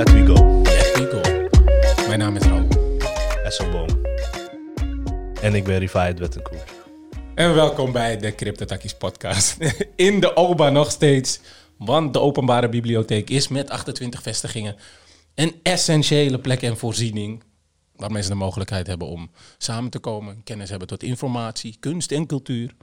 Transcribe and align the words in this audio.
Let 0.00 0.12
we 0.12 0.26
go. 0.26 0.62
Let 0.62 0.96
me 0.98 1.08
go. 1.10 2.06
Mijn 2.06 2.18
naam 2.18 2.36
is 2.36 2.42
Raoul. 2.42 2.68
Esselboom. 3.44 3.88
En 5.40 5.54
ik 5.54 5.64
ben 5.64 5.78
Rifai 5.78 6.14
Wettenkoer. 6.14 6.64
En 7.34 7.54
welkom 7.54 7.92
bij 7.92 8.16
de 8.16 8.34
Cryptotakis 8.34 8.94
podcast. 8.94 9.56
In 9.96 10.20
de 10.20 10.36
OBA 10.36 10.70
nog 10.70 10.90
steeds. 10.90 11.40
Want 11.76 12.12
de 12.12 12.20
openbare 12.20 12.68
bibliotheek 12.68 13.30
is 13.30 13.48
met 13.48 13.70
28 13.70 14.22
vestigingen 14.22 14.76
een 15.34 15.54
essentiële 15.62 16.38
plek 16.38 16.62
en 16.62 16.76
voorziening. 16.76 17.42
Waar 17.96 18.12
mensen 18.12 18.30
de 18.30 18.38
mogelijkheid 18.38 18.86
hebben 18.86 19.06
om 19.06 19.30
samen 19.58 19.90
te 19.90 19.98
komen. 19.98 20.42
Kennis 20.44 20.70
hebben 20.70 20.88
tot 20.88 21.02
informatie, 21.02 21.76
kunst 21.80 22.12
en 22.12 22.26
cultuur. 22.26 22.74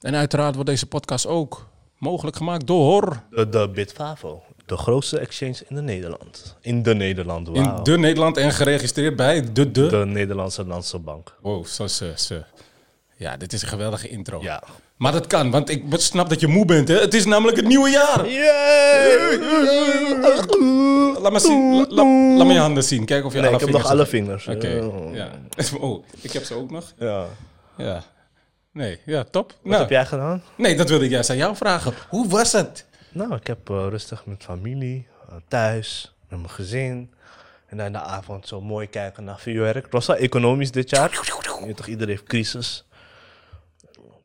En 0.00 0.14
uiteraard 0.14 0.54
wordt 0.54 0.70
deze 0.70 0.86
podcast 0.86 1.26
ook 1.26 1.68
mogelijk 1.98 2.36
gemaakt 2.36 2.66
door... 2.66 3.22
De, 3.30 3.48
de 3.48 3.70
Bitfavo. 3.74 4.42
De 4.66 4.76
grootste 4.76 5.18
exchange 5.18 5.56
in 5.68 5.76
de 5.76 5.82
Nederland. 5.82 6.56
In 6.60 6.82
de 6.82 6.94
Nederland, 6.94 7.48
wauw. 7.48 7.76
In 7.76 7.82
de 7.82 7.98
Nederland 7.98 8.36
en 8.36 8.52
geregistreerd 8.52 9.16
bij 9.16 9.52
de 9.52 9.70
de... 9.70 9.86
De 9.86 9.96
Nederlandse 10.06 10.64
Landse 10.66 10.98
Bank. 10.98 11.34
Wow, 11.40 11.66
zo 11.66 11.86
ze. 11.86 12.44
Ja, 13.16 13.36
dit 13.36 13.52
is 13.52 13.62
een 13.62 13.68
geweldige 13.68 14.08
intro. 14.08 14.38
Ja. 14.42 14.62
Maar 14.96 15.12
dat 15.12 15.26
kan, 15.26 15.50
want 15.50 15.68
ik 15.68 15.84
snap 15.90 16.28
dat 16.28 16.40
je 16.40 16.46
moe 16.46 16.64
bent. 16.64 16.88
Hè? 16.88 16.98
Het 17.00 17.14
is 17.14 17.24
namelijk 17.24 17.56
het 17.56 17.66
nieuwe 17.66 17.90
jaar. 17.90 18.26
Laat 21.20 21.32
me, 21.32 21.38
zien, 21.38 21.74
la- 21.74 21.86
la- 21.88 22.36
laat 22.36 22.46
me 22.46 22.52
je 22.52 22.58
handen 22.58 22.84
zien. 22.84 23.04
Kijk 23.04 23.24
of 23.24 23.32
je 23.32 23.38
Nee, 23.38 23.46
alle 23.48 23.58
ik 23.58 23.64
heb 23.64 23.74
nog 23.74 23.84
alle 23.90 24.06
vingers. 24.06 24.46
Oké, 24.48 24.68
ja. 25.12 25.30
Oh, 25.80 26.04
ik 26.20 26.32
heb 26.32 26.44
ze 26.44 26.54
ook 26.54 26.70
nog. 26.70 26.92
Ja. 26.98 27.26
Ja. 27.76 28.02
Nee, 28.72 28.98
ja, 29.04 29.24
top. 29.30 29.48
Wat 29.62 29.70
Nou, 29.70 29.80
heb 29.80 29.90
jij 29.90 30.06
gedaan? 30.06 30.42
Nee, 30.56 30.76
dat 30.76 30.88
wilde 30.88 31.04
ik 31.04 31.10
juist 31.10 31.30
aan 31.30 31.36
jou 31.36 31.56
vragen. 31.56 31.92
Hoe 32.08 32.28
was 32.28 32.52
het? 32.52 32.84
Nou, 33.14 33.34
ik 33.34 33.46
heb 33.46 33.70
eh, 33.70 33.86
rustig 33.88 34.26
met 34.26 34.44
familie, 34.44 35.06
eh, 35.28 35.34
thuis, 35.48 36.14
met 36.28 36.38
mijn 36.38 36.50
gezin. 36.50 37.12
En 37.66 37.76
dan 37.76 37.86
in 37.86 37.92
de 37.92 38.00
avond 38.00 38.48
zo 38.48 38.60
mooi 38.60 38.88
kijken 38.88 39.24
naar 39.24 39.38
vuurwerk. 39.38 39.84
Het 39.84 39.92
was 39.92 40.06
wel 40.06 40.16
economisch 40.16 40.70
dit 40.70 40.90
jaar. 40.90 41.10
Je 41.10 41.74
toch, 41.74 41.86
iedereen 41.86 42.08
heeft 42.08 42.24
crisis. 42.24 42.84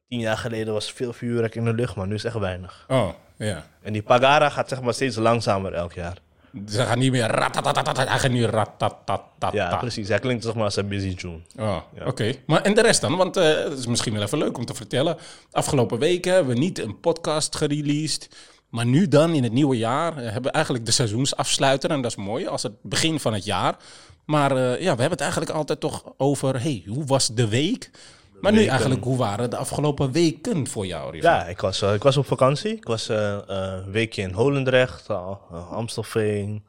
Tien 0.07 0.19
jaar 0.19 0.37
geleden 0.37 0.73
was 0.73 0.91
veel 0.91 1.13
vuurwerk 1.13 1.55
in 1.55 1.63
de 1.63 1.73
lucht, 1.73 1.95
maar 1.95 2.07
nu 2.07 2.13
is 2.13 2.23
echt 2.23 2.35
weinig. 2.35 2.85
Oh, 2.87 3.09
ja. 3.37 3.65
En 3.81 3.93
die 3.93 4.01
Pagara 4.01 4.49
gaat 4.49 4.69
zeg 4.69 4.81
maar 4.81 4.93
steeds 4.93 5.15
langzamer 5.15 5.73
elk 5.73 5.93
jaar. 5.93 6.17
Ze 6.67 6.85
gaan 6.85 6.99
niet 6.99 7.11
meer 7.11 7.27
ratatatatata, 7.27 8.05
hij 8.07 8.19
gaat 8.19 8.31
nu 8.31 8.45
ratatatata. 8.45 9.49
Ja, 9.51 9.77
precies. 9.77 10.07
Hij 10.07 10.19
klinkt 10.19 10.43
zeg 10.43 10.53
maar 10.53 10.63
als 10.63 10.75
een 10.75 10.87
busy 10.87 11.15
tune. 11.15 11.39
Oh, 11.57 11.77
oké. 12.05 12.33
Maar 12.45 12.61
en 12.61 12.73
de 12.73 12.81
rest 12.81 13.01
dan? 13.01 13.17
Want 13.17 13.37
eh, 13.37 13.63
het 13.63 13.77
is 13.77 13.87
misschien 13.87 14.13
wel 14.13 14.21
even 14.21 14.37
leuk 14.37 14.57
om 14.57 14.65
te 14.65 14.73
vertellen. 14.73 15.17
Afgelopen 15.51 15.99
weken 15.99 16.33
hebben 16.33 16.53
we 16.53 16.59
niet 16.59 16.79
een 16.79 16.99
podcast 16.99 17.55
gereleased. 17.55 18.29
Maar 18.69 18.85
nu 18.85 19.07
dan, 19.07 19.33
in 19.33 19.43
het 19.43 19.51
nieuwe 19.51 19.77
jaar, 19.77 20.17
eh, 20.17 20.23
hebben 20.23 20.43
we 20.43 20.49
eigenlijk 20.51 20.85
de 20.85 20.91
seizoensafsluiter. 20.91 21.89
En 21.89 22.01
dat 22.01 22.11
is 22.11 22.17
mooi, 22.17 22.47
als 22.47 22.63
het 22.63 22.73
begin 22.81 23.19
van 23.19 23.33
het 23.33 23.45
jaar. 23.45 23.75
Maar 24.25 24.51
eh, 24.51 24.57
ja, 24.57 24.95
we 24.95 25.01
hebben 25.01 25.09
het 25.09 25.21
eigenlijk 25.21 25.51
altijd 25.51 25.79
toch 25.79 26.03
over... 26.17 26.61
hey, 26.61 26.83
hoe 26.87 27.05
was 27.05 27.27
de 27.27 27.47
week? 27.47 27.91
Maar 28.41 28.51
nu 28.51 28.65
eigenlijk, 28.65 29.03
hoe 29.03 29.17
waren 29.17 29.49
de 29.49 29.57
afgelopen 29.57 30.11
weken 30.11 30.67
voor 30.67 30.85
jou, 30.85 31.11
Riva? 31.11 31.35
Ja, 31.35 31.45
ik 31.45 31.61
was, 31.61 31.81
eh, 31.81 31.93
ik 31.93 32.03
was 32.03 32.17
op 32.17 32.25
vakantie. 32.25 32.75
Ik 32.75 32.85
was 32.85 33.07
een 33.07 33.91
weekje 33.91 34.21
in 34.21 34.31
Holendrecht, 34.31 35.09
Amstelveen, 35.71 36.63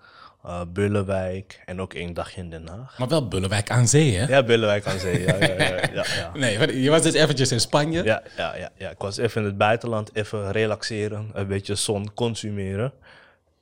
uh, 0.46 0.60
Bullenwijk 0.68 1.62
en 1.64 1.80
ook 1.80 1.94
één 1.94 2.14
dagje 2.14 2.40
in 2.40 2.50
Den 2.50 2.68
Haag. 2.68 2.98
Maar 2.98 3.08
wel 3.08 3.28
Bullewijk 3.28 3.70
aan 3.70 3.88
zee, 3.88 4.16
hè? 4.16 4.26
Ja, 4.26 4.42
Bullenwijk 4.42 4.86
aan 4.86 4.98
zee. 4.98 5.20
Ja, 5.20 5.34
ja, 5.34 5.46
ja, 5.46 5.80
ja, 5.92 6.04
ja. 6.16 6.30
Nee, 6.40 6.82
je 6.82 6.90
was 6.90 7.02
dus 7.02 7.12
eventjes 7.12 7.52
in 7.52 7.60
Spanje. 7.60 8.04
Ja, 8.04 8.22
ja, 8.36 8.56
ja, 8.56 8.70
ja. 8.76 8.90
Ik 8.90 8.98
was 8.98 9.16
even 9.16 9.40
in 9.40 9.46
het 9.46 9.58
buitenland, 9.58 10.14
even 10.14 10.52
relaxeren, 10.52 11.30
een 11.32 11.46
beetje 11.46 11.74
zon 11.74 12.14
consumeren. 12.14 12.92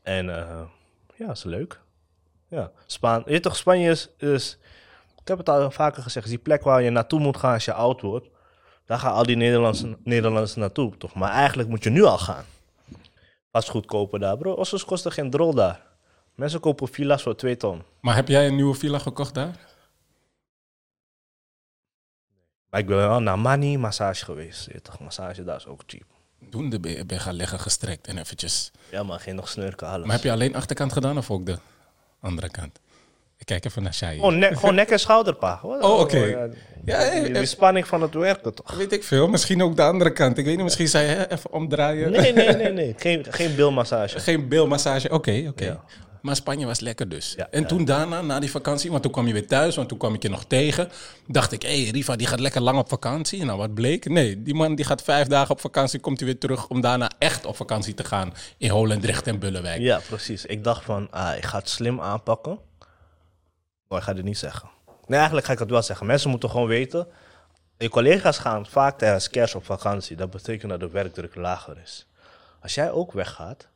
En 0.02 0.36
eh, 0.36 0.60
ja, 1.14 1.30
is 1.30 1.44
leuk. 1.44 1.80
Ja, 2.48 2.70
Spaan, 2.86 3.22
je 3.26 3.40
toch, 3.40 3.56
Spanje 3.56 3.90
is, 3.90 4.08
is, 4.18 4.58
ik 5.20 5.28
heb 5.28 5.38
het 5.38 5.48
al 5.48 5.70
vaker 5.70 6.02
gezegd, 6.02 6.24
is 6.24 6.32
die 6.32 6.40
plek 6.40 6.62
waar 6.62 6.82
je 6.82 6.90
naartoe 6.90 7.20
moet 7.20 7.36
gaan 7.36 7.52
als 7.52 7.64
je 7.64 7.72
oud 7.72 8.00
wordt. 8.00 8.28
Daar 8.86 8.98
gaan 8.98 9.12
al 9.12 9.22
die 9.22 9.36
Nederlandse, 9.36 9.96
Nederlanders 10.04 10.54
naartoe, 10.54 10.96
toch? 10.96 11.14
Maar 11.14 11.30
eigenlijk 11.30 11.68
moet 11.68 11.84
je 11.84 11.90
nu 11.90 12.02
al 12.02 12.18
gaan. 12.18 12.44
Vastgoed 13.52 13.86
kopen 13.86 14.20
daar, 14.20 14.36
bro. 14.36 14.52
Ossos 14.52 14.84
kosten 14.84 15.12
geen 15.12 15.30
drol 15.30 15.54
daar. 15.54 15.87
Mensen 16.38 16.60
kopen 16.60 16.88
villa's 16.88 17.22
voor 17.22 17.36
twee 17.36 17.56
ton. 17.56 17.82
Maar 18.00 18.14
heb 18.14 18.28
jij 18.28 18.46
een 18.46 18.54
nieuwe 18.54 18.74
villa 18.74 18.98
gekocht 18.98 19.34
daar? 19.34 19.56
Maar 22.70 22.80
ik 22.80 22.86
ben 22.86 22.96
wel 22.96 23.20
naar 23.20 23.38
Mani 23.38 23.78
massage 23.78 24.24
geweest. 24.24 24.68
Je 24.72 24.82
toch, 24.82 25.00
massage 25.00 25.44
daar 25.44 25.56
is 25.56 25.66
ook 25.66 25.82
cheap. 25.86 26.04
Ben 26.50 26.70
je, 26.70 26.78
ben 26.80 27.16
je 27.16 27.18
gaan 27.18 27.34
leggen 27.34 27.60
gestrekt 27.60 28.06
en 28.06 28.18
eventjes... 28.18 28.70
Ja, 28.90 29.02
maar 29.02 29.20
geen 29.20 29.34
nog 29.34 29.48
snurken, 29.48 29.86
alles. 29.86 30.06
Maar 30.06 30.14
heb 30.14 30.24
je 30.24 30.30
alleen 30.30 30.54
achterkant 30.54 30.92
gedaan 30.92 31.18
of 31.18 31.30
ook 31.30 31.46
de 31.46 31.58
andere 32.20 32.50
kant? 32.50 32.80
Ik 33.36 33.46
kijk 33.46 33.64
even 33.64 33.82
naar 33.82 33.94
Shai. 33.94 34.14
Gewoon 34.16 34.38
nek, 34.38 34.54
gewoon 34.58 34.74
nek 34.74 34.90
en 34.90 35.00
schouder, 35.00 35.34
pa. 35.34 35.60
Oh, 35.62 36.00
oké. 36.00 36.18
Ja, 36.24 36.48
Ja, 36.84 37.20
die, 37.20 37.32
die 37.32 37.46
spanning 37.46 37.86
van 37.86 38.02
het 38.02 38.14
werken, 38.14 38.54
toch? 38.54 38.74
Weet 38.74 38.92
ik 38.92 39.04
veel. 39.04 39.28
Misschien 39.28 39.62
ook 39.62 39.76
de 39.76 39.82
andere 39.82 40.12
kant. 40.12 40.38
Ik 40.38 40.44
weet 40.44 40.54
niet, 40.54 40.64
misschien 40.64 40.88
zei 40.88 41.08
je 41.08 41.30
even 41.32 41.52
omdraaien. 41.52 42.10
Nee, 42.10 42.32
nee, 42.32 42.52
nee, 42.52 42.72
nee. 42.82 42.94
Geen, 42.96 43.26
geen 43.30 43.54
bilmassage. 43.54 44.20
Geen 44.20 44.48
beelmassage. 44.48 45.10
Oké, 45.10 45.44
oké. 45.48 45.64
Ja. 45.64 45.84
Maar 46.22 46.36
Spanje 46.36 46.66
was 46.66 46.80
lekker 46.80 47.08
dus. 47.08 47.34
Ja, 47.36 47.48
en 47.50 47.60
ja. 47.60 47.66
toen 47.66 47.84
daarna, 47.84 48.20
na 48.20 48.40
die 48.40 48.50
vakantie, 48.50 48.90
want 48.90 49.02
toen 49.02 49.12
kwam 49.12 49.26
je 49.26 49.32
weer 49.32 49.46
thuis, 49.46 49.76
want 49.76 49.88
toen 49.88 49.98
kwam 49.98 50.14
ik 50.14 50.22
je 50.22 50.28
nog 50.28 50.44
tegen. 50.44 50.88
Dacht 51.26 51.52
ik, 51.52 51.62
hé, 51.62 51.82
hey, 51.82 51.90
Riva, 51.90 52.16
die 52.16 52.26
gaat 52.26 52.40
lekker 52.40 52.60
lang 52.60 52.78
op 52.78 52.88
vakantie. 52.88 53.44
Nou, 53.44 53.58
wat 53.58 53.74
bleek? 53.74 54.08
Nee, 54.08 54.42
die 54.42 54.54
man 54.54 54.74
die 54.74 54.84
gaat 54.84 55.02
vijf 55.02 55.26
dagen 55.26 55.50
op 55.50 55.60
vakantie, 55.60 56.00
komt 56.00 56.18
hij 56.18 56.28
weer 56.28 56.38
terug 56.38 56.68
om 56.68 56.80
daarna 56.80 57.10
echt 57.18 57.46
op 57.46 57.56
vakantie 57.56 57.94
te 57.94 58.04
gaan 58.04 58.34
in 58.56 58.70
Holendrecht 58.70 59.26
en 59.26 59.38
Bullenwijk. 59.38 59.80
Ja, 59.80 60.00
precies. 60.08 60.46
Ik 60.46 60.64
dacht 60.64 60.84
van, 60.84 61.10
ah, 61.10 61.36
ik 61.36 61.44
ga 61.44 61.58
het 61.58 61.68
slim 61.68 62.00
aanpakken. 62.00 62.58
Maar 63.88 63.98
ik 63.98 64.04
ga 64.04 64.12
dit 64.12 64.24
niet 64.24 64.38
zeggen. 64.38 64.68
Nee, 65.06 65.16
eigenlijk 65.16 65.46
ga 65.46 65.52
ik 65.52 65.58
het 65.58 65.70
wel 65.70 65.82
zeggen. 65.82 66.06
Mensen 66.06 66.30
moeten 66.30 66.50
gewoon 66.50 66.66
weten. 66.66 67.06
Je 67.78 67.88
collega's 67.88 68.38
gaan 68.38 68.66
vaak 68.66 68.98
tijdens 68.98 69.30
kerst 69.30 69.54
op 69.54 69.64
vakantie. 69.64 70.16
Dat 70.16 70.30
betekent 70.30 70.70
dat 70.70 70.80
de 70.80 70.90
werkdruk 70.90 71.34
lager 71.34 71.76
is. 71.82 72.06
Als 72.60 72.74
jij 72.74 72.90
ook 72.90 73.12
weggaat, 73.12 73.68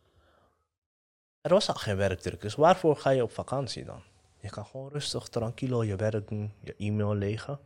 er 1.43 1.51
was 1.51 1.69
al 1.69 1.75
geen 1.75 1.97
werkdruk. 1.97 2.41
Dus 2.41 2.55
waarvoor 2.55 2.97
ga 2.97 3.11
je 3.11 3.23
op 3.23 3.33
vakantie 3.33 3.85
dan? 3.85 4.03
Je 4.41 4.51
kan 4.51 4.65
gewoon 4.67 4.89
rustig, 4.93 5.29
tranquilo 5.29 5.85
je 5.85 5.97
werk 5.97 6.29
doen, 6.29 6.53
je 6.61 6.75
e-mail 6.79 7.15
legen. 7.15 7.59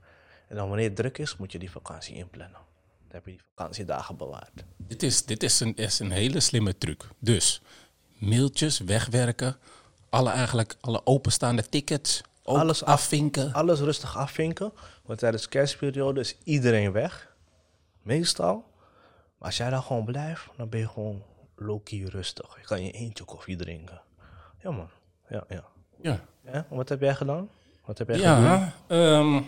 En 0.48 0.56
dan 0.56 0.68
wanneer 0.68 0.86
het 0.86 0.96
druk 0.96 1.18
is, 1.18 1.36
moet 1.36 1.52
je 1.52 1.58
die 1.58 1.70
vakantie 1.70 2.14
inplannen. 2.14 2.58
Dan 3.06 3.14
heb 3.16 3.24
je 3.24 3.30
die 3.30 3.40
vakantiedagen 3.54 4.16
bewaard. 4.16 4.64
Dit, 4.76 5.02
is, 5.02 5.24
dit 5.24 5.42
is, 5.42 5.60
een, 5.60 5.74
is 5.76 5.98
een 5.98 6.10
hele 6.10 6.40
slimme 6.40 6.78
truc. 6.78 7.08
Dus 7.18 7.62
mailtjes 8.18 8.78
wegwerken, 8.78 9.56
alle, 10.10 10.30
eigenlijk, 10.30 10.76
alle 10.80 11.00
openstaande 11.06 11.68
tickets 11.68 12.22
Alles 12.42 12.84
af- 12.84 12.88
afvinken. 12.92 13.52
alles 13.52 13.80
rustig 13.80 14.16
afvinken. 14.16 14.72
Want 15.04 15.18
tijdens 15.18 15.42
de 15.42 15.48
kerstperiode 15.48 16.20
is 16.20 16.36
iedereen 16.44 16.92
weg. 16.92 17.34
Meestal. 18.02 18.54
Maar 19.38 19.48
als 19.48 19.56
jij 19.56 19.70
daar 19.70 19.82
gewoon 19.82 20.04
blijft, 20.04 20.46
dan 20.56 20.68
ben 20.68 20.80
je 20.80 20.88
gewoon 20.88 21.22
low-key 21.56 22.04
rustig. 22.04 22.56
Je 22.60 22.66
kan 22.66 22.84
je 22.84 22.90
eentje 22.90 23.24
koffie 23.24 23.56
drinken. 23.56 24.02
Ja, 24.62 24.70
man. 24.70 24.88
Ja, 25.28 25.44
ja. 25.48 25.64
Ja. 26.00 26.20
ja? 26.44 26.66
Wat 26.70 26.88
heb 26.88 27.00
jij 27.00 27.14
gedaan? 27.14 27.48
Wat 27.84 27.98
heb 27.98 28.08
jij 28.08 28.16
gedaan? 28.16 28.42
Ja, 28.42 28.74
ehm, 28.86 29.42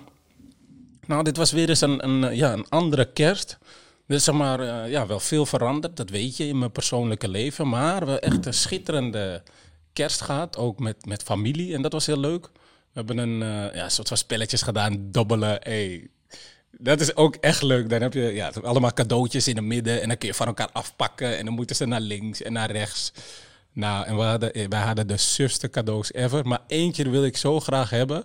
nou, 1.06 1.22
dit 1.22 1.36
was 1.36 1.52
weer 1.52 1.69
eens 1.69 1.80
een, 1.80 2.04
een, 2.04 2.36
ja, 2.36 2.52
een 2.52 2.69
andere 2.69 3.12
kerst. 3.12 3.58
Er 4.06 4.14
is 4.14 4.24
zeg 4.24 4.34
maar, 4.34 4.60
eh, 4.60 4.91
ja, 4.91 5.06
wel 5.06 5.20
veel 5.20 5.46
veranderd, 5.46 5.96
dat 5.96 6.10
weet 6.10 6.36
je, 6.36 6.46
in 6.46 6.58
mijn 6.58 6.72
persoonlijke 6.72 7.28
leven. 7.28 7.69
Maar 7.69 8.04
we 8.04 8.10
hebben 8.10 8.30
echt 8.30 8.46
een 8.46 8.54
schitterende 8.54 9.42
kerst 9.92 10.20
gehad, 10.20 10.56
ook 10.56 10.78
met, 10.78 11.06
met 11.06 11.22
familie. 11.22 11.75
En 11.75 11.82
dat 11.82 11.92
was 11.92 12.06
heel 12.06 12.19
leuk. 12.19 12.50
We 12.92 13.04
hebben 13.04 13.19
een 13.19 13.42
eh, 13.42 13.75
ja, 13.75 13.88
soort 13.88 14.08
van 14.08 14.16
spelletjes 14.16 14.62
gedaan, 14.62 15.10
dobbelen. 15.10 15.58
Hey, 15.62 16.10
dat 16.71 17.01
is 17.01 17.17
ook 17.17 17.34
echt 17.34 17.62
leuk. 17.62 17.89
Dan 17.89 18.03
heb 18.03 18.12
je 18.12 18.23
ja, 18.23 18.53
allemaal 18.62 18.93
cadeautjes 18.93 19.49
in 19.49 19.56
het 19.56 19.65
midden 19.65 20.03
en 20.03 20.09
dan 20.09 20.19
kun 20.19 20.29
je 20.29 20.34
van 20.34 20.47
elkaar 20.47 20.71
afpakken. 20.73 21.39
En 21.39 21.45
dan 21.45 21.55
moeten 21.55 21.77
ze 21.77 21.87
naar 21.87 22.01
links 22.01 22.43
en 22.43 22.53
naar 22.53 22.71
rechts. 22.71 23.12
Nou, 23.73 24.06
en 24.06 24.17
we 24.17 24.23
hadden, 24.23 24.53
eh, 24.53 24.69
wij 24.69 24.81
hadden 24.81 25.06
de 25.06 25.17
sufste 25.17 25.71
cadeaus 25.71 26.12
ever. 26.12 26.47
Maar 26.47 26.61
eentje 26.67 27.11
wil 27.11 27.25
ik 27.25 27.37
zo 27.37 27.61
graag 27.61 27.91
hebben. 27.91 28.25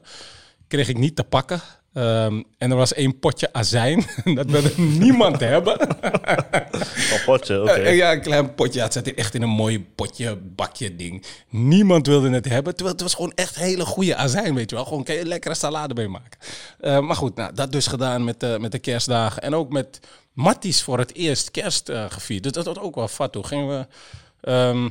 Kreeg 0.67 0.87
ik 0.87 0.97
niet 0.97 1.15
te 1.15 1.23
pakken. 1.23 1.61
Ehm, 1.93 2.41
en 2.57 2.71
er 2.71 2.77
was 2.77 2.93
één 2.93 3.19
potje 3.19 3.53
azijn. 3.53 4.05
dat 4.35 4.45
wilde 4.51 4.71
niemand 4.77 5.39
hebben. 5.39 5.81
Een 5.81 7.21
potje, 7.25 7.61
oké. 7.61 7.71
Eh, 7.71 7.95
Ja, 7.95 8.11
een 8.11 8.21
klein 8.21 8.53
potje. 8.55 8.79
Ja, 8.79 8.83
het 8.85 8.93
zat 8.93 9.07
echt 9.07 9.35
in 9.35 9.41
een 9.41 9.49
mooi 9.49 9.85
potje, 9.95 10.35
bakje 10.35 10.95
ding. 10.95 11.25
Niemand 11.49 12.07
wilde 12.07 12.29
het 12.29 12.45
hebben. 12.49 12.73
Terwijl 12.75 12.95
het 12.95 13.03
was 13.03 13.13
gewoon 13.13 13.31
echt 13.35 13.55
hele 13.55 13.85
goede 13.85 14.15
azijn, 14.15 14.55
weet 14.55 14.69
je 14.69 14.75
wel. 14.75 14.85
Gewoon 14.85 15.03
kan 15.03 15.15
je 15.15 15.25
lekkere 15.25 15.53
salade 15.55 15.93
mee 15.93 16.07
maken. 16.07 16.39
Eh, 16.79 16.99
maar 16.99 17.15
goed, 17.15 17.35
nou, 17.35 17.53
dat 17.53 17.71
dus 17.71 17.87
gedaan 17.87 18.23
met, 18.23 18.39
de 18.39 18.57
met 18.59 18.71
de 18.71 18.79
kerstdagen. 18.79 19.41
En 19.41 19.55
ook 19.55 19.69
met 19.71 19.99
Matties 20.33 20.81
voor 20.83 20.97
het 20.99 21.13
eerst 21.15 21.51
kerst 21.51 21.89
eh, 21.89 22.05
gevierd. 22.09 22.43
Dus 22.43 22.51
dat 22.51 22.65
was 22.65 22.79
ook 22.79 22.95
wel 22.95 23.07
fat. 23.07 23.31
Toen 23.31 23.45
gingen 23.45 23.67
we... 23.67 23.87
ehm, 24.41 24.89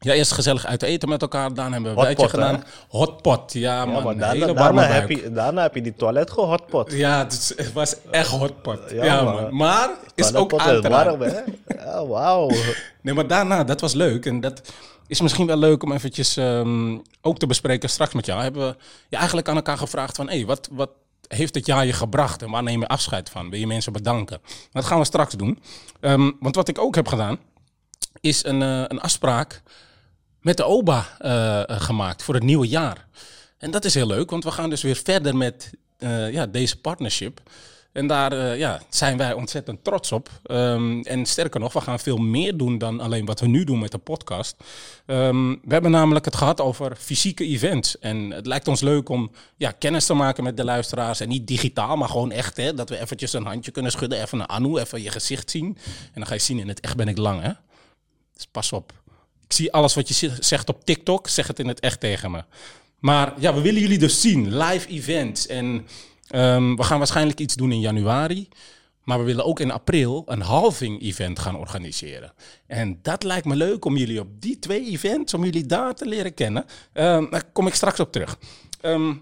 ja, 0.00 0.12
eerst 0.12 0.32
gezellig 0.32 0.66
uit 0.66 0.82
eten 0.82 1.08
met 1.08 1.22
elkaar. 1.22 1.54
Daarna 1.54 1.72
hebben 1.72 1.94
we 1.94 2.00
een 2.00 2.06
Hotpot, 2.06 2.30
wijtje 2.30 2.38
gedaan. 2.38 2.64
Hotpot, 2.88 3.52
ja, 3.52 3.74
Ja, 3.74 3.84
man. 3.84 4.02
maar 4.02 4.16
daarna, 4.16 4.32
hele 4.32 4.46
daarna, 4.46 4.62
warme 4.62 4.80
heb 4.82 5.06
buik. 5.08 5.20
je, 5.20 5.32
daarna 5.32 5.62
heb 5.62 5.74
je 5.74 5.82
die 5.82 5.94
toilet 5.94 6.30
gehotpot. 6.30 6.92
Ja, 6.92 7.18
het, 7.18 7.72
was 7.72 7.94
echt 8.10 8.28
hotpot. 8.30 8.80
Ja, 8.90 9.04
Ja, 9.04 9.22
man. 9.22 9.34
man. 9.34 9.56
Maar 9.56 9.90
is 10.14 10.34
ook 10.34 10.54
aan 10.54 10.80
te 10.80 10.88
warm, 10.88 11.20
hè? 11.20 11.40
Ja, 11.66 12.06
wauw. 12.06 12.50
Nee, 13.02 13.14
maar 13.14 13.26
daarna, 13.26 13.64
dat 13.64 13.80
was 13.80 13.92
leuk. 13.92 14.26
En 14.26 14.40
dat, 14.40 14.62
is 15.06 15.20
misschien 15.20 15.46
wel 15.46 15.56
leuk 15.56 15.82
om 15.82 15.92
eventjes 15.92 16.36
ehm, 16.36 16.98
ook 17.20 17.38
te 17.38 17.46
bespreken 17.46 17.88
straks 17.90 18.14
met 18.14 18.26
jou. 18.26 18.42
Hebben 18.42 18.66
we 18.68 18.76
je 19.08 19.16
eigenlijk 19.16 19.48
aan 19.48 19.56
elkaar 19.56 19.78
gevraagd 19.78 20.16
van, 20.16 20.28
hé, 20.30 20.44
wat, 20.44 20.68
wat 20.72 20.90
heeft 21.28 21.54
het 21.54 21.66
jaar 21.66 21.86
je 21.86 21.92
gebracht 21.92 22.42
en 22.42 22.50
waar 22.50 22.62
neem 22.62 22.80
je 22.80 22.88
afscheid 22.88 23.30
van? 23.30 23.50
Wil 23.50 23.58
je 23.60 23.66
mensen 23.66 23.92
bedanken? 23.92 24.40
Dat 24.72 24.84
gaan 24.84 24.98
we 24.98 25.04
straks 25.04 25.34
doen. 25.34 25.58
Ehm, 26.00 26.30
want 26.40 26.54
wat 26.54 26.68
ik 26.68 26.78
ook 26.78 26.94
heb 26.94 27.08
gedaan, 27.08 27.38
is 28.20 28.44
een, 28.44 28.62
eh, 28.62 28.82
een 28.86 29.00
afspraak 29.00 29.62
met 30.48 30.56
de 30.56 30.64
OBA 30.64 31.06
eh, 31.18 31.58
eh, 31.58 31.80
gemaakt 31.80 32.22
voor 32.22 32.34
het 32.34 32.42
nieuwe 32.42 32.68
jaar. 32.68 33.06
En 33.58 33.70
dat 33.70 33.84
is 33.84 33.94
heel 33.94 34.06
leuk, 34.06 34.30
want 34.30 34.44
we 34.44 34.50
gaan 34.50 34.70
dus 34.70 34.82
weer 34.82 35.00
verder 35.04 35.36
met 35.36 35.70
eh, 35.98 36.32
ja, 36.32 36.46
deze 36.46 36.80
partnership. 36.80 37.40
En 37.92 38.06
daar 38.06 38.56
ja, 38.56 38.80
zijn 38.88 39.16
wij 39.16 39.32
ontzettend 39.32 39.84
trots 39.84 40.12
op. 40.12 40.30
Ehm, 40.42 41.00
en 41.00 41.26
sterker 41.26 41.60
nog, 41.60 41.72
we 41.72 41.80
gaan 41.80 41.98
veel 41.98 42.16
meer 42.16 42.56
doen 42.56 42.78
dan 42.78 43.00
alleen 43.00 43.24
wat 43.24 43.40
we 43.40 43.46
nu 43.46 43.64
doen 43.64 43.78
met 43.78 43.92
de 43.92 43.98
podcast. 43.98 44.56
Ehm, 45.06 45.50
we 45.50 45.72
hebben 45.72 45.90
namelijk 45.90 46.24
het 46.24 46.36
gehad 46.36 46.60
over 46.60 46.96
fysieke 46.96 47.44
events. 47.44 47.98
En 47.98 48.30
het 48.30 48.46
lijkt 48.46 48.68
ons 48.68 48.80
leuk 48.80 49.08
om 49.08 49.30
ja, 49.56 49.70
kennis 49.70 50.06
te 50.06 50.14
maken 50.14 50.44
met 50.44 50.56
de 50.56 50.64
luisteraars. 50.64 51.20
En 51.20 51.28
niet 51.28 51.46
digitaal, 51.46 51.96
maar 51.96 52.08
gewoon 52.08 52.30
echt. 52.30 52.56
Hè, 52.56 52.74
dat 52.74 52.88
we 52.88 53.00
eventjes 53.00 53.32
een 53.32 53.46
handje 53.46 53.70
kunnen 53.70 53.92
schudden. 53.92 54.22
Even 54.22 54.40
een 54.40 54.46
Anu, 54.46 54.76
even 54.76 55.02
je 55.02 55.10
gezicht 55.10 55.50
zien. 55.50 55.78
En 55.84 56.14
dan 56.14 56.26
ga 56.26 56.34
je 56.34 56.40
zien, 56.40 56.58
in 56.58 56.68
het 56.68 56.80
echt 56.80 56.96
ben 56.96 57.08
ik 57.08 57.18
lang. 57.18 57.42
Hè? 57.42 57.52
Dus 58.34 58.46
pas 58.46 58.72
op. 58.72 58.92
Ik 59.48 59.54
zie 59.54 59.72
alles 59.72 59.94
wat 59.94 60.08
je 60.08 60.32
zegt 60.40 60.68
op 60.68 60.84
TikTok, 60.84 61.28
zeg 61.28 61.46
het 61.46 61.58
in 61.58 61.68
het 61.68 61.80
echt 61.80 62.00
tegen 62.00 62.30
me. 62.30 62.44
Maar 62.98 63.34
ja, 63.40 63.54
we 63.54 63.60
willen 63.60 63.80
jullie 63.80 63.98
dus 63.98 64.20
zien. 64.20 64.56
Live 64.56 64.88
events. 64.88 65.46
En 65.46 65.86
ehm, 66.26 66.74
we 66.74 66.82
gaan 66.82 66.98
waarschijnlijk 66.98 67.40
iets 67.40 67.54
doen 67.54 67.72
in 67.72 67.80
januari. 67.80 68.48
Maar 69.04 69.18
we 69.18 69.24
willen 69.24 69.44
ook 69.44 69.60
in 69.60 69.70
april 69.70 70.22
een 70.26 70.40
halving 70.40 71.02
event 71.02 71.38
gaan 71.38 71.56
organiseren. 71.56 72.32
En 72.66 72.98
dat 73.02 73.22
lijkt 73.22 73.46
me 73.46 73.56
leuk 73.56 73.84
om 73.84 73.96
jullie 73.96 74.20
op 74.20 74.40
die 74.40 74.58
twee 74.58 74.86
events, 74.86 75.34
om 75.34 75.44
jullie 75.44 75.66
daar 75.66 75.94
te 75.94 76.06
leren 76.06 76.34
kennen. 76.34 76.64
Ehm, 76.92 77.30
daar 77.30 77.44
kom 77.52 77.66
ik 77.66 77.74
straks 77.74 78.00
op 78.00 78.12
terug. 78.12 78.38
Ehm, 78.80 79.14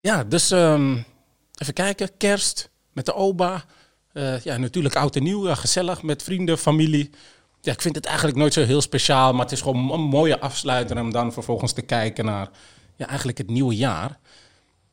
ja, 0.00 0.24
dus 0.24 0.50
even 0.50 1.74
kijken. 1.74 2.16
Kerst 2.16 2.70
met 2.92 3.06
de 3.06 3.14
oba. 3.14 3.64
Eh, 4.12 4.40
ja, 4.40 4.56
natuurlijk 4.56 4.96
oud 4.96 5.16
en 5.16 5.22
nieuw. 5.22 5.54
gezellig 5.54 6.02
met 6.02 6.22
vrienden, 6.22 6.58
familie. 6.58 7.10
Ja, 7.66 7.72
ik 7.72 7.80
vind 7.80 7.94
het 7.94 8.04
eigenlijk 8.06 8.36
nooit 8.36 8.52
zo 8.52 8.64
heel 8.64 8.80
speciaal. 8.80 9.32
Maar 9.32 9.42
het 9.42 9.52
is 9.52 9.60
gewoon 9.60 9.92
een 9.92 10.00
mooie 10.00 10.40
afsluiter 10.40 11.00
om 11.00 11.12
dan 11.12 11.32
vervolgens 11.32 11.72
te 11.72 11.82
kijken 11.82 12.24
naar 12.24 12.48
ja, 12.96 13.06
eigenlijk 13.06 13.38
het 13.38 13.48
nieuwe 13.48 13.76
jaar. 13.76 14.18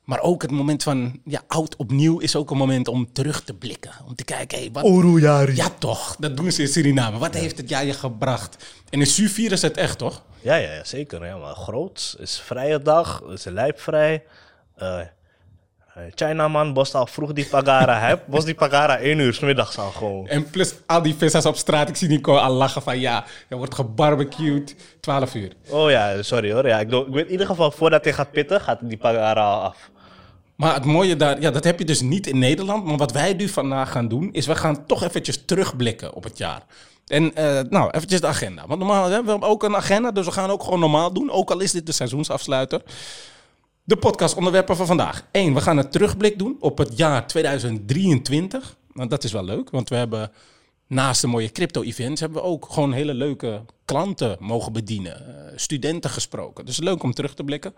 Maar 0.03 0.19
ook 0.19 0.41
het 0.41 0.51
moment 0.51 0.83
van 0.83 1.19
ja, 1.25 1.41
oud 1.47 1.75
opnieuw 1.75 2.19
is 2.19 2.35
ook 2.35 2.51
een 2.51 2.57
moment 2.57 2.87
om 2.87 3.13
terug 3.13 3.43
te 3.43 3.53
blikken. 3.53 3.91
Om 4.07 4.15
te 4.15 4.23
kijken, 4.23 4.59
hé, 4.59 4.69
wat, 4.71 4.83
Oeroejari. 4.83 5.55
ja, 5.55 5.69
toch. 5.69 6.15
Dat 6.19 6.37
doen 6.37 6.51
ze 6.51 6.61
in 6.61 6.67
Suriname. 6.67 7.17
Wat 7.17 7.33
heeft 7.33 7.57
het 7.57 7.69
jaar 7.69 7.85
je 7.85 7.93
gebracht? 7.93 8.65
En 8.89 8.99
in 8.99 9.07
Su 9.07 9.27
vieren 9.29 9.57
ze 9.57 9.65
het 9.65 9.77
echt, 9.77 9.97
toch? 9.97 10.23
Ja, 10.41 10.55
ja, 10.55 10.73
ja, 10.73 10.83
zeker. 10.83 11.25
Ja, 11.25 11.37
maar 11.37 11.55
groot. 11.55 12.15
is 12.19 12.39
vrije 12.39 12.81
dag, 12.81 13.21
is 13.21 13.43
lijpvrij. 13.43 14.23
Eh 14.75 14.99
eh, 14.99 15.05
Chinaman 16.15 16.73
bost 16.73 16.95
al 16.95 17.07
vroeg 17.07 17.33
die 17.33 17.45
pagara. 17.45 17.99
Hij 17.99 18.23
bost 18.25 18.45
die 18.45 18.55
pagara 18.55 18.97
één 18.97 19.19
uur 19.19 19.33
's 19.33 19.39
middags 19.39 19.77
al 19.77 19.89
gewoon. 19.91 20.27
En 20.27 20.49
plus 20.49 20.73
al 20.85 21.01
die 21.01 21.15
vissers 21.15 21.45
op 21.45 21.55
straat. 21.55 21.89
Ik 21.89 21.95
zie 21.95 22.07
Nico 22.07 22.35
al 22.35 22.51
lachen 22.53 22.81
van 22.81 22.99
ja, 22.99 23.23
er 23.49 23.57
wordt 23.57 23.75
gebarbecued. 23.75 24.75
12 24.99 25.35
uur. 25.35 25.51
Oh 25.69 25.89
ja, 25.89 26.21
sorry 26.21 26.51
hoor. 26.53 26.67
Ja, 26.67 26.79
ik, 26.79 26.89
doe- 26.89 27.05
ik 27.07 27.13
weet 27.13 27.25
in 27.25 27.31
ieder 27.31 27.45
geval, 27.45 27.71
voordat 27.71 28.03
hij 28.03 28.13
gaat 28.13 28.31
pitten, 28.31 28.61
gaat 28.61 28.79
die 28.81 28.97
pagara 28.97 29.41
al 29.51 29.61
af. 29.61 29.89
Maar 30.55 30.73
het 30.73 30.85
mooie 30.85 31.15
daar, 31.15 31.41
ja, 31.41 31.51
dat 31.51 31.63
heb 31.63 31.79
je 31.79 31.85
dus 31.85 32.01
niet 32.01 32.27
in 32.27 32.39
Nederland. 32.39 32.85
Maar 32.85 32.97
wat 32.97 33.11
wij 33.11 33.33
nu 33.33 33.47
vandaag 33.49 33.91
gaan 33.91 34.07
doen, 34.07 34.29
is 34.31 34.45
we 34.47 34.55
gaan 34.55 34.85
toch 34.85 35.03
eventjes 35.03 35.45
terugblikken 35.45 36.13
op 36.13 36.23
het 36.23 36.37
jaar. 36.37 36.61
En 37.07 37.35
eh, 37.35 37.59
nou, 37.69 37.89
eventjes 37.91 38.21
de 38.21 38.27
agenda. 38.27 38.63
Want 38.67 38.79
normaal 38.79 39.03
hè, 39.09 39.23
we 39.23 39.29
hebben 39.29 39.49
ook 39.49 39.63
een 39.63 39.75
agenda, 39.75 40.11
dus 40.11 40.25
we 40.25 40.31
gaan 40.31 40.49
ook 40.49 40.63
gewoon 40.63 40.79
normaal 40.79 41.13
doen. 41.13 41.31
Ook 41.31 41.51
al 41.51 41.59
is 41.59 41.71
dit 41.71 41.85
de 41.85 41.91
seizoensafsluiter. 41.91 42.81
De 43.85 43.97
podcastonderwerpen 43.97 44.75
van 44.75 44.85
vandaag. 44.85 45.27
Eén, 45.31 45.53
we 45.53 45.61
gaan 45.61 45.77
een 45.77 45.89
terugblik 45.89 46.39
doen 46.39 46.57
op 46.59 46.77
het 46.77 46.97
jaar 46.97 47.27
2023. 47.27 48.77
Nou, 48.93 49.09
dat 49.09 49.23
is 49.23 49.31
wel 49.31 49.43
leuk, 49.43 49.69
want 49.69 49.89
we 49.89 49.95
hebben 49.95 50.31
naast 50.87 51.21
de 51.21 51.27
mooie 51.27 51.51
crypto-events... 51.51 52.21
hebben 52.21 52.41
we 52.41 52.47
ook 52.47 52.67
gewoon 52.69 52.93
hele 52.93 53.13
leuke 53.13 53.65
klanten 53.85 54.37
mogen 54.39 54.73
bedienen. 54.73 55.27
eh, 55.27 55.53
studenten 55.55 56.09
gesproken. 56.09 56.65
Dus 56.65 56.77
leuk 56.77 57.03
om 57.03 57.13
terug 57.13 57.33
te 57.33 57.43
blikken. 57.43 57.73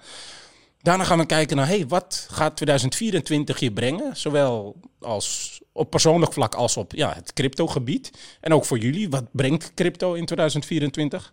Daarna 0.82 1.04
gaan 1.04 1.18
we 1.18 1.26
kijken 1.26 1.58
naar, 1.58 1.68
hey, 1.68 1.88
wat 1.88 2.28
gaat 2.32 2.56
2024 2.56 3.60
je 3.60 3.72
brengen? 3.72 4.18
Zowel 4.18 4.76
als 5.00 5.60
op 5.72 5.90
persoonlijk 5.90 6.34
vlak 6.34 6.56
als 6.56 6.78
op 6.78 6.94
ja, 6.94 7.14
het 7.14 7.34
cryptogebied. 7.34 8.12
En 8.42 8.54
ook 8.54 8.66
voor 8.66 8.78
jullie, 8.78 9.10
wat 9.10 9.26
brengt 9.32 9.74
crypto 9.74 10.14
in 10.14 10.26
2024? 10.26 11.32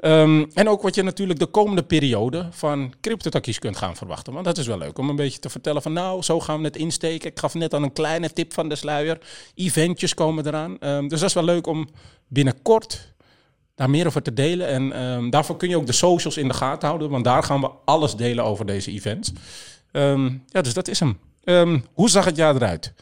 Ehm, 0.00 0.44
en 0.54 0.68
ook 0.68 0.82
wat 0.82 0.94
je 0.94 1.02
natuurlijk 1.02 1.38
de 1.38 1.46
komende 1.46 1.82
periode 1.82 2.48
van 2.50 2.94
cryptotakkies 3.00 3.58
kunt 3.58 3.76
gaan 3.76 3.96
verwachten. 3.96 4.32
Want 4.32 4.44
dat 4.44 4.58
is 4.58 4.66
wel 4.66 4.78
leuk 4.78 4.98
om 4.98 5.08
een 5.08 5.16
beetje 5.16 5.38
te 5.38 5.50
vertellen 5.50 5.82
van 5.82 5.92
nou, 5.92 6.22
zo 6.22 6.40
gaan 6.40 6.58
we 6.58 6.64
het 6.64 6.76
insteken. 6.76 7.30
Ik 7.30 7.38
gaf 7.38 7.54
net 7.54 7.74
al 7.74 7.82
een 7.82 7.92
kleine 7.92 8.32
tip 8.32 8.52
van 8.52 8.68
de 8.68 8.76
sluier. 8.76 9.18
Eventjes 9.54 10.14
komen 10.14 10.46
eraan. 10.46 10.78
Ehm, 10.78 11.08
dus 11.08 11.20
dat 11.20 11.28
is 11.28 11.34
wel 11.34 11.44
leuk 11.44 11.66
om 11.66 11.88
binnenkort 12.28 13.14
daar 13.74 13.90
meer 13.90 14.06
over 14.06 14.22
te 14.22 14.34
delen. 14.34 14.66
En 14.66 14.92
ehm, 14.92 15.30
daarvoor 15.30 15.56
kun 15.56 15.68
je 15.68 15.76
ook 15.76 15.86
de 15.86 15.92
socials 15.92 16.36
in 16.36 16.48
de 16.48 16.54
gaten 16.54 16.88
houden, 16.88 17.10
want 17.10 17.24
daar 17.24 17.42
gaan 17.42 17.60
we 17.60 17.70
alles 17.84 18.16
delen 18.16 18.44
over 18.44 18.66
deze 18.66 18.90
events. 18.90 19.32
Ja, 20.46 20.62
dus 20.62 20.74
dat 20.74 20.88
is 20.88 21.00
hem. 21.00 21.18
Hoe 21.92 22.10
zag 22.10 22.24
het 22.24 22.36
jaar 22.36 22.54
eruit? 22.54 22.92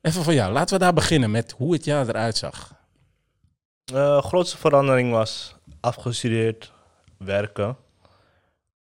Even 0.00 0.24
van 0.24 0.34
jou, 0.34 0.52
laten 0.52 0.78
we 0.78 0.84
daar 0.84 0.92
beginnen 0.92 1.30
met 1.30 1.54
hoe 1.56 1.72
het 1.72 1.84
jaar 1.84 2.08
eruit 2.08 2.36
zag. 2.36 2.74
Eh 3.94 4.22
grootste 4.22 4.56
verandering 4.56 5.10
was 5.10 5.54
afgestudeerd, 5.80 6.72
werken. 7.16 7.76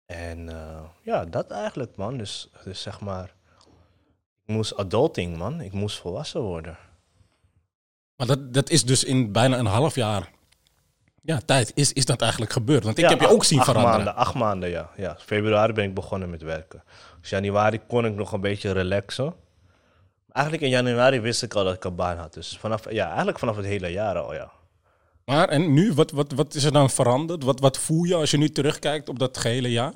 En 0.05 0.49
eh, 0.49 0.81
ja, 1.01 1.25
dat 1.25 1.51
eigenlijk, 1.51 1.95
man. 1.95 2.17
Dus, 2.17 2.49
dus 2.63 2.81
zeg 2.81 2.99
maar, 2.99 3.33
ik 4.45 4.53
moest 4.53 4.77
adulting, 4.77 5.37
man. 5.37 5.61
Ik 5.61 5.71
moest 5.71 5.97
volwassen 5.97 6.41
worden. 6.41 6.77
Maar 8.15 8.27
dat, 8.27 8.53
dat 8.53 8.69
is 8.69 8.83
dus 8.83 9.03
in 9.03 9.31
bijna 9.31 9.57
een 9.57 9.65
half 9.65 9.95
jaar 9.95 10.29
ja, 11.23 11.39
tijd 11.45 11.71
is, 11.75 11.93
is 11.93 12.05
dat 12.05 12.21
eigenlijk 12.21 12.51
gebeurd. 12.51 12.83
Want 12.83 12.97
ik 12.97 13.03
Ja, 13.03 13.09
heb 13.09 13.19
je 13.19 13.27
ook 13.27 13.43
zien 13.43 13.59
acht 13.59 13.67
veranderen. 13.67 14.03
Maanden, 14.03 14.15
acht 14.15 14.33
maanden, 14.33 14.69
ja. 14.69 14.89
ja. 14.95 15.15
Februari 15.19 15.73
ben 15.73 15.83
ik 15.83 15.93
begonnen 15.93 16.29
met 16.29 16.41
werken. 16.41 16.83
Dus 17.21 17.29
januari 17.29 17.79
kon 17.87 18.05
ik 18.05 18.15
nog 18.15 18.31
een 18.31 18.41
beetje 18.41 18.71
relaxen. 18.71 19.33
Eigenlijk 20.31 20.65
in 20.65 20.69
januari 20.69 21.19
wist 21.19 21.43
ik 21.43 21.53
al 21.53 21.63
dat 21.63 21.73
ik 21.73 21.83
een 21.83 21.95
baan 21.95 22.17
had. 22.17 22.33
Dus 22.33 22.57
vanaf, 22.57 22.91
ja, 22.91 23.07
eigenlijk 23.07 23.39
vanaf 23.39 23.55
het 23.55 23.65
hele 23.65 23.87
jaar 23.87 24.17
al, 24.17 24.33
ja. 24.33 24.51
Maar 25.29 25.49
en 25.49 25.73
nu, 25.73 25.93
wat, 25.93 26.11
wat, 26.11 26.31
wat 26.31 26.53
is 26.53 26.63
er 26.63 26.71
dan 26.71 26.89
veranderd? 26.89 27.43
Wat, 27.43 27.59
wat 27.59 27.77
voel 27.77 28.03
je 28.03 28.15
als 28.15 28.31
je 28.31 28.37
nu 28.37 28.49
terugkijkt 28.49 29.09
op 29.09 29.19
dat 29.19 29.37
gehele 29.37 29.71
jaar? 29.71 29.93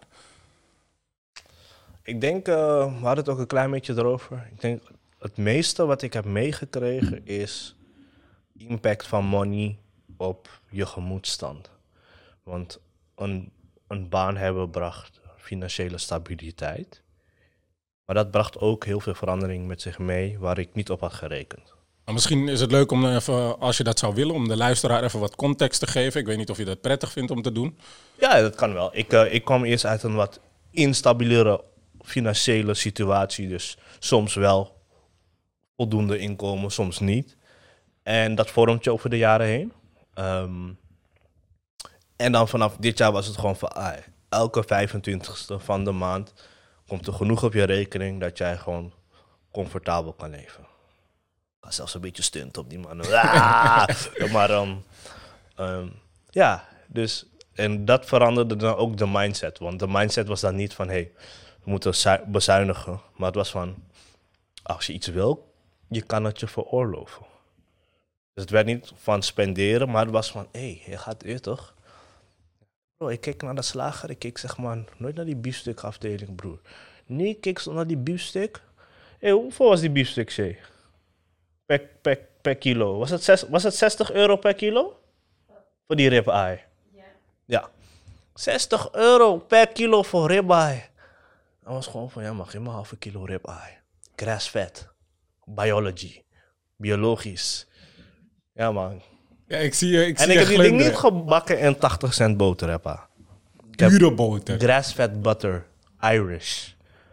Ik 2.04 2.22
denk, 2.22 2.48
eh, 2.48 2.56
we 2.86 3.06
hadden 3.06 3.24
het 3.24 3.30
ook 3.30 3.40
een 3.40 3.48
klein 3.48 3.72
beetje 3.72 3.94
erover. 3.94 4.48
Ik 4.52 4.62
denk, 4.62 4.84
het 5.20 5.38
meeste 5.38 5.86
wat 5.86 6.02
ik 6.02 6.14
heb 6.14 6.26
meegekregen 6.26 7.26
is 7.26 7.76
impact 8.58 9.08
van 9.08 9.26
money 9.26 9.78
op 10.18 10.62
je 10.70 10.86
gemoedstand. 10.86 11.70
Want 12.44 12.80
een, 13.16 13.52
een 13.88 14.10
baan 14.10 14.38
hebben 14.38 14.70
bracht 14.70 15.20
financiële 15.38 15.98
stabiliteit. 15.98 17.02
Maar 18.06 18.16
dat 18.16 18.32
bracht 18.32 18.58
ook 18.58 18.86
heel 18.86 19.00
veel 19.00 19.16
verandering 19.16 19.68
met 19.68 19.82
zich 19.82 20.00
mee 20.00 20.40
waar 20.40 20.58
ik 20.58 20.74
niet 20.74 20.90
op 20.90 21.00
had 21.00 21.14
gerekend. 21.14 21.73
Nou, 22.04 22.16
misschien 22.16 22.48
is 22.48 22.62
het 22.62 22.72
leuk 22.72 22.92
om 22.92 23.06
even, 23.06 23.60
als 23.60 23.78
je 23.78 23.84
dat 23.84 24.00
zou 24.00 24.14
willen, 24.16 24.36
om 24.36 24.48
de 24.48 24.58
luisteraar 24.58 25.04
even 25.04 25.20
wat 25.20 25.36
context 25.36 25.80
te 25.80 25.88
geven. 25.88 26.20
Ik 26.20 26.26
weet 26.26 26.38
niet 26.38 26.50
of 26.50 26.58
je 26.58 26.66
dat 26.66 26.82
prettig 26.82 27.12
vindt 27.12 27.32
om 27.32 27.42
te 27.42 27.52
doen. 27.52 27.78
Ja, 28.20 28.42
dat 28.42 28.56
kan 28.56 28.74
wel. 28.74 28.90
Ik, 28.94 29.14
eh, 29.14 29.34
ik 29.34 29.46
kwam 29.46 29.64
eerst 29.64 29.86
uit 29.86 30.04
een 30.04 30.16
wat 30.16 30.40
instabielere 30.72 31.64
financiële 32.02 32.74
situatie. 32.74 33.48
Dus 33.48 33.78
soms 34.00 34.34
wel 34.34 34.82
voldoende 35.76 36.18
inkomen, 36.18 36.72
soms 36.72 37.00
niet. 37.00 37.38
En 38.04 38.36
dat 38.36 38.50
vormt 38.50 38.84
je 38.84 38.92
over 38.92 39.10
de 39.10 39.18
jaren 39.18 39.48
heen. 39.48 39.74
Ehm, 40.14 40.70
en 42.16 42.32
dan 42.32 42.48
vanaf 42.48 42.76
dit 42.78 42.98
jaar 42.98 43.12
was 43.12 43.28
het 43.28 43.38
gewoon 43.38 43.56
van... 43.56 43.72
ah, 43.72 43.98
elke 44.30 44.64
25ste 44.64 45.56
van 45.58 45.84
de 45.84 45.92
maand 45.92 46.34
komt 46.88 47.08
er 47.08 47.14
genoeg 47.14 47.44
op 47.44 47.54
je 47.54 47.64
rekening... 47.64 48.20
dat 48.20 48.38
jij 48.38 48.58
gewoon 48.58 48.94
comfortabel 49.52 50.14
kan 50.14 50.30
leven. 50.30 50.72
Zelfs 51.70 51.94
een 51.94 52.02
beetje 52.02 52.24
stunt 52.24 52.58
op 52.58 52.70
die 52.70 52.80
man. 52.80 53.02
Ah! 53.12 53.88
maar 54.32 54.50
ehm, 54.50 55.88
ja, 56.30 56.68
dus 56.88 57.26
en 57.54 57.86
dat 57.86 58.06
veranderde 58.06 58.56
dan 58.56 58.76
ook 58.76 58.98
de 58.98 59.08
mindset. 59.08 59.60
Want 59.60 59.80
de 59.80 59.88
mindset 59.88 60.28
was 60.28 60.42
dan 60.42 60.56
niet 60.56 60.74
van, 60.74 60.88
hé, 60.88 60.94
hey, 60.94 61.12
we 61.64 61.70
moeten 61.70 61.96
zu- 61.96 62.24
bezuinigen. 62.26 63.02
Maar 63.16 63.28
het 63.28 63.36
was 63.36 63.52
van, 63.52 63.76
als 64.64 64.88
je 64.88 64.94
iets 64.94 65.08
wil, 65.08 65.54
je 65.88 66.02
kan 66.02 66.24
het 66.24 66.40
je 66.40 66.48
veroorloven. 66.48 67.26
Dus 68.34 68.44
het 68.44 68.50
werd 68.50 68.66
niet 68.66 68.92
van 68.96 69.22
spenderen, 69.24 69.90
maar 69.90 70.04
het 70.04 70.14
was 70.14 70.32
van, 70.32 70.48
hé, 70.52 70.60
hey, 70.60 70.92
je 70.92 70.98
gaat 70.98 71.24
weer 71.24 71.42
toch? 71.42 71.74
Bro, 72.98 73.08
ik 73.08 73.22
keek 73.22 73.42
naar 73.42 73.56
de 73.56 73.62
slager, 73.62 74.10
ik 74.10 74.20
keek 74.20 74.38
zeg 74.38 74.58
maar 74.58 74.78
nooit 74.98 75.16
naar 75.16 75.26
die 75.26 75.36
biefstukafdeling, 75.36 76.36
broer. 76.36 76.60
Nu 77.06 77.28
ik 77.28 77.42
keek 77.42 77.66
naar 77.66 77.88
die 77.88 77.98
biefstuk. 77.98 78.62
Hé, 79.20 79.32
hoeveel 79.32 79.70
was 79.70 79.80
die 79.80 79.92
biefstuk, 79.92 80.32
Shay? 80.32 80.60
Per, 81.66 81.80
per, 82.02 82.20
per 82.42 82.56
kilo. 82.56 82.98
Was 82.98 83.10
het, 83.10 83.24
zes, 83.24 83.44
was 83.50 83.64
het 83.64 83.76
60 83.76 84.12
euro 84.12 84.36
per 84.36 84.54
kilo? 84.54 85.00
Voor 85.88 85.96
die 85.96 86.10
rib 86.10 86.28
eye. 86.28 86.60
Ja. 87.46 87.70
60 88.34 88.92
euro 88.92 89.38
per 89.38 89.68
kilo 89.68 90.04
voor 90.04 90.28
ribeye. 90.32 90.84
Dat 91.64 91.74
was 91.74 91.88
gewoon 91.88 92.12
van, 92.12 92.24
ja 92.24 92.34
maar 92.34 92.46
geef 92.46 92.62
me 92.62 92.70
halve 92.70 92.98
kilo 92.98 93.24
ribeye. 93.24 93.78
Grass-fed. 94.16 94.88
Biology. 95.46 96.22
Biologisch. 96.76 97.68
Ja 98.54 98.72
man. 98.72 99.02
Ja, 99.48 99.58
ik 99.58 99.74
zie 99.74 99.92
je, 99.92 100.06
ik 100.06 100.18
En 100.18 100.24
zie 100.24 100.34
ik 100.34 100.40
je 100.40 100.40
heb 100.40 100.48
die 100.48 100.70
ding 100.70 100.82
niet 100.82 100.96
gebakken 100.96 101.60
in 101.60 101.78
80 101.78 102.14
cent 102.14 102.38
boter, 102.38 102.70
hè, 102.70 102.80
pa. 102.80 103.08
Pure 103.76 104.14
boter. 104.14 104.58
Butter. 105.22 105.66
Irish. 106.02 106.70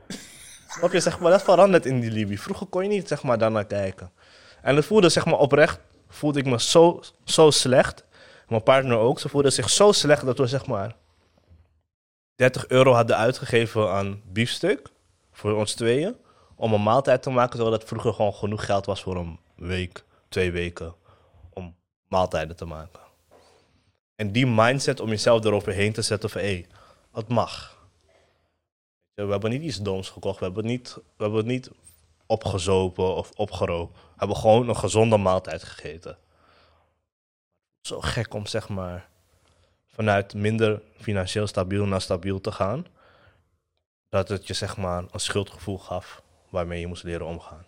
Snap 0.69 0.93
je, 0.93 1.01
zeg 1.01 1.19
maar, 1.19 1.31
dat 1.31 1.43
verandert 1.43 1.87
in 1.87 2.01
die 2.01 2.11
Libië. 2.11 2.39
Vroeger 2.39 2.67
kon 2.67 2.83
je 2.83 2.89
niet, 2.89 3.09
zeg 3.09 3.23
maar, 3.23 3.39
daarnaar 3.39 3.67
kijken. 3.67 4.11
En 4.63 4.77
het 4.77 4.85
voelde, 4.85 5.09
zeg 5.09 5.25
maar, 5.25 5.39
oprecht, 5.39 5.81
voelde 6.09 6.39
ik 6.39 6.47
me 6.47 6.61
zo, 6.61 7.01
zo 7.25 7.51
slecht. 7.51 8.05
Mijn 8.49 8.63
partner 8.63 8.99
ook. 8.99 9.19
Ze 9.19 9.29
voelde 9.29 9.51
zich 9.51 9.71
zo 9.71 9.93
slecht 9.93 10.25
dat 10.25 10.39
we, 10.39 10.47
zeg 10.47 10.67
maar, 10.67 10.97
30 12.35 12.69
euro 12.69 12.93
hadden 12.93 13.17
uitgegeven 13.17 13.91
aan 13.91 14.23
biefstuk. 14.25 14.89
Voor 15.33 15.53
ons 15.53 15.75
tweeën. 15.75 16.17
Om 16.57 16.73
een 16.73 16.83
maaltijd 16.83 17.23
te 17.23 17.31
maken, 17.31 17.51
terwijl 17.51 17.79
dat 17.79 17.89
vroeger 17.89 18.13
gewoon 18.15 18.35
genoeg 18.35 18.65
geld 18.65 18.87
was 18.87 19.03
voor 19.03 19.17
een 19.17 19.39
week, 19.55 20.05
twee 20.29 20.53
weken. 20.53 20.95
Om 21.53 21.77
maaltijden 22.09 22.57
te 22.57 22.65
maken. 22.65 23.01
En 24.15 24.33
die 24.33 24.47
mindset 24.47 25.01
om 25.01 25.09
jezelf 25.09 25.45
eroverheen 25.45 25.93
te 25.93 26.03
zetten 26.03 26.31
van, 26.31 26.41
hé, 26.41 26.47
hey, 26.47 26.67
het 27.13 27.29
mag. 27.29 27.79
We 29.15 29.27
hebben 29.27 29.51
niet 29.51 29.63
iets 29.63 29.77
doms 29.77 30.09
gekocht. 30.09 30.39
We 30.39 30.45
hebben 30.45 30.65
niet, 30.65 30.95
we 31.17 31.23
hebben 31.23 31.47
niet 31.47 31.71
opgezopen 32.31 33.15
of 33.15 33.31
opgerookt. 33.35 33.93
We 33.93 34.15
hebben 34.17 34.37
gewoon 34.37 34.69
een 34.69 34.77
gezonde 34.77 35.17
maaltijd 35.17 35.63
gegeten. 35.63 36.19
Zo 37.81 38.01
gek 38.01 38.35
om 38.35 38.47
zeg 38.47 38.69
maar 38.69 39.09
vanuit 39.87 40.35
minder 40.35 40.83
financieel 40.97 41.47
stabiel 41.47 41.87
naar 41.87 42.01
stabiel 42.01 42.41
te 42.41 42.53
gaan. 42.53 42.87
Dat 44.09 44.29
het 44.29 44.47
je 44.47 44.55
zeg 44.55 44.77
maar 44.77 45.05
een 45.11 45.21
schuldgevoel 45.21 45.79
gaf 45.79 46.23
waarmee 46.49 46.81
je 46.81 46.87
moest 46.87 47.03
leren 47.03 47.27
omgaan. 47.27 47.65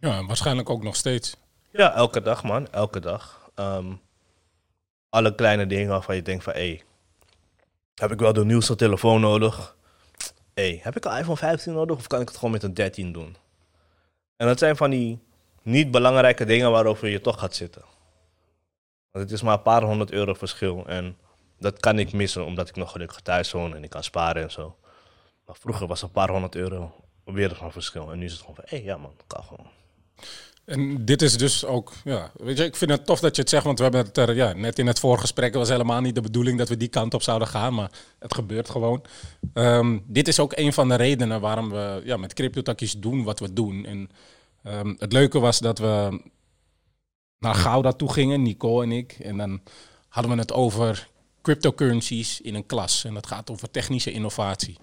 Ja, 0.00 0.26
waarschijnlijk 0.26 0.70
ook 0.70 0.82
nog 0.82 0.96
steeds. 0.96 1.36
Ja, 1.70 1.94
elke 1.94 2.22
dag 2.22 2.42
man, 2.42 2.72
elke 2.72 3.00
dag. 3.00 3.50
Ehm, 3.54 3.92
alle 5.08 5.34
kleine 5.34 5.66
dingen 5.66 5.88
waarvan 5.88 6.16
je 6.16 6.22
denkt 6.22 6.44
van, 6.44 6.52
hé, 6.52 6.58
hey, 6.58 6.82
heb 7.94 8.12
ik 8.12 8.18
wel 8.18 8.32
de 8.32 8.44
nieuwste 8.44 8.76
telefoon 8.76 9.20
nodig? 9.20 9.76
hey, 10.54 10.80
heb 10.82 10.96
ik 10.96 11.04
een 11.04 11.16
iPhone 11.16 11.36
15 11.36 11.72
nodig 11.72 11.96
of 11.96 12.06
kan 12.06 12.20
ik 12.20 12.28
het 12.28 12.36
gewoon 12.36 12.50
met 12.50 12.62
een 12.62 12.74
13 12.74 13.12
doen? 13.12 13.36
En 14.40 14.46
dat 14.46 14.58
zijn 14.58 14.76
van 14.76 14.90
die 14.90 15.18
niet 15.62 15.90
belangrijke 15.90 16.44
dingen 16.44 16.70
waarover 16.70 17.08
je 17.08 17.20
toch 17.20 17.38
gaat 17.38 17.54
zitten. 17.54 17.82
Want 19.10 19.24
het 19.24 19.30
is 19.30 19.42
maar 19.42 19.54
een 19.54 19.62
paar 19.62 19.82
honderd 19.82 20.12
euro 20.12 20.34
verschil 20.34 20.86
en 20.86 21.16
dat 21.58 21.80
kan 21.80 21.98
ik 21.98 22.12
missen 22.12 22.44
omdat 22.44 22.68
ik 22.68 22.76
nog 22.76 22.92
gelukkig 22.92 23.20
thuis 23.20 23.52
woon 23.52 23.74
en 23.74 23.84
ik 23.84 23.90
kan 23.90 24.04
sparen 24.04 24.42
en 24.42 24.50
zo. 24.50 24.76
Maar 25.46 25.56
vroeger 25.56 25.86
was 25.86 26.02
een 26.02 26.10
paar 26.10 26.30
honderd 26.30 26.54
euro 26.54 26.94
weer 27.24 27.62
een 27.62 27.72
verschil 27.72 28.10
en 28.10 28.18
nu 28.18 28.24
is 28.24 28.32
het 28.32 28.40
gewoon 28.40 28.54
van, 28.54 28.64
hé, 28.66 28.76
hey, 28.76 28.86
ja 28.86 28.96
man, 28.96 29.12
kan 29.26 29.44
gewoon. 29.44 29.66
En 30.70 31.04
dit 31.04 31.22
is 31.22 31.36
dus 31.36 31.64
ook, 31.64 31.92
ja, 32.04 32.30
weet 32.36 32.58
je, 32.58 32.64
ik 32.64 32.76
vind 32.76 32.90
het 32.90 33.06
tof 33.06 33.20
dat 33.20 33.36
je 33.36 33.40
het 33.40 33.50
zegt, 33.50 33.64
want 33.64 33.78
we 33.78 33.84
hebben 33.84 34.04
het 34.04 34.16
er, 34.16 34.34
ja, 34.34 34.52
net 34.52 34.78
in 34.78 34.86
het 34.86 34.98
voorgesprek 34.98 35.54
was 35.54 35.68
helemaal 35.68 36.00
niet 36.00 36.14
de 36.14 36.20
bedoeling 36.20 36.58
dat 36.58 36.68
we 36.68 36.76
die 36.76 36.88
kant 36.88 37.14
op 37.14 37.22
zouden 37.22 37.48
gaan, 37.48 37.74
maar 37.74 37.90
het 38.18 38.34
gebeurt 38.34 38.70
gewoon. 38.70 39.04
Ehm, 39.54 39.98
dit 40.06 40.28
is 40.28 40.40
ook 40.40 40.52
een 40.56 40.72
van 40.72 40.88
de 40.88 40.94
redenen 40.94 41.40
waarom 41.40 41.70
we 41.70 42.02
ja, 42.04 42.16
met 42.16 42.34
CryptoTakkies 42.34 42.98
doen 42.98 43.22
wat 43.24 43.40
we 43.40 43.52
doen. 43.52 43.84
En 43.86 44.10
ehm, 44.62 44.94
het 44.98 45.12
leuke 45.12 45.38
was 45.38 45.58
dat 45.58 45.78
we 45.78 46.22
naar 47.38 47.54
Gouda 47.54 47.92
toe 47.92 48.12
gingen, 48.12 48.42
Nicole 48.42 48.84
en 48.84 48.92
ik, 48.92 49.12
en 49.12 49.36
dan 49.36 49.60
hadden 50.08 50.32
we 50.32 50.38
het 50.38 50.52
over 50.52 51.08
cryptocurrencies 51.42 52.40
in 52.40 52.54
een 52.54 52.66
klas. 52.66 53.04
En 53.04 53.14
dat 53.14 53.26
gaat 53.26 53.50
over 53.50 53.70
technische 53.70 54.12
innovatie. 54.12 54.76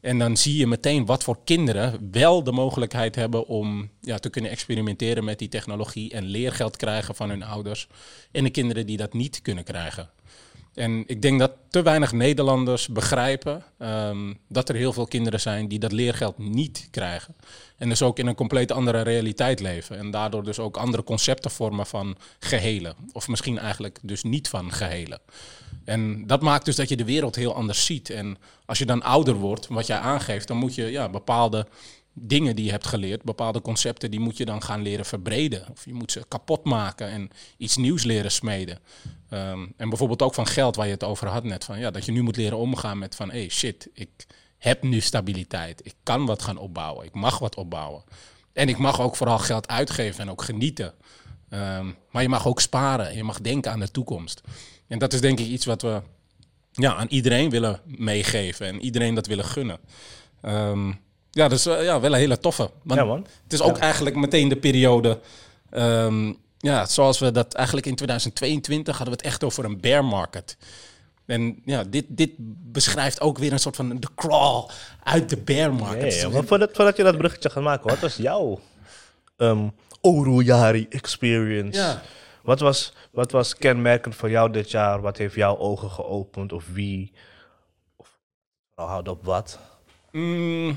En 0.00 0.18
dan 0.18 0.36
zie 0.36 0.56
je 0.56 0.66
meteen 0.66 1.06
wat 1.06 1.24
voor 1.24 1.38
kinderen 1.44 2.08
wel 2.10 2.42
de 2.42 2.52
mogelijkheid 2.52 3.14
hebben 3.14 3.46
om 3.46 3.90
ja, 4.00 4.18
te 4.18 4.30
kunnen 4.30 4.50
experimenteren 4.50 5.24
met 5.24 5.38
die 5.38 5.48
technologie 5.48 6.12
en 6.12 6.24
leergeld 6.24 6.76
krijgen 6.76 7.14
van 7.14 7.28
hun 7.28 7.42
ouders. 7.42 7.88
En 8.32 8.44
de 8.44 8.50
kinderen 8.50 8.86
die 8.86 8.96
dat 8.96 9.12
niet 9.12 9.42
kunnen 9.42 9.64
krijgen. 9.64 10.10
En 10.76 11.04
ik 11.06 11.22
denk 11.22 11.38
dat 11.38 11.52
te 11.70 11.82
weinig 11.82 12.12
Nederlanders 12.12 12.88
begrijpen 12.88 13.64
ehm, 13.78 14.34
dat 14.48 14.68
er 14.68 14.74
heel 14.74 14.92
veel 14.92 15.06
kinderen 15.06 15.40
zijn 15.40 15.68
die 15.68 15.78
dat 15.78 15.92
leergeld 15.92 16.38
niet 16.38 16.88
krijgen. 16.90 17.36
En 17.76 17.88
dus 17.88 18.02
ook 18.02 18.18
in 18.18 18.26
een 18.26 18.34
compleet 18.34 18.72
andere 18.72 19.00
realiteit 19.00 19.60
leven. 19.60 19.98
En 19.98 20.10
daardoor 20.10 20.44
dus 20.44 20.58
ook 20.58 20.76
andere 20.76 21.02
concepten 21.02 21.50
vormen 21.50 21.86
van 21.86 22.16
gehelen. 22.38 22.96
Of 23.12 23.28
misschien 23.28 23.58
eigenlijk 23.58 23.98
dus 24.02 24.22
niet 24.22 24.48
van 24.48 24.72
gehelen. 24.72 25.20
En 25.86 26.26
dat 26.26 26.42
maakt 26.42 26.64
dus 26.64 26.76
dat 26.76 26.88
je 26.88 26.96
de 26.96 27.04
wereld 27.04 27.36
heel 27.36 27.54
anders 27.54 27.84
ziet. 27.84 28.10
En 28.10 28.38
als 28.64 28.78
je 28.78 28.86
dan 28.86 29.02
ouder 29.02 29.34
wordt, 29.34 29.66
wat 29.66 29.86
jij 29.86 29.98
aangeeft, 29.98 30.48
dan 30.48 30.56
moet 30.56 30.74
je 30.74 30.84
ja, 30.90 31.08
bepaalde 31.08 31.66
dingen 32.12 32.56
die 32.56 32.64
je 32.64 32.70
hebt 32.70 32.86
geleerd, 32.86 33.22
bepaalde 33.22 33.60
concepten, 33.60 34.10
die 34.10 34.20
moet 34.20 34.36
je 34.36 34.44
dan 34.44 34.62
gaan 34.62 34.82
leren 34.82 35.04
verbreden. 35.04 35.66
Of 35.70 35.84
je 35.84 35.94
moet 35.94 36.12
ze 36.12 36.24
kapot 36.28 36.64
maken 36.64 37.08
en 37.08 37.30
iets 37.56 37.76
nieuws 37.76 38.04
leren 38.04 38.32
smeden. 38.32 38.78
Um, 39.30 39.72
en 39.76 39.88
bijvoorbeeld 39.88 40.22
ook 40.22 40.34
van 40.34 40.46
geld, 40.46 40.76
waar 40.76 40.86
je 40.86 40.92
het 40.92 41.04
over 41.04 41.28
had 41.28 41.44
net. 41.44 41.64
Van, 41.64 41.78
ja, 41.78 41.90
dat 41.90 42.04
je 42.04 42.12
nu 42.12 42.22
moet 42.22 42.36
leren 42.36 42.58
omgaan 42.58 42.98
met 42.98 43.14
van, 43.14 43.30
hey 43.30 43.48
shit, 43.48 43.88
ik 43.94 44.26
heb 44.58 44.82
nu 44.82 45.00
stabiliteit. 45.00 45.80
Ik 45.84 45.94
kan 46.02 46.26
wat 46.26 46.42
gaan 46.42 46.58
opbouwen. 46.58 47.06
Ik 47.06 47.14
mag 47.14 47.38
wat 47.38 47.56
opbouwen. 47.56 48.04
En 48.52 48.68
ik 48.68 48.78
mag 48.78 49.00
ook 49.00 49.16
vooral 49.16 49.38
geld 49.38 49.68
uitgeven 49.68 50.20
en 50.20 50.30
ook 50.30 50.42
genieten. 50.42 50.94
Um, 51.50 51.96
maar 52.10 52.22
je 52.22 52.28
mag 52.28 52.46
ook 52.46 52.60
sparen. 52.60 53.16
Je 53.16 53.24
mag 53.24 53.40
denken 53.40 53.72
aan 53.72 53.80
de 53.80 53.90
toekomst. 53.90 54.40
En 54.88 54.98
dat 54.98 55.12
is 55.12 55.20
denk 55.20 55.38
ik 55.38 55.46
iets 55.46 55.64
wat 55.64 55.82
we 55.82 56.00
ja, 56.72 56.94
aan 56.94 57.06
iedereen 57.08 57.50
willen 57.50 57.80
meegeven. 57.84 58.66
En 58.66 58.80
iedereen 58.80 59.14
dat 59.14 59.26
willen 59.26 59.44
gunnen. 59.44 59.78
Um, 60.42 61.00
ja, 61.30 61.48
dus 61.48 61.66
uh, 61.66 61.82
ja, 61.82 62.00
wel 62.00 62.12
een 62.12 62.18
hele 62.18 62.38
toffe. 62.38 62.70
Want 62.82 63.00
ja, 63.00 63.06
man. 63.06 63.26
Het 63.42 63.52
is 63.52 63.62
ook 63.62 63.76
ja. 63.76 63.82
eigenlijk 63.82 64.16
meteen 64.16 64.48
de 64.48 64.56
periode... 64.56 65.20
Um, 65.70 66.36
ja, 66.58 66.86
zoals 66.86 67.18
we 67.18 67.32
dat 67.32 67.54
eigenlijk 67.54 67.86
in 67.86 67.94
2022 67.94 68.96
hadden 68.96 69.14
we 69.14 69.22
het 69.22 69.32
echt 69.32 69.44
over 69.44 69.64
een 69.64 69.80
bear 69.80 70.04
market. 70.04 70.56
En 71.26 71.62
ja, 71.64 71.84
dit, 71.84 72.04
dit 72.08 72.30
beschrijft 72.72 73.20
ook 73.20 73.38
weer 73.38 73.52
een 73.52 73.58
soort 73.58 73.76
van 73.76 74.00
de 74.00 74.08
crawl 74.14 74.70
uit 75.02 75.28
de 75.28 75.36
bear 75.36 75.74
market. 75.74 76.14
Ja, 76.14 76.28
maar 76.28 76.44
voordat, 76.44 76.70
voordat 76.72 76.96
je 76.96 77.02
dat 77.02 77.16
bruggetje 77.16 77.50
gaat 77.50 77.62
maken, 77.62 77.90
wat 77.90 77.98
was 77.98 78.16
jouw 78.16 78.60
um, 79.36 79.72
Oruyari 80.00 80.86
experience? 80.88 81.80
Ja. 81.80 82.02
Wat, 82.46 82.60
was, 82.60 82.92
wat 83.10 83.32
was 83.32 83.56
kenmerkend 83.56 84.14
voor 84.14 84.30
jou 84.30 84.52
dit 84.52 84.70
jaar? 84.70 85.00
Wat 85.00 85.16
heeft 85.16 85.34
jouw 85.34 85.58
ogen 85.58 85.90
geopend? 85.90 86.52
Of 86.52 86.64
wie? 86.72 87.12
Of 87.96 88.18
houd 88.74 89.08
op 89.08 89.24
wat? 89.24 89.58
Mm, 90.12 90.76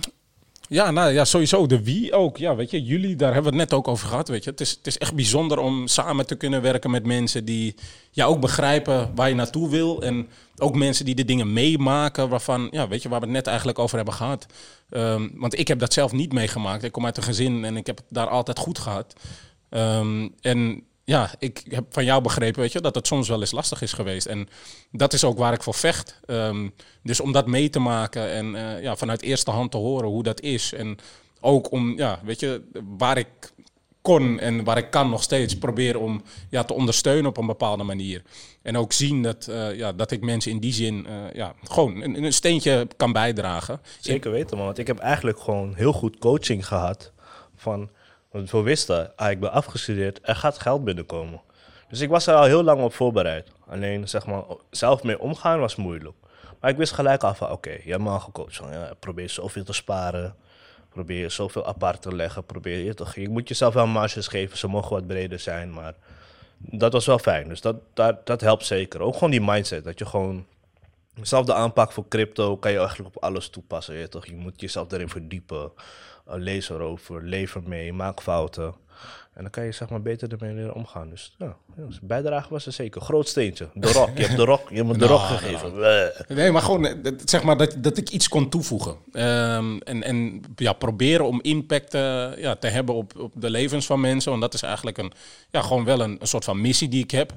ja, 0.67 0.91
nou 0.91 1.11
ja, 1.11 1.25
sowieso 1.25 1.65
de 1.65 1.83
wie 1.83 2.13
ook. 2.13 2.37
Ja, 2.37 2.55
weet 2.55 2.71
je, 2.71 2.83
jullie, 2.83 3.15
daar 3.15 3.33
hebben 3.33 3.51
we 3.51 3.57
het 3.57 3.69
net 3.69 3.79
ook 3.79 3.87
over 3.87 4.07
gehad. 4.07 4.27
Weet 4.27 4.43
je, 4.43 4.49
het 4.49 4.61
is, 4.61 4.69
het 4.69 4.87
is 4.87 4.97
echt 4.97 5.15
bijzonder 5.15 5.59
om 5.59 5.87
samen 5.87 6.27
te 6.27 6.35
kunnen 6.35 6.61
werken 6.61 6.91
met 6.91 7.05
mensen 7.05 7.45
die 7.45 7.75
ja, 8.11 8.25
ook 8.25 8.39
begrijpen 8.39 9.15
waar 9.15 9.29
je 9.29 9.35
naartoe 9.35 9.69
wil. 9.69 10.01
En 10.01 10.29
ook 10.57 10.75
mensen 10.75 11.05
die 11.05 11.15
de 11.15 11.25
dingen 11.25 11.53
meemaken 11.53 12.29
waarvan, 12.29 12.67
ja, 12.71 12.87
weet 12.87 13.01
je, 13.01 13.09
waar 13.09 13.19
we 13.19 13.25
het 13.25 13.35
net 13.35 13.47
eigenlijk 13.47 13.79
over 13.79 13.95
hebben 13.95 14.13
gehad. 14.13 14.45
Um, 14.89 15.31
want 15.35 15.59
ik 15.59 15.67
heb 15.67 15.79
dat 15.79 15.93
zelf 15.93 16.11
niet 16.11 16.33
meegemaakt. 16.33 16.83
Ik 16.83 16.91
kom 16.91 17.05
uit 17.05 17.17
een 17.17 17.23
gezin 17.23 17.65
en 17.65 17.77
ik 17.77 17.87
heb 17.87 17.97
het 17.97 18.05
daar 18.09 18.29
altijd 18.29 18.59
goed 18.59 18.79
gehad. 18.79 19.15
Um, 19.69 20.33
en 20.41 20.83
ja, 21.09 21.29
ik 21.39 21.63
heb 21.67 21.85
van 21.89 22.05
jou 22.05 22.21
begrepen, 22.21 22.61
weet 22.61 22.71
je, 22.71 22.81
dat 22.81 22.95
het 22.95 23.07
soms 23.07 23.27
wel 23.27 23.39
eens 23.39 23.51
lastig 23.51 23.81
is 23.81 23.93
geweest. 23.93 24.25
En 24.25 24.49
dat 24.91 25.13
is 25.13 25.23
ook 25.23 25.37
waar 25.37 25.53
ik 25.53 25.63
voor 25.63 25.73
vecht. 25.73 26.19
Um, 26.27 26.73
dus 27.03 27.19
om 27.19 27.31
dat 27.31 27.47
mee 27.47 27.69
te 27.69 27.79
maken 27.79 28.31
en 28.31 28.53
uh, 28.53 28.81
ja, 28.81 28.95
vanuit 28.95 29.21
eerste 29.21 29.51
hand 29.51 29.71
te 29.71 29.77
horen 29.77 30.09
hoe 30.09 30.23
dat 30.23 30.41
is. 30.41 30.73
En 30.73 30.97
ook 31.39 31.71
om, 31.71 31.97
ja, 31.97 32.19
weet 32.23 32.39
je, 32.39 32.61
waar 32.97 33.17
ik 33.17 33.51
kon 34.01 34.39
en 34.39 34.63
waar 34.63 34.77
ik 34.77 34.91
kan 34.91 35.09
nog 35.09 35.23
steeds 35.23 35.57
proberen 35.57 36.01
om 36.01 36.21
ja, 36.49 36.63
te 36.63 36.73
ondersteunen 36.73 37.29
op 37.29 37.37
een 37.37 37.45
bepaalde 37.45 37.83
manier. 37.83 38.21
En 38.61 38.77
ook 38.77 38.93
zien 38.93 39.23
dat, 39.23 39.47
uh, 39.49 39.75
ja, 39.75 39.93
dat 39.93 40.11
ik 40.11 40.21
mensen 40.21 40.51
in 40.51 40.59
die 40.59 40.73
zin 40.73 41.05
uh, 41.09 41.33
ja, 41.33 41.53
gewoon 41.63 42.01
een, 42.01 42.23
een, 42.23 42.33
steentje 42.33 42.87
kan 42.97 43.11
bijdragen. 43.11 43.81
Zeker 43.99 44.31
weten, 44.31 44.57
man. 44.57 44.65
Want 44.65 44.77
ik 44.77 44.87
heb 44.87 44.97
eigenlijk 44.97 45.39
gewoon 45.39 45.75
heel 45.75 45.93
goed 45.93 46.17
coaching 46.17 46.67
gehad 46.67 47.11
van... 47.55 47.89
Want 48.31 48.51
we 48.51 48.61
wisten, 48.61 49.11
ah, 49.15 49.31
ik 49.31 49.39
ben 49.39 49.51
afgestudeerd, 49.51 50.19
er 50.21 50.35
gaat 50.35 50.59
geld 50.59 50.83
binnenkomen. 50.83 51.41
Dus 51.89 51.99
ik 51.99 52.09
was 52.09 52.27
er 52.27 52.35
al 52.35 52.43
heel 52.43 52.63
lang 52.63 52.81
op 52.81 52.93
voorbereid. 52.93 53.51
Alleen, 53.67 54.07
zeg 54.07 54.25
maar, 54.25 54.43
zelf 54.69 55.03
mee 55.03 55.19
omgaan 55.19 55.59
was 55.59 55.75
moeilijk. 55.75 56.15
Maar 56.59 56.69
ik 56.69 56.77
wist 56.77 56.93
gelijk 56.93 57.23
af 57.23 57.37
van, 57.37 57.51
oké, 57.51 57.69
je 57.69 57.91
hebt 57.91 58.03
me. 58.03 58.19
Van, 58.47 58.71
ja, 58.71 58.93
probeer 58.99 59.29
zoveel 59.29 59.63
te 59.63 59.73
sparen. 59.73 60.35
Probeer 60.89 61.31
zoveel 61.31 61.65
apart 61.65 62.01
te 62.01 62.15
leggen. 62.15 62.43
Probeer 62.43 62.77
je 62.77 62.93
toch, 62.93 63.15
je 63.15 63.29
moet 63.29 63.47
jezelf 63.47 63.73
wel 63.73 63.87
marges 63.87 64.27
geven. 64.27 64.57
Ze 64.57 64.67
mogen 64.67 64.91
wat 64.91 65.07
breder 65.07 65.39
zijn, 65.39 65.73
maar 65.73 65.93
dat 66.57 66.93
was 66.93 67.05
wel 67.05 67.19
fijn. 67.19 67.47
Dus 67.47 67.61
dat, 67.61 67.75
dat, 67.93 68.25
dat 68.25 68.41
helpt 68.41 68.65
zeker. 68.65 69.01
Ook 69.01 69.13
gewoon 69.13 69.31
die 69.31 69.41
mindset, 69.41 69.83
dat 69.83 69.99
je 69.99 70.05
gewoon... 70.05 70.45
Zelfde 71.21 71.53
aanpak 71.53 71.91
voor 71.91 72.07
crypto 72.07 72.57
kan 72.57 72.71
je 72.71 72.77
eigenlijk 72.77 73.15
op 73.15 73.23
alles 73.23 73.49
toepassen. 73.49 73.95
Je, 73.95 74.09
toch? 74.09 74.25
je 74.25 74.35
moet 74.35 74.61
jezelf 74.61 74.91
erin 74.91 75.09
verdiepen. 75.09 75.71
Uh, 76.29 76.35
lees 76.35 76.69
erover, 76.69 77.23
lever 77.23 77.61
mee, 77.65 77.93
maak 77.93 78.21
fouten. 78.21 78.73
En 79.33 79.41
dan 79.45 79.49
kan 79.49 79.65
je 79.65 79.71
zeg 79.71 79.89
maar 79.89 80.01
beter 80.01 80.31
ermee 80.31 80.53
leren 80.53 80.73
omgaan. 80.73 81.09
Dus 81.09 81.35
ja, 81.37 81.55
ja 81.77 81.83
dus 81.85 81.99
bijdrage 82.01 82.49
was 82.49 82.65
er 82.65 82.71
zeker. 82.71 83.01
Groot 83.01 83.27
steentje. 83.27 83.69
De 83.73 83.91
rok. 83.99 84.09
Je 84.17 84.23
hebt 84.23 84.35
de 84.35 84.43
rok, 84.45 84.69
je 84.69 84.75
hebt 84.75 84.87
me 84.87 84.97
de 84.97 85.05
rok 85.05 85.19
Nou, 85.19 85.31
gegeven. 85.37 85.73
Bleh. 85.73 86.19
Nee, 86.27 86.51
maar 86.51 86.61
gewoon 86.61 86.85
eh, 86.85 86.93
dat- 87.03 87.29
zeg 87.29 87.43
maar 87.43 87.57
dat, 87.57 87.75
dat 87.77 87.97
ik 87.97 88.09
iets 88.09 88.27
kon 88.27 88.49
toevoegen. 88.49 88.95
Ehm, 89.11 89.77
en 89.77 90.03
en 90.03 90.41
ja, 90.55 90.73
proberen 90.73 91.25
om 91.25 91.41
impact 91.41 91.93
eh, 91.93 92.37
ja, 92.37 92.55
te 92.55 92.67
hebben 92.67 92.95
op, 92.95 93.19
op 93.19 93.33
de 93.35 93.49
levens 93.49 93.85
van 93.85 93.99
mensen. 93.99 94.29
Want 94.29 94.41
dat 94.43 94.53
is 94.53 94.61
eigenlijk 94.61 94.97
een, 94.97 95.11
ja, 95.49 95.61
gewoon 95.61 95.83
wel 95.85 96.01
een, 96.01 96.17
een 96.19 96.27
soort 96.27 96.43
van 96.43 96.61
missie 96.61 96.87
die 96.89 97.03
ik 97.03 97.11
heb. 97.11 97.33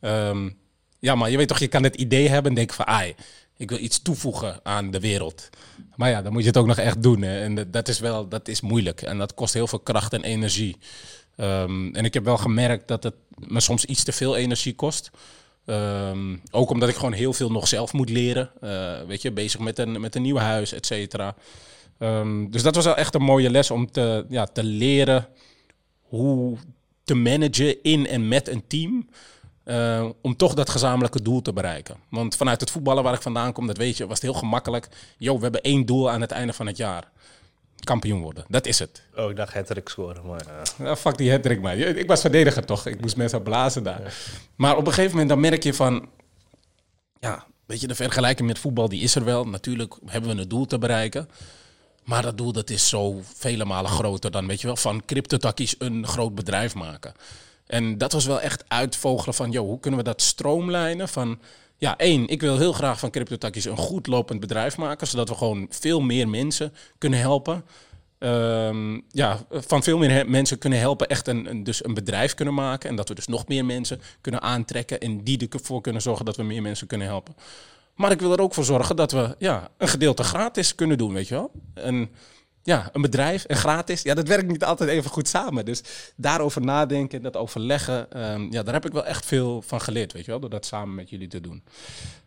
Ehm, 0.00 0.50
ja, 0.98 1.14
maar 1.14 1.30
je 1.30 1.36
weet 1.36 1.48
toch, 1.48 1.58
je 1.58 1.68
kan 1.68 1.82
het 1.82 1.96
idee 1.96 2.28
hebben 2.28 2.50
en 2.50 2.56
denken 2.56 2.76
van... 2.76 2.86
Ai, 2.86 3.14
ik 3.58 3.68
wil 3.70 3.78
iets 3.78 4.02
toevoegen 4.02 4.60
aan 4.62 4.90
de 4.90 5.00
wereld. 5.00 5.48
Maar 5.96 6.10
ja, 6.10 6.22
dan 6.22 6.32
moet 6.32 6.42
je 6.42 6.48
het 6.48 6.56
ook 6.56 6.66
nog 6.66 6.78
echt 6.78 7.02
doen. 7.02 7.22
En 7.22 7.54
dat- 7.54 7.72
dat 7.72 7.88
is 7.88 7.98
wel 8.00 8.28
dat 8.28 8.48
is 8.48 8.60
moeilijk. 8.60 9.02
En 9.02 9.18
dat 9.18 9.34
kost 9.34 9.54
heel 9.54 9.66
veel 9.66 9.78
kracht 9.80 10.12
en 10.12 10.22
energie. 10.22 10.76
Ehm, 11.36 11.94
en 11.94 12.04
ik 12.04 12.14
heb 12.14 12.24
wel 12.24 12.36
gemerkt 12.36 12.88
dat 12.88 13.02
het 13.02 13.14
me 13.36 13.60
soms 13.60 13.84
iets 13.84 14.04
te 14.04 14.12
veel 14.12 14.36
energie 14.36 14.74
kost. 14.74 15.10
Ehm, 15.64 16.36
ook 16.50 16.70
omdat 16.70 16.88
ik 16.88 16.94
gewoon 16.96 17.12
heel 17.12 17.32
veel 17.32 17.50
nog 17.50 17.68
zelf 17.68 17.92
moet 17.92 18.10
leren. 18.10 18.50
Eh, 18.60 19.02
weet 19.06 19.22
je, 19.22 19.32
bezig 19.32 19.60
met 19.60 19.78
een, 19.78 20.00
met 20.00 20.14
een 20.14 20.22
nieuw 20.22 20.36
huis, 20.36 20.72
et 20.72 20.86
cetera. 20.86 21.34
Ehm, 21.98 22.50
dus 22.50 22.62
dat 22.62 22.74
was 22.74 22.84
wel 22.84 22.96
echt 22.96 23.14
een 23.14 23.22
mooie 23.22 23.50
les 23.50 23.70
om 23.70 23.90
te, 23.90 24.24
ja, 24.28 24.44
te 24.46 24.62
leren 24.64 25.28
hoe 26.02 26.56
te 27.04 27.14
managen 27.14 27.82
in 27.82 28.06
en 28.06 28.28
met 28.28 28.48
een 28.48 28.64
team. 28.66 29.08
Eh, 29.68 30.08
om 30.22 30.36
toch 30.36 30.54
dat 30.54 30.70
gezamenlijke 30.70 31.22
doel 31.22 31.42
te 31.42 31.52
bereiken. 31.52 31.96
Want 32.08 32.36
vanuit 32.36 32.60
het 32.60 32.70
voetballen 32.70 33.02
waar 33.02 33.14
ik 33.14 33.22
vandaan 33.22 33.52
kom, 33.52 33.66
dat 33.66 33.76
weet 33.76 33.96
je, 33.96 34.06
was 34.06 34.20
het 34.20 34.30
heel 34.30 34.40
gemakkelijk. 34.40 34.88
Yo, 35.18 35.36
we 35.36 35.42
hebben 35.42 35.62
één 35.62 35.86
doel 35.86 36.10
aan 36.10 36.20
het 36.20 36.30
einde 36.30 36.52
van 36.52 36.66
het 36.66 36.76
jaar. 36.76 37.10
Kampioen 37.84 38.20
worden. 38.20 38.44
Dat 38.48 38.66
is 38.66 38.78
het. 38.78 39.02
Oh, 39.16 39.30
ik 39.30 39.36
dacht 39.36 39.54
hat 39.54 39.80
scoren. 39.84 40.26
Maar 40.26 40.40
ja. 40.46 40.84
Ja, 40.84 40.96
fuck 40.96 41.16
die 41.16 41.30
hattrick, 41.30 41.60
man. 41.60 41.72
Ik 41.72 42.06
was 42.06 42.20
verdediger 42.20 42.64
toch? 42.64 42.86
Ik 42.86 43.00
moest 43.00 43.16
mensen 43.16 43.42
blazen 43.42 43.82
daar. 43.82 44.14
Maar 44.56 44.76
op 44.76 44.86
een 44.86 44.92
gegeven 44.92 45.10
moment 45.10 45.28
dan 45.28 45.40
merk 45.40 45.62
je 45.62 45.74
van... 45.74 46.08
Ja, 47.20 47.44
weet 47.66 47.80
je, 47.80 47.86
de 47.86 47.94
vergelijking 47.94 48.48
met 48.48 48.58
voetbal 48.58 48.88
die 48.88 49.02
is 49.02 49.14
er 49.14 49.24
wel. 49.24 49.44
Natuurlijk 49.44 49.94
hebben 50.06 50.34
we 50.34 50.42
een 50.42 50.48
doel 50.48 50.66
te 50.66 50.78
bereiken. 50.78 51.28
Maar 52.04 52.22
dat 52.22 52.38
doel 52.38 52.52
dat 52.52 52.70
is 52.70 52.88
zo 52.88 53.20
vele 53.34 53.64
malen 53.64 53.90
groter 53.90 54.30
dan, 54.30 54.46
weet 54.46 54.60
je 54.60 54.66
wel, 54.66 54.76
van 54.76 55.04
cryptotakkies 55.04 55.74
een 55.78 56.06
groot 56.06 56.34
bedrijf 56.34 56.74
maken. 56.74 57.14
En 57.68 57.98
dat 57.98 58.12
was 58.12 58.26
wel 58.26 58.40
echt 58.40 58.64
uitvogelen 58.68 59.34
van, 59.34 59.50
joh, 59.50 59.66
hoe 59.66 59.80
kunnen 59.80 60.00
we 60.00 60.06
dat 60.06 60.22
stroomlijnen 60.22 61.08
van... 61.08 61.38
Ja, 61.76 61.96
één, 61.96 62.28
ik 62.28 62.40
wil 62.40 62.58
heel 62.58 62.72
graag 62.72 62.98
van 62.98 63.10
cryptotakkies 63.10 63.64
een 63.64 63.76
goed 63.76 64.06
lopend 64.06 64.40
bedrijf 64.40 64.76
maken, 64.76 65.06
zodat 65.06 65.28
we 65.28 65.34
gewoon 65.34 65.66
veel 65.70 66.00
meer 66.00 66.28
mensen 66.28 66.72
kunnen 66.98 67.18
helpen. 67.18 67.64
Ehm, 68.18 69.00
ja, 69.10 69.38
van 69.50 69.82
veel 69.82 69.98
meer 69.98 70.30
mensen 70.30 70.58
kunnen 70.58 70.78
helpen, 70.78 71.08
echt 71.08 71.28
een, 71.28 71.50
een, 71.50 71.64
dus 71.64 71.84
een 71.84 71.94
bedrijf 71.94 72.34
kunnen 72.34 72.54
maken. 72.54 72.90
En 72.90 72.96
dat 72.96 73.08
we 73.08 73.14
dus 73.14 73.26
nog 73.26 73.48
meer 73.48 73.64
mensen 73.64 74.00
kunnen 74.20 74.42
aantrekken 74.42 75.00
en 75.00 75.24
die 75.24 75.48
ervoor 75.48 75.80
kunnen 75.80 76.02
zorgen 76.02 76.24
dat 76.24 76.36
we 76.36 76.42
meer 76.42 76.62
mensen 76.62 76.86
kunnen 76.86 77.06
helpen. 77.06 77.34
Maar 77.94 78.10
ik 78.10 78.20
wil 78.20 78.32
er 78.32 78.40
ook 78.40 78.54
voor 78.54 78.64
zorgen 78.64 78.96
dat 78.96 79.12
we 79.12 79.34
ja, 79.38 79.68
een 79.76 79.88
gedeelte 79.88 80.22
gratis 80.22 80.74
kunnen 80.74 80.98
doen, 80.98 81.12
weet 81.12 81.28
je 81.28 81.34
wel. 81.34 81.50
En 81.74 82.10
ja, 82.68 82.88
een 82.92 83.00
bedrijf 83.00 83.44
en 83.44 83.56
gratis, 83.56 84.02
ja, 84.02 84.14
dat 84.14 84.28
werkt 84.28 84.46
niet 84.46 84.64
altijd 84.64 84.90
even 84.90 85.10
goed 85.10 85.28
samen. 85.28 85.64
Dus 85.64 85.82
daarover 86.16 86.62
nadenken, 86.62 87.22
dat 87.22 87.36
overleggen, 87.36 88.10
ehm, 88.10 88.46
ja, 88.50 88.62
daar 88.62 88.74
heb 88.74 88.86
ik 88.86 88.92
wel 88.92 89.04
echt 89.04 89.26
veel 89.26 89.62
van 89.62 89.80
geleerd, 89.80 90.12
weet 90.12 90.24
je 90.24 90.30
wel, 90.30 90.40
door 90.40 90.50
dat 90.50 90.66
samen 90.66 90.94
met 90.94 91.10
jullie 91.10 91.28
te 91.28 91.40
doen. 91.40 91.62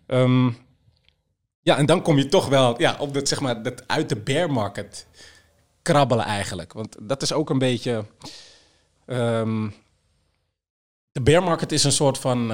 Ehm, 0.05 0.49
ja, 1.61 1.77
en 1.77 1.85
dan 1.85 2.01
kom 2.01 2.17
je 2.17 2.27
toch 2.27 2.47
wel 2.47 2.79
ja, 2.79 2.95
op 2.99 3.13
dat, 3.13 3.27
zeg 3.27 3.39
maar, 3.39 3.63
dat 3.63 3.87
uit 3.87 4.09
de 4.09 4.15
bear 4.15 4.51
market 4.51 5.07
krabbelen 5.81 6.25
eigenlijk. 6.25 6.73
Want 6.73 6.95
dat 7.01 7.21
is 7.21 7.33
ook 7.33 7.49
een 7.49 7.59
beetje... 7.59 8.05
ehm, 9.05 9.69
de 11.11 11.21
bear 11.21 11.43
market 11.43 11.71
is 11.71 11.83
een 11.83 11.91
soort 11.91 12.17
van 12.17 12.49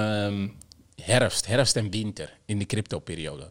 herfst, 1.02 1.46
herfst 1.46 1.76
en 1.76 1.90
winter 1.90 2.38
in 2.44 2.58
de 2.58 2.66
crypto-periode. 2.66 3.50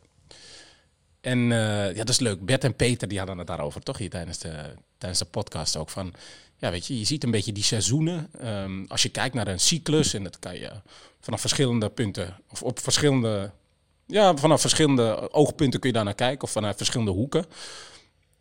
En 1.27 1.51
eh, 1.51 1.96
ja, 1.96 2.03
dat 2.03 2.10
is 2.10 2.19
leuk. 2.19 2.46
Bert 2.46 2.63
en 2.63 2.75
Peter 2.75 3.07
die 3.07 3.17
hadden 3.17 3.38
het 3.38 3.48
daarover, 3.48 3.81
toch? 3.81 3.98
Hier 3.98 4.10
tijdens 4.10 4.38
de, 4.38 4.74
tijdens 4.98 5.20
de 5.20 5.25
podcast 5.25 5.77
ook. 5.77 5.90
Van, 5.90 6.13
ja, 6.57 6.72
weet 6.72 6.87
je, 6.87 7.00
je 7.00 7.05
ziet 7.05 7.24
een 7.24 7.31
beetje 7.31 7.51
die 7.51 7.63
seizoenen. 7.63 8.29
Ehm, 8.40 8.85
als 8.87 9.01
je 9.01 9.09
kijkt 9.09 9.35
naar 9.35 9.48
een 9.48 9.59
cyclus, 9.59 10.13
en 10.13 10.24
dat 10.24 10.40
kan 10.40 10.55
je 10.59 10.72
vanaf 11.20 11.42
verschillende 11.42 11.90
punten, 11.90 12.37
of 12.50 12.63
op 12.63 12.79
verschillende, 12.79 13.51
ja, 14.05 14.35
vanaf 14.35 14.61
verschillende 14.61 15.31
oogpunten 15.31 15.79
kun 15.79 15.90
je 15.90 15.96
daar 15.96 16.05
naar 16.05 16.16
kijken, 16.16 16.44
of 16.44 16.51
vanuit 16.51 16.77
verschillende 16.77 17.11
hoeken. 17.11 17.46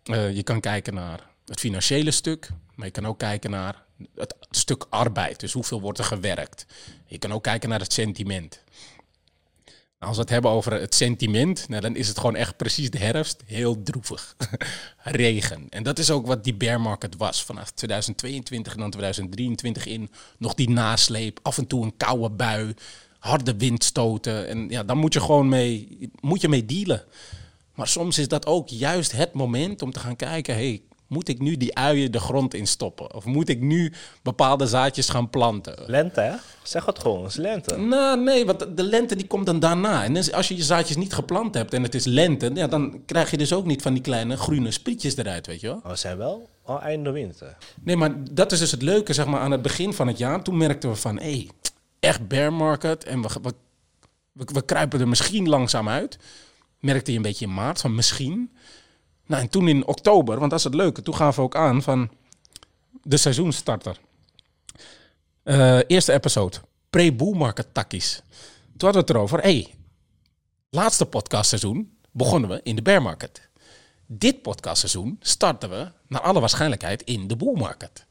Eh, 0.02 0.34
je 0.36 0.42
kan 0.42 0.60
kijken 0.60 0.94
naar 0.94 1.30
het 1.46 1.60
financiële 1.60 2.10
stuk, 2.10 2.48
maar 2.74 2.86
je 2.86 2.92
kan 2.92 3.06
ook 3.06 3.18
kijken 3.18 3.50
naar 3.50 3.84
het 4.14 4.34
stuk 4.50 4.86
arbeid. 4.88 5.40
Dus 5.40 5.52
hoeveel 5.52 5.80
wordt 5.80 5.98
er 5.98 6.04
gewerkt. 6.04 6.66
Je 7.06 7.18
kan 7.18 7.32
ook 7.32 7.42
kijken 7.42 7.68
naar 7.68 7.80
het 7.80 7.92
sentiment. 7.92 8.64
Als 10.06 10.16
we 10.16 10.22
het 10.22 10.30
hebben 10.30 10.50
over 10.50 10.72
het 10.72 10.94
sentiment, 10.94 11.68
nou, 11.68 11.82
dan 11.82 11.96
is 11.96 12.08
het 12.08 12.18
gewoon 12.18 12.36
echt 12.36 12.56
precies 12.56 12.90
de 12.90 12.98
herfst. 12.98 13.42
Heel 13.46 13.82
droevig. 13.82 14.36
Regen. 15.02 15.66
En 15.70 15.82
dat 15.82 15.98
is 15.98 16.10
ook 16.10 16.26
wat 16.26 16.44
die 16.44 16.54
bear 16.54 16.80
market 16.80 17.16
was. 17.16 17.44
Vanaf 17.44 17.70
2022 17.70 18.72
en 18.72 18.78
dan 18.78 18.90
2023 18.90 19.86
in. 19.86 20.10
Nog 20.38 20.54
die 20.54 20.70
nasleep. 20.70 21.38
Af 21.42 21.58
en 21.58 21.66
toe 21.66 21.84
een 21.84 21.96
koude 21.96 22.30
bui. 22.30 22.74
Harde 23.18 23.56
windstoten. 23.56 24.48
En 24.48 24.68
ja, 24.68 24.82
dan 24.82 24.98
moet 24.98 25.12
je 25.12 25.20
gewoon 25.20 25.48
mee, 25.48 26.10
moet 26.20 26.40
je 26.40 26.48
mee 26.48 26.64
dealen. 26.64 27.04
Maar 27.74 27.88
soms 27.88 28.18
is 28.18 28.28
dat 28.28 28.46
ook 28.46 28.68
juist 28.68 29.12
het 29.12 29.32
moment 29.32 29.82
om 29.82 29.92
te 29.92 30.00
gaan 30.00 30.16
kijken... 30.16 30.54
Hey, 30.54 30.82
moet 31.06 31.28
ik 31.28 31.38
nu 31.38 31.56
die 31.56 31.74
uien 31.74 32.12
de 32.12 32.20
grond 32.20 32.54
in 32.54 32.66
stoppen? 32.66 33.14
Of 33.14 33.24
moet 33.24 33.48
ik 33.48 33.60
nu 33.60 33.92
bepaalde 34.22 34.66
zaadjes 34.66 35.08
gaan 35.08 35.30
planten? 35.30 35.74
Lente, 35.86 36.20
hè? 36.20 36.34
Zeg 36.62 36.84
het 36.84 36.98
gewoon, 36.98 37.22
het 37.22 37.30
is 37.30 37.36
lente. 37.36 37.76
Nou, 37.76 38.20
nee, 38.20 38.46
want 38.46 38.76
de 38.76 38.82
lente 38.82 39.16
die 39.16 39.26
komt 39.26 39.46
dan 39.46 39.60
daarna. 39.60 40.04
En 40.04 40.14
dus 40.14 40.32
als 40.32 40.48
je 40.48 40.56
je 40.56 40.62
zaadjes 40.62 40.96
niet 40.96 41.14
geplant 41.14 41.54
hebt 41.54 41.74
en 41.74 41.82
het 41.82 41.94
is 41.94 42.04
lente... 42.04 42.50
Ja, 42.54 42.66
dan 42.66 43.02
krijg 43.06 43.30
je 43.30 43.36
dus 43.36 43.52
ook 43.52 43.66
niet 43.66 43.82
van 43.82 43.92
die 43.92 44.02
kleine 44.02 44.36
groene 44.36 44.70
sprietjes 44.70 45.16
eruit, 45.16 45.46
weet 45.46 45.60
je 45.60 45.66
wel? 45.66 45.80
Maar 45.82 45.92
we 45.92 45.98
zijn 45.98 46.16
wel 46.16 46.48
al 46.62 46.80
einde 46.80 47.10
winter. 47.10 47.56
Nee, 47.82 47.96
maar 47.96 48.14
dat 48.30 48.52
is 48.52 48.58
dus 48.58 48.70
het 48.70 48.82
leuke, 48.82 49.12
zeg 49.12 49.26
maar, 49.26 49.40
aan 49.40 49.50
het 49.50 49.62
begin 49.62 49.92
van 49.92 50.06
het 50.06 50.18
jaar. 50.18 50.42
Toen 50.42 50.56
merkten 50.56 50.90
we 50.90 50.96
van, 50.96 51.18
hé, 51.18 51.30
hey, 51.30 51.50
echt 52.00 52.28
bear 52.28 52.52
market. 52.52 53.04
En 53.04 53.22
we, 53.22 53.28
we, 53.42 53.52
we, 54.32 54.44
we 54.52 54.64
kruipen 54.64 55.00
er 55.00 55.08
misschien 55.08 55.48
langzaam 55.48 55.88
uit. 55.88 56.18
Merkte 56.80 57.10
je 57.10 57.16
een 57.16 57.22
beetje 57.22 57.44
in 57.44 57.54
maart, 57.54 57.80
van 57.80 57.94
misschien. 57.94 58.50
Nou, 59.26 59.42
en 59.42 59.48
toen 59.48 59.68
in 59.68 59.86
oktober, 59.86 60.38
want 60.38 60.50
dat 60.50 60.58
is 60.58 60.64
het 60.64 60.74
leuke. 60.74 61.02
Toen 61.02 61.14
gaven 61.14 61.38
we 61.38 61.46
ook 61.46 61.56
aan 61.56 61.82
van 61.82 62.10
de 63.02 63.16
seizoenstarter. 63.16 64.00
Eh, 65.42 65.78
eerste 65.86 66.12
episode, 66.12 66.56
pre-bull 66.90 67.36
market 67.36 67.66
takkies. 67.72 68.22
Toen 68.76 68.90
hadden 68.90 68.92
we 68.92 68.98
het 68.98 69.10
erover, 69.10 69.40
hey, 69.40 69.74
laatste 70.70 71.06
podcastseizoen 71.06 71.96
begonnen 72.10 72.50
we 72.50 72.60
in 72.62 72.76
de 72.76 72.82
bear 72.82 73.02
market. 73.02 73.48
Dit 74.06 74.42
podcastseizoen 74.42 75.16
starten 75.20 75.70
we 75.70 75.90
naar 76.06 76.20
alle 76.20 76.40
waarschijnlijkheid 76.40 77.02
in 77.02 77.26
de 77.26 77.36
bull 77.36 77.56
market. 77.56 78.06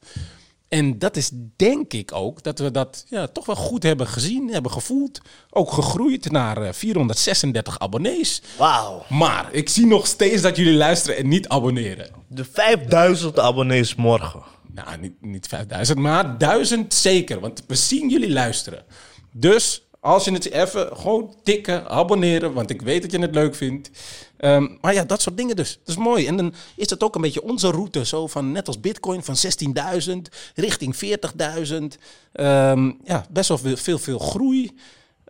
En 0.75 0.99
dat 0.99 1.15
is 1.17 1.29
denk 1.55 1.93
ik 1.93 2.11
ook 2.13 2.43
dat 2.43 2.59
we 2.59 2.71
dat 2.71 3.05
ja, 3.09 3.27
toch 3.27 3.45
wel 3.45 3.55
goed 3.55 3.83
hebben 3.83 4.07
gezien, 4.07 4.49
hebben 4.49 4.71
gevoeld. 4.71 5.21
Ook 5.49 5.71
gegroeid 5.71 6.31
naar 6.31 6.61
eh, 6.61 6.73
436 6.73 7.79
abonnees. 7.79 8.41
Wauw. 8.57 9.05
Maar 9.09 9.49
ik 9.51 9.69
zie 9.69 9.85
nog 9.85 10.07
steeds 10.07 10.41
dat 10.41 10.55
jullie 10.55 10.73
luisteren 10.73 11.17
en 11.17 11.27
niet 11.27 11.47
abonneren. 11.47 12.09
De 12.27 12.45
5000 12.45 13.39
abonnees 13.39 13.95
morgen. 13.95 14.43
Nou, 14.71 14.97
niet, 14.99 15.21
niet 15.21 15.47
5000, 15.47 15.99
maar 15.99 16.37
1000 16.37 16.93
zeker. 16.93 17.39
Want 17.39 17.63
we 17.67 17.75
zien 17.75 18.09
jullie 18.09 18.31
luisteren. 18.31 18.83
Dus 19.31 19.84
als 20.05 20.23
je 20.25 20.31
het 20.31 20.51
even 20.51 20.97
gewoon 20.97 21.33
tikken, 21.43 21.89
abonneren, 21.89 22.53
want 22.53 22.69
ik 22.69 22.81
weet 22.81 23.01
dat 23.01 23.11
je 23.11 23.19
het 23.19 23.35
leuk 23.35 23.55
vindt. 23.55 23.89
Ehm, 24.37 24.67
maar 24.81 24.93
ja, 24.93 25.03
dat 25.03 25.21
soort 25.21 25.37
dingen 25.37 25.55
dus. 25.55 25.79
Dat 25.83 25.95
is 25.97 26.03
mooi. 26.03 26.27
En 26.27 26.37
dan 26.37 26.53
is 26.75 26.89
het 26.89 27.03
ook 27.03 27.15
een 27.15 27.21
beetje 27.21 27.43
onze 27.43 27.71
route, 27.71 28.05
zo 28.05 28.27
van 28.27 28.51
net 28.51 28.67
als 28.67 28.79
Bitcoin 28.79 29.23
van 29.23 29.35
16.000 29.35 30.29
richting 30.55 30.95
40.000. 30.95 31.97
Ehm, 32.31 32.91
ja, 33.03 33.25
best 33.29 33.47
wel 33.47 33.57
veel, 33.57 33.77
veel, 33.77 33.97
veel 33.97 34.19
groei. 34.19 34.71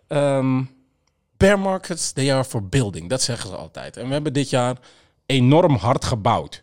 Ehm, 0.08 0.62
bear 1.36 1.58
markets, 1.58 2.12
they 2.12 2.32
are 2.32 2.44
for 2.44 2.68
building. 2.68 3.08
Dat 3.08 3.22
zeggen 3.22 3.48
ze 3.48 3.56
altijd. 3.56 3.96
En 3.96 4.06
we 4.06 4.12
hebben 4.12 4.32
dit 4.32 4.50
jaar 4.50 4.76
enorm 5.26 5.74
hard 5.74 6.04
gebouwd. 6.04 6.62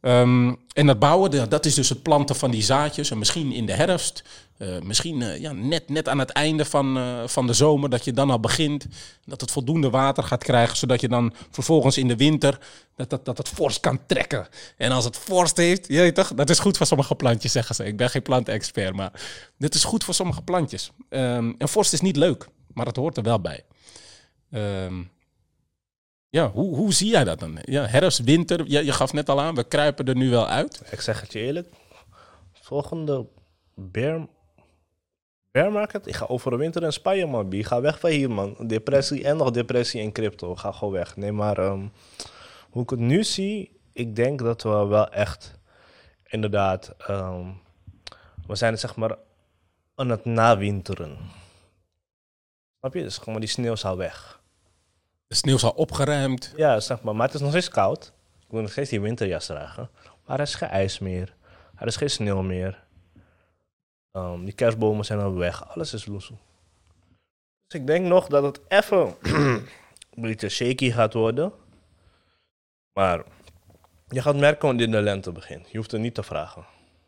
En 0.00 0.86
dat 0.86 0.98
bouwen, 0.98 1.48
dat 1.48 1.66
is 1.66 1.74
dus 1.74 1.88
het 1.88 2.02
planten 2.02 2.36
van 2.36 2.50
die 2.50 2.62
zaadjes. 2.62 3.10
En 3.10 3.18
misschien 3.18 3.52
in 3.52 3.66
de 3.66 3.72
herfst, 3.72 4.22
eh, 4.62 4.80
misschien 4.80 5.22
eh, 5.22 5.40
ja, 5.40 5.52
net, 5.52 5.88
net 5.88 6.08
aan 6.08 6.18
het 6.18 6.30
einde 6.30 6.64
van, 6.64 6.96
eh, 6.96 7.26
van 7.26 7.46
de 7.46 7.52
zomer, 7.52 7.90
dat 7.90 8.04
je 8.04 8.12
dan 8.12 8.30
al 8.30 8.40
begint. 8.40 8.86
Dat 9.24 9.40
het 9.40 9.50
voldoende 9.50 9.90
water 9.90 10.22
gaat 10.22 10.44
krijgen, 10.44 10.76
zodat 10.76 11.00
je 11.00 11.08
dan 11.08 11.34
vervolgens 11.50 11.98
in 11.98 12.08
de 12.08 12.16
winter, 12.16 12.58
dat, 12.96 13.10
dat, 13.10 13.24
dat 13.24 13.38
het 13.38 13.48
vorst 13.48 13.80
kan 13.80 14.06
trekken. 14.06 14.48
En 14.76 14.90
als 14.90 15.04
het 15.04 15.16
vorst 15.16 15.56
heeft, 15.56 15.88
je 15.88 16.12
toch, 16.12 16.34
dat 16.34 16.50
is 16.50 16.58
goed 16.58 16.76
voor 16.76 16.86
sommige 16.86 17.14
plantjes, 17.14 17.52
zeggen 17.52 17.74
ze. 17.74 17.84
Ik 17.84 17.96
ben 17.96 18.10
geen 18.10 18.22
plantexpert, 18.22 18.94
maar 18.94 19.12
dit 19.58 19.74
is 19.74 19.84
goed 19.84 20.04
voor 20.04 20.14
sommige 20.14 20.42
plantjes. 20.42 20.90
Ehm, 21.08 21.52
en 21.58 21.68
vorst 21.68 21.92
is 21.92 22.00
niet 22.00 22.16
leuk, 22.16 22.48
maar 22.74 22.86
het 22.86 22.96
hoort 22.96 23.16
er 23.16 23.22
wel 23.22 23.40
bij. 23.40 23.64
Ehm, 24.50 25.02
ja, 26.30 26.50
hoe, 26.50 26.76
hoe 26.76 26.92
zie 26.92 27.10
jij 27.10 27.24
dat 27.24 27.38
dan? 27.38 27.58
Ja, 27.62 27.86
herfst, 27.86 28.24
winter, 28.24 28.64
je, 28.66 28.84
je 28.84 28.92
gaf 28.92 29.12
net 29.12 29.28
al 29.28 29.40
aan, 29.40 29.54
we 29.54 29.64
kruipen 29.64 30.06
er 30.06 30.16
nu 30.16 30.30
wel 30.30 30.46
uit. 30.46 30.82
Ik 30.90 31.00
zeg 31.00 31.20
het 31.20 31.32
je 31.32 31.38
eerlijk. 31.38 31.68
Volgende 32.52 33.26
bear, 33.74 34.26
bear 35.52 35.72
market? 35.72 36.06
Ik 36.06 36.14
ga 36.14 36.26
over 36.28 36.50
de 36.50 36.56
winter 36.56 36.82
in 36.82 36.92
Spanje, 36.92 37.26
man. 37.26 37.48
B. 37.48 37.54
Ga 37.54 37.80
weg 37.80 38.00
van 38.00 38.10
hier, 38.10 38.30
man. 38.30 38.56
Depressie 38.66 39.24
en 39.24 39.36
nog 39.36 39.50
depressie 39.50 40.00
in 40.00 40.12
crypto. 40.12 40.56
Ga 40.56 40.72
gewoon 40.72 40.92
weg. 40.92 41.16
Nee, 41.16 41.32
maar 41.32 41.58
ehm, 41.58 41.86
hoe 42.70 42.82
ik 42.82 42.90
het 42.90 42.98
nu 42.98 43.24
zie, 43.24 43.80
ik 43.92 44.16
denk 44.16 44.38
dat 44.38 44.62
we 44.62 44.86
wel 44.86 45.08
echt 45.08 45.60
inderdaad, 46.24 46.94
ehm, 46.98 47.46
we 48.46 48.54
zijn 48.54 48.78
zeg 48.78 48.96
maar 48.96 49.16
aan 49.94 50.08
het 50.08 50.24
nawinteren. 50.24 51.18
Snap 52.78 52.94
je? 52.94 53.02
Dus 53.02 53.18
gewoon 53.18 53.40
die 53.40 53.48
sneeuw 53.48 53.72
is 53.72 53.84
al 53.84 53.96
weg. 53.96 54.40
De 55.26 55.34
sneeuw 55.34 55.54
is 55.54 55.64
al 55.64 55.70
opgeruimd. 55.70 56.52
Ja, 56.56 56.80
zeg 56.80 57.02
maar. 57.02 57.16
Maar 57.16 57.26
het 57.26 57.34
is 57.34 57.40
nog 57.40 57.50
steeds 57.50 57.68
koud. 57.68 58.12
Ik 58.40 58.52
moet 58.52 58.62
nog 58.62 58.70
steeds 58.70 58.90
die 58.90 59.00
winterjas 59.00 59.46
dragen. 59.46 59.90
Maar 60.26 60.36
er 60.36 60.46
is 60.46 60.54
geen 60.54 60.68
ijs 60.68 60.98
meer. 60.98 61.34
Er 61.78 61.86
is 61.86 61.96
geen 61.96 62.10
sneeuw 62.10 62.42
meer. 62.42 62.84
Ehm, 64.12 64.44
die 64.44 64.54
kerstbomen 64.54 65.04
zijn 65.04 65.20
al 65.20 65.34
weg. 65.34 65.68
Alles 65.68 65.92
is 65.92 66.06
loesoe. 66.06 66.36
Dus 67.66 67.80
ik 67.80 67.86
denk 67.86 68.06
nog 68.06 68.26
dat 68.26 68.42
het 68.42 68.60
even 68.68 69.14
een 69.22 69.66
beetje 70.22 70.48
shaky 70.48 70.90
gaat 70.90 71.14
worden. 71.14 71.52
Maar 72.92 73.22
je 74.08 74.22
gaat 74.22 74.36
merken 74.36 74.66
wanneer 74.66 74.90
de 74.90 75.00
lente 75.02 75.32
begint. 75.32 75.70
Je 75.70 75.76
hoeft 75.76 75.90
het 75.90 76.00
niet 76.00 76.14
te 76.14 76.22
vragen. 76.22 76.64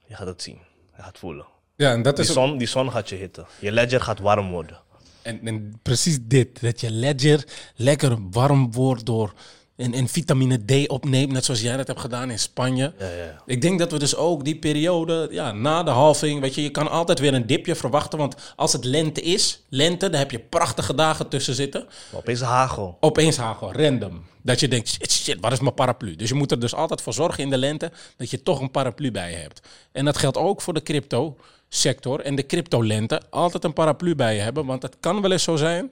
Je 0.06 0.14
gaat 0.14 0.26
het 0.26 0.42
zien. 0.42 0.58
Je 0.96 1.02
gaat 1.02 1.18
voelen. 1.18 1.46
Ja, 1.76 1.92
en 1.92 2.02
dat 2.02 2.16
Die 2.16 2.24
is 2.24 2.30
ook- 2.30 2.46
zon, 2.46 2.58
die 2.58 2.66
zon 2.66 2.90
gaat 2.90 3.08
je 3.08 3.16
hitten. 3.16 3.46
Je 3.60 3.72
ledger 3.72 4.00
gaat 4.00 4.18
warm 4.18 4.50
worden. 4.50 4.80
En, 5.22 5.46
en 5.46 5.78
precies 5.82 6.18
dit, 6.22 6.60
dat 6.60 6.80
je 6.80 6.90
ledger 6.90 7.44
lekker 7.76 8.30
warm 8.30 8.72
wordt 8.72 9.06
door 9.06 9.32
en, 9.76 9.94
en 9.94 10.08
vitamine 10.08 10.64
D 10.64 10.88
opneemt, 10.88 11.32
net 11.32 11.44
zoals 11.44 11.60
jij 11.60 11.76
dat 11.76 11.86
hebt 11.86 12.00
gedaan 12.00 12.30
in 12.30 12.38
Spanje. 12.38 12.92
Ja, 12.98 13.06
ja. 13.06 13.42
Ik 13.46 13.62
denk 13.62 13.78
dat 13.78 13.92
we 13.92 13.98
dus 13.98 14.16
ook 14.16 14.44
die 14.44 14.56
periode, 14.56 15.28
ja, 15.30 15.52
na 15.52 15.82
de 15.82 15.90
halving, 15.90 16.40
weet 16.40 16.54
je, 16.54 16.62
je 16.62 16.70
kan 16.70 16.90
altijd 16.90 17.18
weer 17.18 17.34
een 17.34 17.46
dipje 17.46 17.74
verwachten, 17.74 18.18
want 18.18 18.34
als 18.56 18.72
het 18.72 18.84
lente 18.84 19.20
is, 19.20 19.62
lente, 19.68 20.10
dan 20.10 20.18
heb 20.18 20.30
je 20.30 20.38
prachtige 20.38 20.94
dagen 20.94 21.28
tussen 21.28 21.54
zitten. 21.54 21.86
Maar 22.10 22.20
opeens 22.20 22.40
hagel. 22.40 22.96
Opeens 23.00 23.36
hagel, 23.36 23.72
random. 23.72 24.24
Dat 24.42 24.60
je 24.60 24.68
denkt, 24.68 24.88
shit, 24.88 25.12
shit, 25.12 25.40
wat 25.40 25.52
is 25.52 25.60
mijn 25.60 25.74
paraplu? 25.74 26.16
Dus 26.16 26.28
je 26.28 26.34
moet 26.34 26.50
er 26.50 26.60
dus 26.60 26.74
altijd 26.74 27.02
voor 27.02 27.12
zorgen 27.12 27.42
in 27.42 27.50
de 27.50 27.58
lente 27.58 27.92
dat 28.16 28.30
je 28.30 28.42
toch 28.42 28.60
een 28.60 28.70
paraplu 28.70 29.10
bij 29.10 29.30
je 29.30 29.36
hebt. 29.36 29.60
En 29.92 30.04
dat 30.04 30.16
geldt 30.16 30.36
ook 30.36 30.60
voor 30.60 30.74
de 30.74 30.82
crypto 30.82 31.36
sector 31.68 32.20
en 32.20 32.34
de 32.34 32.46
crypto 32.46 32.84
lente. 32.84 33.22
Altijd 33.30 33.64
een 33.64 33.72
paraplu 33.72 34.14
bij 34.14 34.34
je 34.34 34.40
hebben, 34.40 34.66
want 34.66 34.82
het 34.82 34.96
kan 35.00 35.20
wel 35.20 35.32
eens 35.32 35.42
zo 35.42 35.56
zijn. 35.56 35.90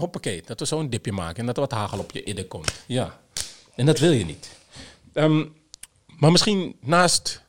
Hoppakee, 0.00 0.42
dat 0.44 0.60
we 0.60 0.66
zo'n 0.66 0.90
dipje 0.90 1.12
maken 1.12 1.36
en 1.36 1.46
dat 1.46 1.54
er 1.54 1.62
wat 1.62 1.72
hagel 1.72 1.98
op 1.98 2.10
je 2.10 2.24
idee 2.24 2.46
komt. 2.46 2.84
Ja, 2.86 3.20
en 3.74 3.86
dat 3.86 3.98
wil 3.98 4.10
je 4.10 4.24
niet. 4.24 4.58
Ehm, 5.12 5.44
maar 6.18 6.30
misschien 6.30 6.76
naast 6.80 7.42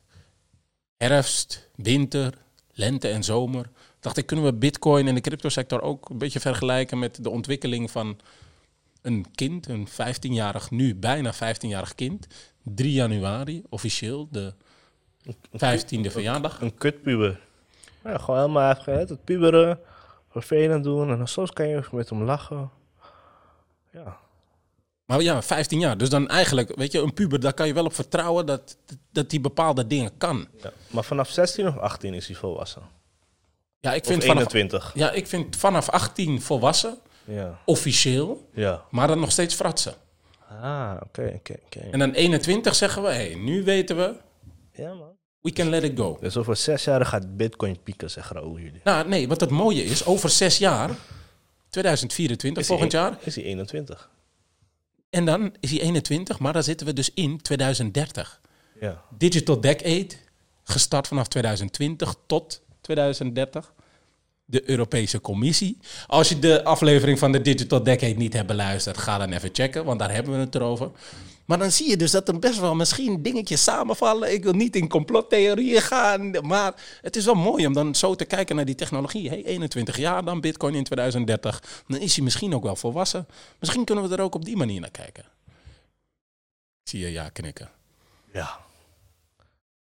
herfst, 0.96 1.68
winter, 1.74 2.34
lente 2.72 3.08
en 3.08 3.24
zomer, 3.24 3.70
dacht 4.00 4.16
ik, 4.16 4.26
kunnen 4.26 4.44
we 4.44 4.52
bitcoin 4.52 5.08
en 5.08 5.14
de 5.14 5.20
cryptosector 5.20 5.82
ook 5.82 6.08
een 6.08 6.18
beetje 6.18 6.40
vergelijken 6.40 6.98
met 6.98 7.24
de 7.24 7.30
ontwikkeling 7.30 7.90
van 7.90 8.18
een 9.02 9.26
kind, 9.34 9.68
een 9.68 9.88
15-jarig, 9.88 10.70
nu 10.70 10.94
bijna 10.94 11.34
15-jarig 11.34 11.94
kind. 11.94 12.26
3 12.62 12.92
januari, 12.92 13.62
officieel, 13.68 14.28
de 14.30 14.52
15e 15.52 16.10
verjaardag. 16.10 16.60
Een 16.60 16.74
kutpuber. 16.74 17.40
Ja, 18.04 18.18
gewoon 18.18 18.40
helemaal 18.40 18.70
even 18.70 18.98
het 18.98 19.24
puberen, 19.24 19.78
vervelend 20.32 20.84
doen. 20.84 21.10
En 21.10 21.18
dan 21.18 21.28
soms 21.28 21.50
kan 21.52 21.68
je 21.68 21.82
met 21.92 22.08
hem 22.10 22.22
lachen. 22.22 22.70
Ja, 23.92 24.16
Maar 25.04 25.22
ja, 25.22 25.42
15 25.42 25.78
jaar. 25.78 25.96
Dus 25.98 26.08
dan 26.08 26.28
eigenlijk, 26.28 26.74
weet 26.76 26.92
je, 26.92 26.98
een 27.00 27.12
puber, 27.14 27.40
daar 27.40 27.52
kan 27.54 27.66
je 27.66 27.72
wel 27.74 27.84
op 27.84 27.94
vertrouwen 27.94 28.46
dat, 28.46 28.76
dat 29.12 29.30
die 29.30 29.40
bepaalde 29.40 29.86
dingen 29.86 30.16
kan. 30.16 30.46
ja. 30.62 30.72
Maar 30.90 31.04
vanaf 31.04 31.28
16 31.30 31.66
of 31.66 31.76
18 31.78 32.14
is 32.14 32.26
hij 32.26 32.36
volwassen. 32.36 32.82
Ja, 33.80 33.92
ik 33.92 34.00
Of 34.02 34.06
vind, 34.08 34.24
vanaf, 34.24 34.38
21. 34.52 34.90
ja, 34.94 35.10
ik 35.10 35.26
vind 35.26 35.56
vanaf 35.56 35.88
18 35.90 36.42
volwassen, 36.42 36.98
Ja. 37.24 37.58
officieel, 37.64 38.48
Ja. 38.54 38.84
maar 38.90 39.06
dan 39.06 39.20
nog 39.20 39.30
steeds 39.30 39.54
fratsen. 39.54 39.94
Ah, 40.60 40.96
oké, 41.04 41.32
oké, 41.36 41.54
oké. 41.64 41.78
En 41.90 41.98
dan 41.98 42.12
21 42.12 42.74
zeggen 42.74 43.02
we, 43.02 43.08
hé, 43.08 43.14
hey, 43.14 43.34
nu 43.34 43.64
weten 43.64 43.96
we, 43.96 44.14
Ja, 44.72 44.94
man. 44.94 45.16
We 45.42 45.50
can 45.52 45.68
let 45.68 45.82
it 45.82 45.98
go. 45.98 46.18
Dus 46.20 46.36
over 46.36 46.56
zes 46.56 46.84
jaar 46.84 47.06
gaat 47.06 47.36
bitcoin 47.36 47.82
pieken, 47.82 48.10
zeggen 48.10 48.36
Raoul 48.36 48.58
jullie. 48.58 48.80
Nou, 48.84 49.08
nee, 49.08 49.28
wat 49.28 49.40
het 49.40 49.50
mooie 49.50 49.84
is, 49.84 50.04
over 50.04 50.30
zes 50.30 50.58
jaar, 50.58 50.90
2024 51.70 52.62
Is 52.62 52.68
hij 52.68 52.76
volgend 52.78 52.92
een- 53.02 53.08
jaar, 53.10 53.18
Is 53.26 53.34
hij 53.34 53.44
21? 53.44 54.10
en 55.10 55.24
dan 55.24 55.54
is 55.60 55.70
hij 55.70 55.80
21, 55.80 56.38
maar 56.38 56.52
dan 56.52 56.62
zitten 56.62 56.86
we 56.86 56.92
dus 56.92 57.10
in 57.14 57.40
2030. 57.40 58.40
Ja. 58.80 59.02
Digital 59.18 59.60
Decade, 59.60 60.08
gestart 60.64 61.06
vanaf 61.08 61.28
2020 61.28 62.14
tot 62.26 62.62
2030. 62.80 63.72
De 64.44 64.70
Europese 64.70 65.20
Commissie. 65.20 65.78
Als 66.06 66.28
je 66.28 66.38
de 66.38 66.64
aflevering 66.64 67.18
van 67.18 67.32
de 67.32 67.40
Digital 67.40 67.82
Decade 67.82 68.14
niet 68.14 68.32
hebt 68.32 68.46
beluisterd, 68.46 68.98
ga 68.98 69.18
dan 69.18 69.32
even 69.32 69.50
checken, 69.52 69.84
want 69.84 69.98
daar 69.98 70.12
hebben 70.12 70.32
we 70.32 70.38
het 70.38 70.54
erover. 70.54 70.90
Maar 71.52 71.60
dan 71.60 71.70
zie 71.70 71.88
je 71.88 71.96
dus 71.96 72.10
dat 72.10 72.28
er 72.28 72.38
best 72.38 72.60
wel 72.60 72.74
misschien 72.74 73.22
dingetjes 73.22 73.62
samenvallen. 73.62 74.32
Ik 74.32 74.42
wil 74.42 74.52
niet 74.52 74.76
in 74.76 74.88
complottheorieën 74.88 75.80
gaan, 75.80 76.30
maar 76.30 76.74
het 77.00 77.16
is 77.16 77.24
wel 77.24 77.34
mooi 77.34 77.66
om 77.66 77.72
dan 77.72 77.94
zo 77.94 78.14
te 78.14 78.24
kijken 78.24 78.56
naar 78.56 78.64
die 78.64 78.74
technologie. 78.74 79.28
Hey, 79.28 79.44
21 79.44 79.96
jaar 79.96 80.24
dan 80.24 80.40
Bitcoin 80.40 80.74
in 80.74 80.84
2030. 80.84 81.82
Dan 81.86 82.00
is 82.00 82.14
hij 82.14 82.24
misschien 82.24 82.54
ook 82.54 82.62
wel 82.62 82.76
volwassen. 82.76 83.26
Misschien 83.58 83.84
kunnen 83.84 84.08
we 84.08 84.16
er 84.16 84.22
ook 84.22 84.34
op 84.34 84.44
die 84.44 84.56
manier 84.56 84.80
naar 84.80 84.90
kijken. 84.90 85.24
Zie 86.82 87.00
je 87.00 87.12
ja 87.12 87.28
knikken. 87.28 87.70
Ja. 88.32 88.58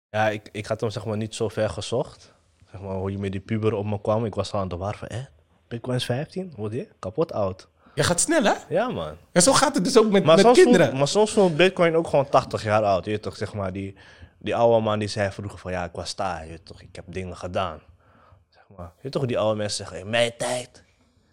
Ja, 0.10 0.30
ik, 0.30 0.50
ik 0.52 0.66
had 0.66 0.82
hem 0.82 0.90
zeg 0.90 1.06
maar 1.06 1.18
niet 1.18 1.36
zo 1.36 1.48
ver 1.50 1.70
gezocht. 1.70 2.34
Zeg 2.72 2.82
maar 2.82 2.96
hoe 2.96 3.12
je 3.12 3.18
met 3.18 3.32
die 3.32 3.42
puber 3.42 3.74
op 3.74 3.86
me 3.86 4.02
kwam. 4.02 4.26
Ik 4.26 4.36
was 4.36 4.52
al 4.52 4.60
aan 4.60 4.68
de 4.68 4.78
war 4.78 4.98
van, 4.98 5.08
eh, 5.08 5.26
bitcoin 5.68 5.96
is 5.96 6.06
15? 6.06 6.54
Word 6.56 6.74
je? 6.74 6.88
Kapot 7.00 7.32
oud. 7.32 7.68
Je 7.96 8.04
gaat 8.04 8.20
snel, 8.20 8.44
hè? 8.44 8.54
Ja, 8.70 8.88
man. 8.90 9.14
En 9.32 9.42
zo 9.42 9.54
gaat 9.54 9.76
het 9.76 9.84
dus 9.84 9.98
ook 9.98 10.12
met, 10.12 10.24
Maar 10.24 10.36
met 10.36 10.52
kinderen. 10.52 10.98
maar 10.98 11.08
soms 11.08 11.32
voelt 11.32 11.56
bitcoin 11.58 11.96
ook 11.96 12.08
gewoon 12.08 12.30
80 12.30 12.64
jaar 12.64 12.84
oud. 12.84 13.06
Je 13.06 13.12
weet 13.12 13.22
toch, 13.22 13.36
zeg 13.38 13.54
maar, 13.54 13.74
die, 13.74 13.96
die 14.40 14.56
oude 14.56 14.84
man 14.84 15.00
die 15.00 15.08
zei 15.08 15.32
vroeger 15.32 15.60
van, 15.60 15.72
ja, 15.72 15.84
ik 15.84 15.92
was 15.94 16.16
daar. 16.16 16.44
Je 16.44 16.50
weet 16.50 16.66
toch, 16.66 16.82
ik 16.82 16.96
heb 16.96 17.06
dingen 17.08 17.38
gedaan. 17.38 17.80
Zeg 18.50 18.64
maar. 18.78 18.86
Je 18.96 19.02
weet 19.02 19.12
toch, 19.12 19.26
die 19.26 19.40
oude 19.40 19.58
mensen 19.58 19.78
zeggen, 19.78 20.00
in 20.00 20.10
mijn 20.10 20.32
tijd. 20.38 20.84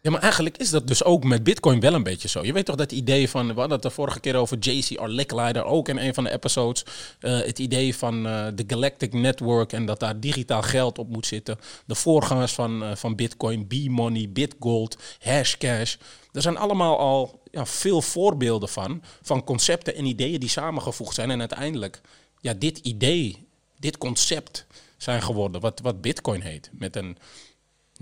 Ja, 0.03 0.11
maar 0.11 0.21
eigenlijk 0.21 0.59
is 0.59 0.71
dat 0.71 0.87
dus 0.87 1.05
ook 1.05 1.25
met 1.25 1.43
Bitcoin 1.43 1.81
wel 1.81 1.95
een 1.95 2.03
beetje 2.03 2.29
zo. 2.29 2.45
Je 2.45 2.53
weet 2.53 2.65
toch 2.65 2.77
dat 2.77 2.93
idee 2.93 3.29
van, 3.29 3.47
we 3.47 3.53
hadden 3.53 3.73
het 3.73 3.83
de 3.83 3.91
vorige 3.91 4.21
keer 4.21 4.37
over 4.37 4.59
JCR 4.59 5.07
Licklider, 5.07 5.65
ook 5.65 5.89
in 5.89 5.97
een 5.97 6.15
van 6.15 6.25
de 6.25 6.31
episodes. 6.31 6.85
Eh, 7.21 7.41
het 7.41 7.59
idee 7.59 7.97
van 7.97 8.27
eh, 8.27 8.47
de 8.55 8.65
Galactic 8.67 9.13
Network 9.13 9.73
en 9.73 9.87
dat 9.87 10.01
daar 10.01 10.21
digitaal 10.21 10.63
geld 10.63 10.99
op 10.99 11.09
moet 11.09 11.27
zitten. 11.27 11.59
De 11.87 11.95
voorgangers 11.95 12.53
van, 12.53 12.85
eh, 12.85 12.97
van 12.97 13.15
Bitcoin, 13.15 13.67
B-Money, 13.67 14.29
Bitgold, 14.31 14.97
Hashcash. 15.21 15.97
Er 16.33 16.43
zijn 16.43 16.57
allemaal 16.57 16.99
al 16.99 17.41
ja, 17.51 17.67
veel 17.67 18.03
voorbeelden 18.03 18.69
van, 18.69 19.03
van 19.23 19.45
concepten 19.45 19.95
en 19.95 20.05
ideeën 20.05 20.41
die 20.41 20.49
samengevoegd 20.49 21.15
zijn. 21.15 21.31
En 21.31 21.41
uiteindelijk, 21.41 22.01
ja, 22.41 22.55
dit 22.55 22.79
idee, 22.79 23.47
dit 23.79 23.99
concept 23.99 24.67
zijn 24.97 25.23
geworden, 25.23 25.61
wat, 25.61 25.81
wat 25.81 26.01
Bitcoin 26.01 26.41
heet. 26.41 26.71
Met 26.73 26.97
een 26.97 27.17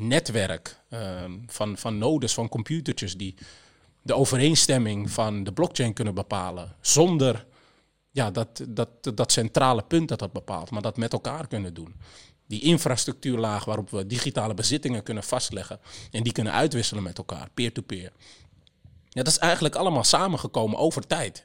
netwerk 0.01 0.77
ehm, 0.89 1.39
van, 1.47 1.77
van 1.77 1.99
nodes, 1.99 2.35
van 2.35 2.49
computertjes 2.49 3.17
die 3.17 3.35
de 4.03 4.15
overeenstemming 4.15 5.11
van 5.11 5.45
de 5.45 5.53
blockchain 5.53 5.93
kunnen 5.93 6.15
bepalen. 6.15 6.77
Zonder 6.81 7.47
ja, 8.11 8.31
dat, 8.31 8.65
dat, 8.69 8.89
dat 9.15 9.33
centrale 9.33 9.83
punt 9.83 10.09
dat 10.09 10.19
dat 10.19 10.33
bepaalt, 10.33 10.71
maar 10.71 10.83
dat 10.83 10.97
met 10.97 11.13
elkaar 11.13 11.47
kunnen 11.47 11.75
doen. 11.75 11.95
Die 12.47 12.63
infrastructuurlaag 12.63 13.65
waarop 13.65 13.91
we 13.91 14.07
digitale 14.07 14.55
bezittingen 14.55 15.03
kunnen 15.03 15.23
vastleggen 15.23 15.81
en 16.11 16.23
die 16.23 16.33
kunnen 16.33 16.53
uitwisselen 16.53 17.03
met 17.03 17.19
elkaar, 17.19 17.49
peer-to-peer. 17.55 18.13
Ja, 19.09 19.23
dat 19.23 19.33
is 19.33 19.39
eigenlijk 19.39 19.75
allemaal 19.75 20.05
samengekomen 20.05 20.79
over 20.79 21.07
tijd. 21.07 21.45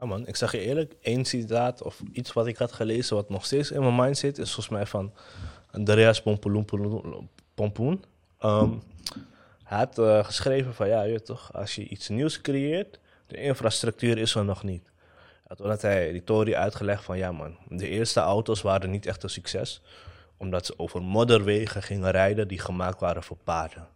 Ja 0.00 0.06
man, 0.06 0.26
ik 0.26 0.36
zeg 0.36 0.52
je 0.52 0.60
eerlijk, 0.60 0.94
één 1.00 1.24
citaat 1.24 1.82
of 1.82 2.02
iets 2.12 2.32
wat 2.32 2.46
ik 2.46 2.56
had 2.56 2.72
gelezen 2.72 3.16
wat 3.16 3.28
nog 3.28 3.44
steeds 3.44 3.70
in 3.70 3.80
mijn 3.80 3.96
mind 3.96 4.18
zit, 4.18 4.38
is 4.38 4.52
volgens 4.52 4.74
mij 4.74 4.86
van 4.86 5.12
Andreas 5.70 6.22
Pompoen. 6.22 6.66
Pompoen. 7.54 8.04
Ehm, 8.38 8.70
hij 9.64 9.78
had 9.78 9.98
eh, 9.98 10.24
geschreven 10.24 10.74
van, 10.74 10.88
ja, 10.88 11.02
je 11.02 11.22
toch, 11.22 11.52
als 11.52 11.74
je 11.74 11.88
iets 11.88 12.08
nieuws 12.08 12.40
creëert, 12.40 12.98
de 13.26 13.36
infrastructuur 13.36 14.18
is 14.18 14.34
er 14.34 14.44
nog 14.44 14.62
niet. 14.62 14.90
Ja, 15.48 15.54
toen 15.54 15.68
had 15.68 15.82
hij 15.82 16.22
die 16.44 16.56
uitgelegd 16.56 17.04
van, 17.04 17.18
ja 17.18 17.32
man, 17.32 17.56
de 17.68 17.88
eerste 17.88 18.20
auto's 18.20 18.62
waren 18.62 18.90
niet 18.90 19.06
echt 19.06 19.22
een 19.22 19.30
succes, 19.30 19.82
omdat 20.36 20.66
ze 20.66 20.78
over 20.78 21.02
modderwegen 21.02 21.82
gingen 21.82 22.10
rijden 22.10 22.48
die 22.48 22.58
gemaakt 22.58 23.00
waren 23.00 23.22
voor 23.22 23.36
paarden. 23.44 23.88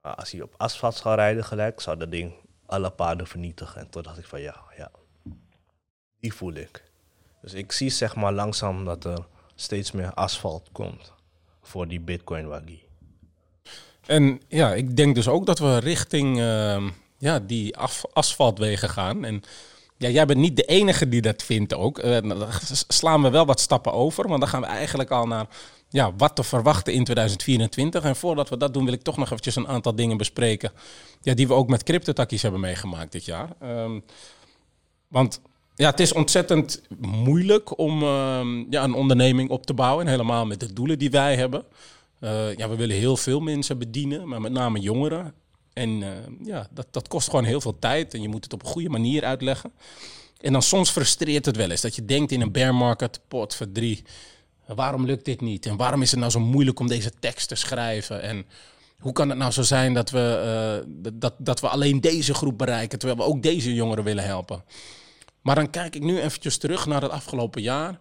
Maar 0.00 0.14
als 0.14 0.30
hij 0.30 0.42
op 0.42 0.54
asfalt 0.56 0.94
zou 0.94 1.14
rijden 1.14 1.44
gelijk, 1.44 1.80
zou 1.80 1.96
dat 1.96 2.10
ding 2.10 2.32
alle 2.66 2.90
paarden 2.90 3.26
vernietigen. 3.26 3.80
En 3.80 3.90
toen 3.90 4.02
dacht 4.02 4.18
ik 4.18 4.26
van 4.26 4.40
ja, 4.40 4.62
ja, 4.76 4.90
die 6.20 6.34
voel 6.34 6.54
ik. 6.54 6.84
Dus 7.40 7.52
ik 7.52 7.72
zie 7.72 7.90
zeg 7.90 8.16
maar 8.16 8.32
langzaam 8.32 8.84
dat 8.84 9.04
er 9.04 9.26
steeds 9.54 9.92
meer 9.92 10.14
asfalt 10.14 10.68
komt 10.72 11.16
voor 11.62 11.88
die 11.88 12.00
bitcoin 12.00 12.48
waggie. 12.48 12.82
En 14.06 14.40
ja, 14.48 14.74
ik 14.74 14.96
denk 14.96 15.14
dus 15.14 15.28
ook 15.28 15.46
dat 15.46 15.58
we 15.58 15.78
richting 15.78 16.38
ehm, 16.38 16.88
ja, 17.18 17.38
die 17.38 17.76
af, 17.76 18.04
asfaltwegen 18.12 18.88
gaan. 18.88 19.24
En 19.24 19.42
ja, 19.96 20.08
jij 20.08 20.26
bent 20.26 20.38
niet 20.38 20.56
de 20.56 20.64
enige 20.64 21.08
die 21.08 21.22
dat 21.22 21.42
vindt 21.42 21.74
ook. 21.74 21.98
Uh, 21.98 22.20
dan 22.20 22.48
slaan 22.88 23.22
we 23.22 23.30
wel 23.30 23.46
wat 23.46 23.60
stappen 23.60 23.92
over, 23.92 24.28
want 24.28 24.40
dan 24.40 24.48
gaan 24.48 24.60
we 24.60 24.66
eigenlijk 24.66 25.10
al 25.10 25.26
naar 25.26 25.46
ja, 25.88 26.12
wat 26.16 26.36
te 26.36 26.42
verwachten 26.42 26.92
in 26.92 27.04
2024. 27.04 28.04
En 28.04 28.16
voordat 28.16 28.48
we 28.48 28.56
dat 28.56 28.74
doen, 28.74 28.84
wil 28.84 28.92
ik 28.92 29.02
toch 29.02 29.16
nog 29.16 29.26
eventjes 29.26 29.56
een 29.56 29.68
aantal 29.68 29.94
dingen 29.94 30.16
bespreken. 30.16 30.72
Ja, 31.22 31.34
die 31.34 31.48
we 31.48 31.54
ook 31.54 31.68
met 31.68 31.82
CryptoTakkies 31.82 32.42
hebben 32.42 32.60
meegemaakt 32.60 33.12
dit 33.12 33.24
jaar. 33.24 33.48
Um, 33.62 34.04
want 35.08 35.40
ja, 35.78 35.90
het 35.90 36.00
is 36.00 36.12
ontzettend 36.12 36.82
moeilijk 37.00 37.78
om 37.78 38.02
um, 38.02 38.66
ja, 38.70 38.84
een 38.84 38.94
onderneming 38.94 39.50
op 39.50 39.66
te 39.66 39.74
bouwen. 39.74 40.04
En 40.04 40.10
helemaal 40.10 40.46
met 40.46 40.60
de 40.60 40.72
doelen 40.72 40.98
die 40.98 41.10
wij 41.10 41.36
hebben. 41.36 41.64
Uh, 42.20 42.56
ja, 42.56 42.68
we 42.68 42.76
willen 42.76 42.96
heel 42.96 43.16
veel 43.16 43.40
mensen 43.40 43.78
bedienen, 43.78 44.28
maar 44.28 44.40
met 44.40 44.52
name 44.52 44.80
jongeren. 44.80 45.34
En 45.72 45.90
uh, 45.90 46.08
ja, 46.44 46.68
dat, 46.70 46.86
dat 46.90 47.08
kost 47.08 47.30
gewoon 47.30 47.44
heel 47.44 47.60
veel 47.60 47.78
tijd. 47.78 48.14
En 48.14 48.22
je 48.22 48.28
moet 48.28 48.44
het 48.44 48.52
op 48.52 48.62
een 48.62 48.68
goede 48.68 48.88
manier 48.88 49.24
uitleggen. 49.24 49.72
En 50.40 50.52
dan 50.52 50.62
soms 50.62 50.90
frustreert 50.90 51.46
het 51.46 51.56
wel 51.56 51.70
eens. 51.70 51.80
Dat 51.80 51.96
je 51.96 52.04
denkt 52.04 52.32
in 52.32 52.40
een 52.40 52.52
bear 52.52 52.74
market, 52.74 53.20
pot 53.28 53.54
voor 53.54 53.72
drie 53.72 54.04
Waarom 54.74 55.04
lukt 55.04 55.24
dit 55.24 55.40
niet? 55.40 55.66
En 55.66 55.76
waarom 55.76 56.02
is 56.02 56.10
het 56.10 56.20
nou 56.20 56.32
zo 56.32 56.40
moeilijk 56.40 56.80
om 56.80 56.88
deze 56.88 57.12
tekst 57.20 57.48
te 57.48 57.54
schrijven? 57.54 58.22
En 58.22 58.46
hoe 58.98 59.12
kan 59.12 59.28
het 59.28 59.38
nou 59.38 59.52
zo 59.52 59.62
zijn 59.62 59.94
dat 59.94 60.10
we, 60.10 60.82
uh, 60.86 61.12
dat, 61.12 61.34
dat 61.38 61.60
we 61.60 61.68
alleen 61.68 62.00
deze 62.00 62.34
groep 62.34 62.58
bereiken, 62.58 62.98
terwijl 62.98 63.20
we 63.20 63.26
ook 63.26 63.42
deze 63.42 63.74
jongeren 63.74 64.04
willen 64.04 64.24
helpen? 64.24 64.64
Maar 65.40 65.54
dan 65.54 65.70
kijk 65.70 65.94
ik 65.94 66.02
nu 66.02 66.20
eventjes 66.20 66.58
terug 66.58 66.86
naar 66.86 67.02
het 67.02 67.10
afgelopen 67.10 67.62
jaar. 67.62 67.98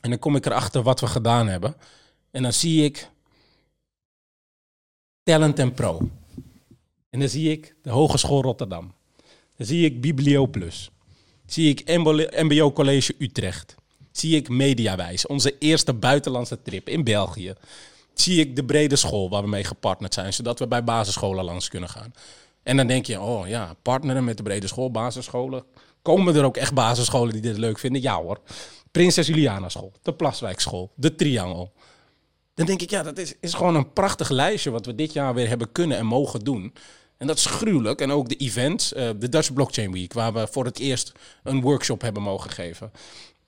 En 0.00 0.10
dan 0.10 0.18
kom 0.18 0.36
ik 0.36 0.46
erachter 0.46 0.82
wat 0.82 1.00
we 1.00 1.06
gedaan 1.06 1.48
hebben. 1.48 1.74
En 2.30 2.42
dan 2.42 2.52
zie 2.52 2.84
ik 2.84 3.10
Talent 5.22 5.58
en 5.58 5.72
Pro. 5.72 6.10
En 7.10 7.18
dan 7.20 7.28
zie 7.28 7.50
ik 7.50 7.74
de 7.82 7.90
Hogeschool 7.90 8.42
Rotterdam. 8.42 8.94
Dan 9.56 9.66
zie 9.66 9.84
ik 9.84 10.00
Biblio 10.00 10.46
Plus. 10.46 10.90
Zie 11.46 11.68
ik 11.68 12.02
MBO 12.42 12.72
College 12.72 13.14
Utrecht 13.18 13.78
zie 14.12 14.36
ik 14.36 14.48
Mediawijs, 14.48 15.26
onze 15.26 15.58
eerste 15.58 15.92
buitenlandse 15.92 16.62
trip 16.62 16.88
in 16.88 17.04
België. 17.04 17.54
Zie 18.14 18.40
ik 18.40 18.56
de 18.56 18.64
brede 18.64 18.96
school 18.96 19.30
waar 19.30 19.42
we 19.42 19.48
mee 19.48 19.64
gepartnerd 19.64 20.14
zijn, 20.14 20.32
zodat 20.32 20.58
we 20.58 20.66
bij 20.66 20.84
basisscholen 20.84 21.44
langs 21.44 21.68
kunnen 21.68 21.88
gaan. 21.88 22.14
En 22.70 22.76
dan 22.76 22.86
denk 22.86 23.06
je, 23.06 23.20
oh 23.20 23.48
ja, 23.48 23.74
partneren 23.82 24.24
met 24.24 24.36
de 24.36 24.42
brede 24.42 24.66
school, 24.66 24.90
basisscholen. 24.90 25.64
Komen 26.02 26.34
er 26.34 26.44
ook 26.44 26.56
echt 26.56 26.74
basisscholen 26.74 27.32
die 27.32 27.42
dit 27.42 27.58
leuk 27.58 27.78
vinden? 27.78 28.02
Ja 28.02 28.22
hoor. 28.22 28.40
Prinses 28.90 29.26
Juliana 29.26 29.68
school, 29.68 29.92
de 30.02 30.14
Plaswijk 30.14 30.60
school, 30.60 30.92
de 30.94 31.14
Triangel. 31.14 31.72
Dan 32.54 32.66
denk 32.66 32.82
ik, 32.82 32.90
ja, 32.90 33.02
dat 33.02 33.18
is, 33.18 33.34
is 33.40 33.54
gewoon 33.54 33.74
een 33.74 33.92
prachtig 33.92 34.28
lijstje 34.28 34.70
wat 34.70 34.86
we 34.86 34.94
dit 34.94 35.12
jaar 35.12 35.34
weer 35.34 35.48
hebben 35.48 35.72
kunnen 35.72 35.98
en 35.98 36.06
mogen 36.06 36.40
doen. 36.40 36.74
En 37.16 37.26
dat 37.26 37.36
is 37.36 37.46
gruwelijk. 37.46 38.00
En 38.00 38.10
ook 38.10 38.28
de 38.28 38.36
events, 38.36 38.92
uh, 38.92 39.08
de 39.18 39.28
Dutch 39.28 39.52
Blockchain 39.52 39.92
Week, 39.92 40.12
waar 40.12 40.32
we 40.32 40.48
voor 40.50 40.64
het 40.64 40.78
eerst 40.78 41.12
een 41.42 41.60
workshop 41.60 42.00
hebben 42.00 42.22
mogen 42.22 42.50
geven. 42.50 42.92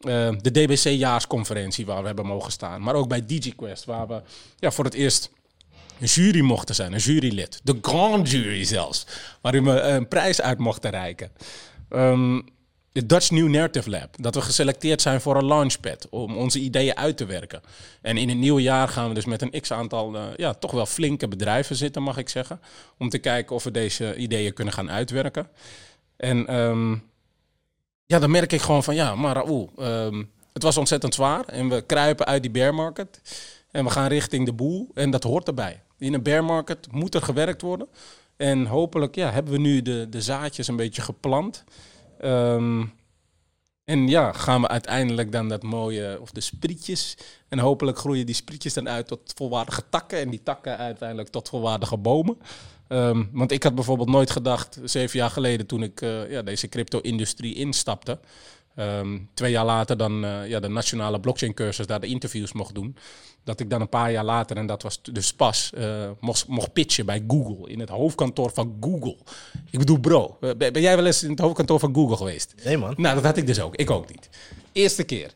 Uh, 0.01 0.33
de 0.41 0.51
DBC-jaarsconferentie 0.51 1.87
waar 1.87 2.01
we 2.01 2.07
hebben 2.07 2.27
mogen 2.27 2.53
staan. 2.53 2.83
Maar 2.83 2.95
ook 2.95 3.09
bij 3.09 3.27
DigiQuest, 3.27 3.85
waar 3.85 4.07
we 4.09 4.23
ja, 4.57 4.71
voor 4.71 4.85
het 4.85 4.95
eerst 4.95 5.31
een 6.03 6.09
jury 6.09 6.41
mochten 6.41 6.75
zijn, 6.75 6.93
een 6.93 6.99
jurylid. 6.99 7.61
De 7.63 7.79
grand 7.83 8.31
jury 8.31 8.65
zelfs, 8.65 9.07
waarin 9.41 9.65
we 9.65 9.81
een 9.81 10.09
prijs 10.09 10.41
uit 10.41 10.59
mochten 10.59 10.91
reiken. 10.91 11.31
Um, 11.91 12.45
de 12.93 13.07
Dutch 13.07 13.31
New 13.31 13.49
Narrative 13.49 13.91
Lab, 13.91 14.15
dat 14.19 14.35
we 14.35 14.41
geselecteerd 14.41 15.03
zijn 15.03 15.21
voor 15.21 15.37
een 15.37 15.45
launchpad 15.45 16.09
om 16.11 16.37
onze 16.37 16.59
ideeën 16.59 16.97
uit 16.97 17.17
te 17.17 17.25
werken. 17.25 17.63
En 18.01 18.17
in 18.17 18.29
het 18.29 18.39
nieuwe 18.39 18.63
jaar 18.63 18.89
gaan 18.89 19.09
we 19.09 19.15
dus 19.15 19.25
met 19.25 19.43
een 19.43 19.61
x-aantal, 19.61 20.15
uh, 20.15 20.25
ja, 20.37 20.55
toch 20.55 20.71
wel 20.71 20.87
flinke 20.87 21.29
bedrijven 21.29 21.77
zitten, 21.77 22.03
mag 22.03 22.17
ik 22.17 22.29
zeggen. 22.29 22.61
Om 22.99 23.09
te 23.09 23.19
kijken 23.19 23.57
of 23.57 23.65
we 23.65 23.71
deze 23.71 24.17
ideeën 24.17 24.53
kunnen 24.53 24.75
gaan 24.75 24.91
uitwerken. 24.91 25.49
En 26.17 26.55
um, 26.55 27.03
ja, 28.07 28.19
dan 28.19 28.31
merk 28.31 28.53
ik 28.53 28.61
gewoon 28.61 28.85
van 28.85 28.95
ja, 28.95 29.15
maar 29.15 29.35
Raoul, 29.35 29.73
um, 29.79 30.31
het 30.53 30.63
was 30.63 30.77
ontzettend 30.77 31.15
zwaar. 31.15 31.45
En 31.45 31.69
we 31.69 31.83
kruipen 31.87 32.27
uit 32.27 32.43
die 32.43 32.51
bear 32.51 32.75
market. 32.75 33.21
En 33.73 33.85
we 33.85 33.91
gaan 33.91 34.09
richting 34.09 34.47
de 34.47 34.53
boel. 34.53 34.91
En 34.95 35.11
dat 35.11 35.23
hoort 35.23 35.47
erbij. 35.47 35.83
In 35.99 36.15
een 36.15 36.23
bear 36.23 36.45
market 36.45 36.93
moet 36.93 37.15
er 37.15 37.23
gewerkt 37.23 37.63
worden. 37.63 37.89
En 38.37 38.67
hopelijk 38.67 39.15
ja, 39.15 39.31
hebben 39.31 39.53
we 39.53 39.59
nu 39.59 39.83
de, 39.83 40.07
de 40.11 40.23
zaadjes 40.23 40.69
een 40.69 40.77
beetje 40.77 41.03
geplant. 41.03 41.65
Um, 42.25 42.93
en 43.85 44.09
ja, 44.09 44.33
gaan 44.33 44.61
we 44.61 44.69
uiteindelijk 44.69 45.33
dan 45.33 45.49
dat 45.49 45.63
mooie, 45.63 46.19
of 46.21 46.31
de 46.31 46.41
sprietjes. 46.41 47.17
En 47.49 47.59
hopelijk 47.59 47.99
groeien 47.99 48.27
die 48.27 48.35
sprietjes 48.35 48.75
dan 48.75 48.89
uit 48.89 49.07
tot 49.07 49.33
volwaardige 49.35 49.83
takken. 49.89 50.19
En 50.19 50.31
die 50.31 50.43
takken 50.43 50.79
uiteindelijk 50.79 51.29
tot 51.29 51.49
volwaardige 51.49 51.97
bomen. 51.97 52.39
Um, 52.89 53.29
want 53.33 53.53
ik 53.53 53.63
had 53.63 53.75
bijvoorbeeld 53.75 54.09
nooit 54.09 54.31
gedacht, 54.31 54.79
zeven 54.85 55.19
jaar 55.19 55.31
geleden 55.31 55.67
toen 55.67 55.83
ik 55.83 56.01
uh, 56.01 56.31
ja, 56.31 56.43
deze 56.43 56.69
crypto-industrie 56.69 57.55
instapte. 57.55 58.19
Um, 58.77 59.29
twee 59.35 59.51
jaar 59.51 59.65
later 59.65 59.97
dan 59.97 60.25
uh, 60.25 60.49
ja, 60.49 60.61
de 60.61 60.69
nationale 60.69 61.21
blockchain 61.21 61.55
cursus, 61.55 61.87
daar 61.87 62.01
de 62.01 62.07
interviews 62.07 62.53
mocht 62.53 62.75
doen. 62.75 62.97
Dat 63.45 63.61
ik 63.61 63.71
dan 63.71 63.81
een 63.81 63.89
paar 63.89 64.13
jaar 64.13 64.25
later, 64.25 64.57
en 64.57 64.67
dat 64.67 64.83
was 64.83 65.03
dus 65.03 65.33
pas, 65.33 65.73
uh, 65.75 66.11
mocht, 66.21 66.47
mocht 66.47 66.73
pitchen 66.73 67.07
bij 67.07 67.25
Google. 67.29 67.71
In 67.71 67.81
het 67.81 67.89
hoofdkantoor 67.89 68.51
van 68.55 68.77
Google. 68.81 69.17
Ik 69.71 69.79
bedoel, 69.79 69.99
bro, 69.99 70.37
ben 70.57 70.81
jij 70.81 70.97
wel 70.97 71.07
eens 71.07 71.23
in 71.23 71.31
het 71.31 71.39
hoofdkantoor 71.39 71.79
van 71.79 71.95
Google 71.95 72.17
geweest? 72.17 72.55
Nee 72.65 72.79
man. 72.79 72.95
Nou, 72.97 73.15
dat 73.15 73.25
had 73.25 73.37
ik 73.37 73.47
dus 73.47 73.61
ook. 73.61 73.77
Ik 73.77 73.91
ook 73.91 74.09
niet. 74.09 74.29
Eerste 74.73 75.03
keer. 75.05 75.35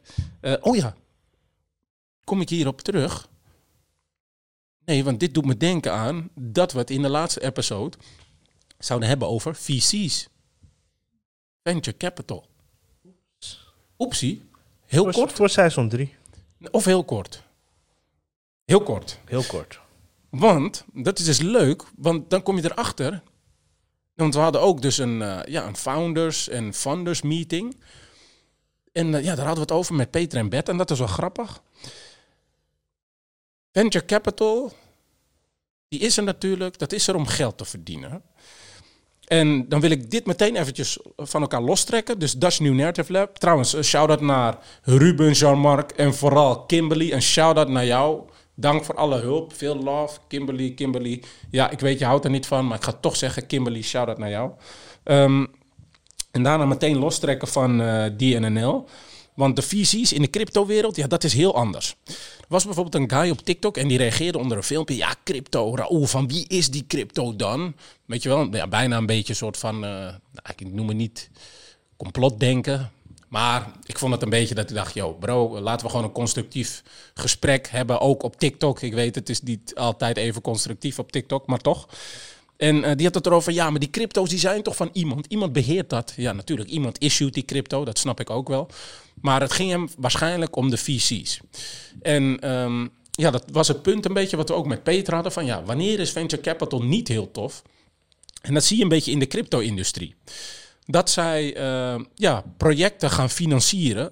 oh 0.60 0.76
ja, 0.76 0.96
kom 2.24 2.40
ik 2.40 2.48
hierop 2.48 2.80
terug. 2.80 3.28
Nee, 4.84 5.04
want 5.04 5.20
dit 5.20 5.34
doet 5.34 5.46
me 5.46 5.56
denken 5.56 5.92
aan 5.92 6.30
dat 6.34 6.72
we 6.72 6.78
het 6.78 6.90
in 6.90 7.02
de 7.02 7.08
laatste 7.08 7.42
episode 7.42 7.96
zouden 8.78 9.08
hebben 9.08 9.28
over 9.28 9.54
VC's. 9.54 10.28
Venture 11.62 11.96
Capital. 11.96 12.46
Oepsie. 13.98 14.42
Heel 14.86 15.02
voor, 15.02 15.12
kort. 15.12 15.32
Voor 15.32 15.48
seizoen 15.48 15.88
3. 15.88 16.14
Of 16.70 16.84
heel 16.84 17.04
kort. 17.04 17.42
Heel 18.64 18.82
kort. 18.82 19.18
Heel 19.24 19.42
kort. 19.42 19.80
Want, 20.28 20.84
dat 20.92 21.18
is 21.18 21.24
dus 21.24 21.40
leuk, 21.40 21.84
want 21.96 22.30
dan 22.30 22.42
kom 22.42 22.56
je 22.56 22.64
erachter. 22.64 23.22
Want 24.14 24.34
we 24.34 24.40
hadden 24.40 24.60
ook 24.60 24.82
dus 24.82 24.98
een, 24.98 25.20
uh, 25.20 25.40
ja, 25.44 25.66
een 25.66 25.76
founders 25.76 26.48
en 26.48 26.74
funders 26.74 27.22
meeting. 27.22 27.76
En 28.92 29.06
uh, 29.12 29.24
ja, 29.24 29.34
daar 29.34 29.46
hadden 29.46 29.54
we 29.54 29.72
het 29.72 29.80
over 29.80 29.94
met 29.94 30.10
Peter 30.10 30.38
en 30.38 30.48
Bert. 30.48 30.68
En 30.68 30.76
dat 30.76 30.90
is 30.90 30.98
wel 30.98 31.06
grappig. 31.06 31.62
Venture 33.72 34.04
capital, 34.04 34.72
die 35.88 36.00
is 36.00 36.16
er 36.16 36.22
natuurlijk, 36.22 36.78
dat 36.78 36.92
is 36.92 37.08
er 37.08 37.14
om 37.14 37.26
geld 37.26 37.58
te 37.58 37.64
verdienen. 37.64 38.22
En 39.26 39.68
dan 39.68 39.80
wil 39.80 39.90
ik 39.90 40.10
dit 40.10 40.26
meteen 40.26 40.56
eventjes 40.56 40.98
van 41.16 41.40
elkaar 41.40 41.62
lostrekken. 41.62 42.18
Dus 42.18 42.32
Dutch 42.32 42.60
New 42.60 42.74
Narrative 42.74 43.12
Lab. 43.12 43.38
Trouwens, 43.38 43.72
een 43.72 43.84
shout-out 43.84 44.20
naar 44.20 44.58
Ruben, 44.82 45.32
Jean-Marc 45.32 45.90
en 45.90 46.14
vooral 46.14 46.66
Kimberly. 46.66 47.12
Een 47.12 47.22
shout-out 47.22 47.68
naar 47.68 47.86
jou. 47.86 48.20
Dank 48.54 48.84
voor 48.84 48.94
alle 48.94 49.20
hulp. 49.20 49.52
Veel 49.54 49.76
love. 49.76 50.18
Kimberly, 50.28 50.74
Kimberly. 50.74 51.22
Ja, 51.50 51.70
ik 51.70 51.80
weet, 51.80 51.98
je 51.98 52.04
houdt 52.04 52.24
er 52.24 52.30
niet 52.30 52.46
van, 52.46 52.66
maar 52.66 52.76
ik 52.76 52.84
ga 52.84 52.92
toch 52.92 53.16
zeggen, 53.16 53.46
Kimberly, 53.46 53.82
shout-out 53.82 54.18
naar 54.18 54.30
jou. 54.30 54.50
Um, 55.04 55.48
en 56.30 56.42
daarna 56.42 56.64
meteen 56.64 56.98
lostrekken 56.98 57.48
van 57.48 57.80
uh, 57.80 58.04
DNNL. 58.16 58.88
Want 59.36 59.56
de 59.56 59.62
visies 59.62 60.12
in 60.12 60.22
de 60.22 60.30
cryptowereld, 60.30 60.96
ja, 60.96 61.06
dat 61.06 61.24
is 61.24 61.32
heel 61.32 61.54
anders. 61.54 61.96
Er 62.06 62.46
was 62.48 62.64
bijvoorbeeld 62.64 62.94
een 62.94 63.18
guy 63.18 63.30
op 63.30 63.40
TikTok 63.40 63.76
en 63.76 63.88
die 63.88 63.98
reageerde 63.98 64.38
onder 64.38 64.56
een 64.56 64.62
filmpje. 64.62 64.96
Ja, 64.96 65.14
crypto, 65.24 65.76
Raoul, 65.76 66.06
van 66.06 66.28
wie 66.28 66.48
is 66.48 66.70
die 66.70 66.84
crypto 66.86 67.36
dan? 67.36 67.74
Weet 68.04 68.22
je 68.22 68.28
wel, 68.28 68.48
bijna 68.68 68.96
een 68.96 69.06
beetje 69.06 69.32
een 69.32 69.38
soort 69.38 69.56
van, 69.56 69.74
uh, 69.74 69.80
nou, 69.80 70.18
ik 70.56 70.72
noem 70.72 70.88
het 70.88 70.96
niet 70.96 71.30
complotdenken. 71.96 72.90
Maar 73.28 73.70
ik 73.84 73.98
vond 73.98 74.12
het 74.12 74.22
een 74.22 74.28
beetje 74.30 74.54
dat 74.54 74.70
ik 74.70 74.76
dacht, 74.76 74.94
yo 74.94 75.12
bro, 75.12 75.60
laten 75.60 75.86
we 75.86 75.90
gewoon 75.90 76.06
een 76.06 76.12
constructief 76.12 76.82
gesprek 77.14 77.68
hebben, 77.68 78.00
ook 78.00 78.22
op 78.22 78.38
TikTok. 78.38 78.80
Ik 78.80 78.94
weet, 78.94 79.14
het 79.14 79.28
is 79.28 79.42
niet 79.42 79.74
altijd 79.74 80.16
even 80.16 80.42
constructief 80.42 80.98
op 80.98 81.12
TikTok, 81.12 81.46
maar 81.46 81.58
toch. 81.58 81.88
En 82.56 82.76
uh, 82.76 82.90
die 82.94 83.06
had 83.06 83.14
het 83.14 83.26
erover, 83.26 83.52
ja, 83.52 83.70
maar 83.70 83.80
die 83.80 83.90
crypto's 83.90 84.28
die 84.28 84.38
zijn 84.38 84.62
toch 84.62 84.76
van 84.76 84.90
iemand. 84.92 85.26
Iemand 85.26 85.52
beheert 85.52 85.90
dat. 85.90 86.12
Ja, 86.16 86.32
natuurlijk, 86.32 86.68
iemand 86.68 86.98
issued 86.98 87.34
die 87.34 87.44
crypto, 87.44 87.84
dat 87.84 87.98
snap 87.98 88.20
ik 88.20 88.30
ook 88.30 88.48
wel. 88.48 88.68
Maar 89.20 89.40
het 89.40 89.52
ging 89.52 89.70
hem 89.70 89.88
waarschijnlijk 89.98 90.56
om 90.56 90.70
de 90.70 90.76
VC's. 90.76 91.40
En 92.02 92.50
um, 92.50 92.90
ja, 93.10 93.30
dat 93.30 93.44
was 93.52 93.68
het 93.68 93.82
punt 93.82 94.04
een 94.04 94.14
beetje 94.14 94.36
wat 94.36 94.48
we 94.48 94.54
ook 94.54 94.66
met 94.66 94.82
Peter 94.82 95.14
hadden. 95.14 95.32
Van 95.32 95.44
ja, 95.44 95.62
wanneer 95.64 96.00
is 96.00 96.10
venture 96.10 96.42
capital 96.42 96.82
niet 96.82 97.08
heel 97.08 97.30
tof? 97.30 97.62
En 98.42 98.54
dat 98.54 98.64
zie 98.64 98.76
je 98.76 98.82
een 98.82 98.88
beetje 98.88 99.12
in 99.12 99.18
de 99.18 99.26
crypto-industrie. 99.26 100.14
Dat 100.86 101.10
zij 101.10 101.56
uh, 101.56 102.04
ja, 102.14 102.44
projecten 102.56 103.10
gaan 103.10 103.30
financieren 103.30 104.10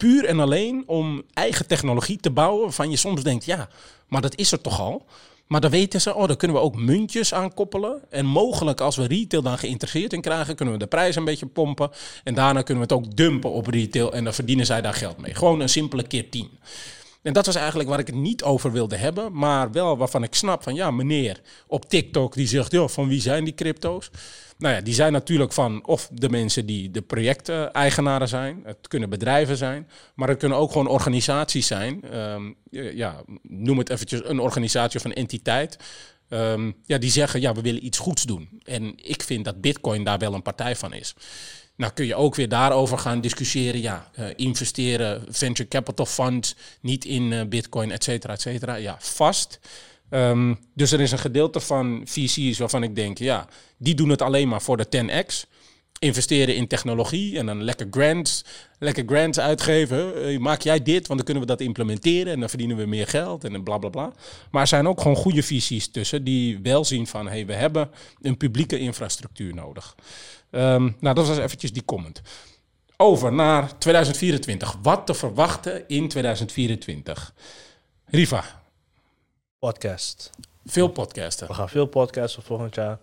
puur 0.00 0.24
en 0.24 0.40
alleen 0.40 0.82
om 0.86 1.22
eigen 1.32 1.66
technologie 1.66 2.16
te 2.16 2.30
bouwen. 2.30 2.62
Waarvan 2.62 2.90
je 2.90 2.96
soms 2.96 3.22
denkt, 3.22 3.44
ja, 3.44 3.68
maar 4.08 4.20
dat 4.20 4.36
is 4.36 4.52
er 4.52 4.60
toch 4.60 4.80
al. 4.80 5.06
Maar 5.50 5.60
dan 5.60 5.70
weten 5.70 6.00
ze, 6.00 6.14
oh, 6.14 6.26
daar 6.26 6.36
kunnen 6.36 6.56
we 6.56 6.62
ook 6.62 6.76
muntjes 6.76 7.34
aan 7.34 7.54
koppelen. 7.54 8.02
En 8.10 8.26
mogelijk 8.26 8.80
als 8.80 8.96
we 8.96 9.06
retail 9.06 9.42
dan 9.42 9.58
geïnteresseerd 9.58 10.12
in 10.12 10.20
krijgen, 10.20 10.56
kunnen 10.56 10.74
we 10.74 10.80
de 10.80 10.86
prijs 10.86 11.16
een 11.16 11.24
beetje 11.24 11.46
pompen. 11.46 11.90
En 12.24 12.34
daarna 12.34 12.62
kunnen 12.62 12.86
we 12.86 12.94
het 12.94 13.04
ook 13.04 13.16
dumpen 13.16 13.50
op 13.50 13.66
retail 13.66 14.12
en 14.12 14.24
dan 14.24 14.34
verdienen 14.34 14.66
zij 14.66 14.80
daar 14.80 14.94
geld 14.94 15.18
mee. 15.18 15.34
Gewoon 15.34 15.60
een 15.60 15.68
simpele 15.68 16.02
keer 16.02 16.30
10. 16.30 16.50
En 17.22 17.32
dat 17.32 17.46
was 17.46 17.54
eigenlijk 17.54 17.88
waar 17.88 17.98
ik 17.98 18.06
het 18.06 18.16
niet 18.16 18.42
over 18.42 18.72
wilde 18.72 18.96
hebben, 18.96 19.32
maar 19.32 19.72
wel 19.72 19.96
waarvan 19.96 20.22
ik 20.22 20.34
snap 20.34 20.62
van 20.62 20.74
ja, 20.74 20.90
meneer 20.90 21.40
op 21.66 21.88
TikTok 21.88 22.34
die 22.34 22.46
zegt, 22.46 22.72
ja, 22.72 22.88
van 22.88 23.08
wie 23.08 23.20
zijn 23.20 23.44
die 23.44 23.54
crypto's? 23.54 24.10
Nou 24.58 24.74
ja, 24.74 24.80
die 24.80 24.94
zijn 24.94 25.12
natuurlijk 25.12 25.52
van 25.52 25.86
of 25.86 26.08
de 26.12 26.28
mensen 26.28 26.66
die 26.66 26.90
de 26.90 27.02
projecteigenaren 27.02 28.28
zijn. 28.28 28.60
Het 28.64 28.88
kunnen 28.88 29.10
bedrijven 29.10 29.56
zijn, 29.56 29.88
maar 30.14 30.28
het 30.28 30.38
kunnen 30.38 30.58
ook 30.58 30.72
gewoon 30.72 30.86
organisaties 30.86 31.66
zijn. 31.66 32.02
Ehm, 32.10 32.52
ja, 32.70 33.22
noem 33.42 33.78
het 33.78 33.90
eventjes 33.90 34.20
een 34.24 34.40
organisatie 34.40 34.98
of 34.98 35.04
een 35.04 35.14
entiteit. 35.14 35.78
Ehm, 36.28 36.72
ja, 36.84 36.98
die 36.98 37.10
zeggen, 37.10 37.40
ja, 37.40 37.54
we 37.54 37.60
willen 37.60 37.84
iets 37.84 37.98
goeds 37.98 38.22
doen. 38.22 38.60
En 38.62 38.92
ik 38.96 39.22
vind 39.22 39.44
dat 39.44 39.60
Bitcoin 39.60 40.04
daar 40.04 40.18
wel 40.18 40.34
een 40.34 40.42
partij 40.42 40.76
van 40.76 40.92
is. 40.92 41.14
Nou 41.80 41.92
kun 41.92 42.06
je 42.06 42.14
ook 42.14 42.34
weer 42.34 42.48
daarover 42.48 42.98
gaan 42.98 43.20
discussiëren. 43.20 43.80
Ja, 43.80 44.10
uh, 44.18 44.26
investeren, 44.36 45.24
venture 45.28 45.68
capital 45.68 46.06
funds, 46.06 46.56
niet 46.80 47.04
in 47.04 47.32
uh, 47.32 47.42
bitcoin, 47.44 47.90
et 47.90 48.04
cetera, 48.04 48.32
et 48.32 48.40
cetera. 48.40 48.74
Ja, 48.74 48.96
vast. 48.98 49.58
Um, 50.10 50.58
dus 50.74 50.92
er 50.92 51.00
is 51.00 51.12
een 51.12 51.18
gedeelte 51.18 51.60
van 51.60 52.02
VC's 52.04 52.58
waarvan 52.58 52.82
ik 52.82 52.94
denk, 52.94 53.18
ja, 53.18 53.46
die 53.76 53.94
doen 53.94 54.08
het 54.08 54.22
alleen 54.22 54.48
maar 54.48 54.62
voor 54.62 54.76
de 54.76 54.86
10x. 54.86 55.48
Investeren 56.02 56.56
in 56.56 56.66
technologie 56.66 57.38
en 57.38 57.46
dan 57.46 57.62
lekker 57.62 57.86
grants, 57.90 58.44
lekker 58.78 59.04
grants 59.06 59.38
uitgeven. 59.40 60.42
Maak 60.42 60.60
jij 60.60 60.82
dit, 60.82 61.06
want 61.06 61.18
dan 61.18 61.24
kunnen 61.24 61.42
we 61.42 61.48
dat 61.48 61.60
implementeren 61.60 62.32
en 62.32 62.40
dan 62.40 62.48
verdienen 62.48 62.76
we 62.76 62.86
meer 62.86 63.06
geld 63.06 63.44
en 63.44 63.62
bla 63.62 63.78
bla 63.78 63.88
bla. 63.88 64.12
Maar 64.50 64.62
er 64.62 64.68
zijn 64.68 64.88
ook 64.88 65.00
gewoon 65.00 65.16
goede 65.16 65.42
visies 65.42 65.88
tussen 65.88 66.24
die 66.24 66.58
wel 66.62 66.84
zien 66.84 67.06
van, 67.06 67.26
hé, 67.26 67.32
hey, 67.32 67.46
we 67.46 67.54
hebben 67.54 67.90
een 68.20 68.36
publieke 68.36 68.78
infrastructuur 68.78 69.54
nodig. 69.54 69.94
Um, 70.50 70.96
nou, 71.00 71.14
dat 71.14 71.26
was 71.26 71.38
eventjes 71.38 71.72
die 71.72 71.84
comment. 71.84 72.20
Over 72.96 73.32
naar 73.32 73.78
2024. 73.78 74.76
Wat 74.82 75.06
te 75.06 75.14
verwachten 75.14 75.88
in 75.88 76.08
2024? 76.08 77.34
Riva. 78.04 78.44
Podcast. 79.58 80.30
Veel 80.64 80.88
podcasten. 80.88 81.46
We 81.46 81.54
gaan 81.54 81.68
veel 81.68 81.86
podcasten 81.86 82.42
volgend 82.42 82.74
jaar. 82.74 82.98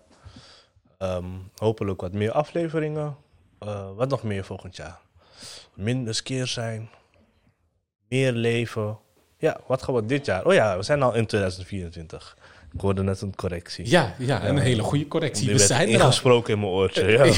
Um, 0.98 1.50
hopelijk 1.56 2.00
wat 2.00 2.12
meer 2.12 2.32
afleveringen. 2.32 3.16
Uh, 3.62 3.90
wat 3.94 4.08
nog 4.08 4.22
meer 4.22 4.44
volgend 4.44 4.76
jaar? 4.76 5.00
Minder 5.74 6.14
skeer 6.14 6.46
zijn. 6.46 6.90
Meer 8.08 8.32
leven. 8.32 8.98
Ja, 9.36 9.60
wat 9.66 9.82
gaan 9.82 9.94
we 9.94 10.04
dit 10.04 10.26
jaar? 10.26 10.46
Oh 10.46 10.52
ja, 10.52 10.76
we 10.76 10.82
zijn 10.82 11.02
al 11.02 11.14
in 11.14 11.26
2024. 11.26 12.36
Ik 12.74 12.80
hoorde 12.80 13.02
net 13.02 13.20
een 13.20 13.34
correctie. 13.36 13.90
Ja, 13.90 14.14
ja 14.18 14.44
een 14.44 14.58
hele 14.58 14.82
goede 14.82 15.08
correctie. 15.08 15.42
Die 15.44 15.52
We 15.52 15.56
werd 15.58 15.68
zijn 15.70 15.88
er 15.88 15.94
al. 15.94 16.00
ingesproken 16.00 16.52
in 16.54 16.60
mijn 16.60 16.72
oortje. 16.72 17.06
Ja. 17.06 17.24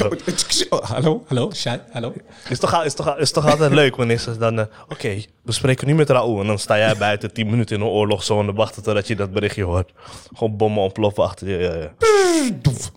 Oh, 0.70 0.82
hallo, 0.82 1.24
hallo, 1.26 1.50
Shai, 1.52 1.80
hallo. 1.92 2.12
Is 2.48 2.58
toch, 2.58 2.84
is, 2.84 2.94
toch, 2.94 3.16
is 3.16 3.30
toch 3.32 3.46
altijd 3.50 3.72
leuk 3.72 3.96
wanneer 3.96 4.18
ze 4.18 4.36
dan... 4.38 4.58
eh, 4.58 4.64
Oké, 4.88 5.22
we 5.42 5.52
spreken 5.52 5.86
nu 5.86 5.94
met 5.94 6.10
Raoul. 6.10 6.40
En 6.40 6.46
dan 6.46 6.58
sta 6.58 6.76
jij 6.78 6.96
buiten 6.96 7.32
10 7.32 7.50
minuten 7.50 7.76
in 7.76 7.82
een 7.82 7.88
oorlogszone... 7.88 8.52
wachten 8.52 8.82
totdat 8.82 9.06
je 9.06 9.16
dat 9.16 9.32
berichtje 9.32 9.64
hoort. 9.64 9.92
Gewoon 10.34 10.56
bommen 10.56 10.82
ontploffen 10.82 11.22
achter 11.22 11.48
je. 11.48 11.58
Ja, 11.58 11.74
ja. 11.74 11.92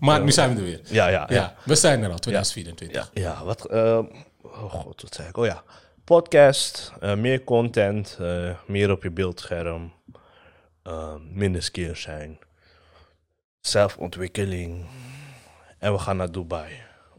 Maar 0.00 0.22
nu 0.22 0.32
zijn 0.32 0.50
we 0.54 0.56
er 0.60 0.64
weer. 0.64 0.80
Ja, 0.84 1.08
ja, 1.08 1.26
Ja, 1.28 1.54
we 1.64 1.74
zijn 1.74 2.02
er 2.02 2.10
al, 2.10 2.18
2024. 2.18 3.10
Ja, 3.14 3.44
wat... 3.44 3.64
eh, 3.66 3.98
oh 4.42 4.70
god, 4.72 5.02
wat 5.02 5.14
zei 5.14 5.28
ik? 5.28 5.36
Oh 5.36 5.46
ja. 5.46 5.62
Podcast, 6.04 6.92
eh, 7.00 7.14
meer 7.14 7.44
content, 7.44 8.18
meer 8.66 8.90
op 8.90 9.02
je 9.02 9.10
beeldscherm. 9.10 9.92
Eh, 10.84 11.14
minder 11.32 11.62
skills 11.62 12.00
zijn. 12.00 12.38
Zelfontwikkeling. 13.60 14.86
En 15.78 15.92
we 15.92 15.98
gaan 15.98 16.16
naar 16.16 16.32
Dubai 16.32 16.72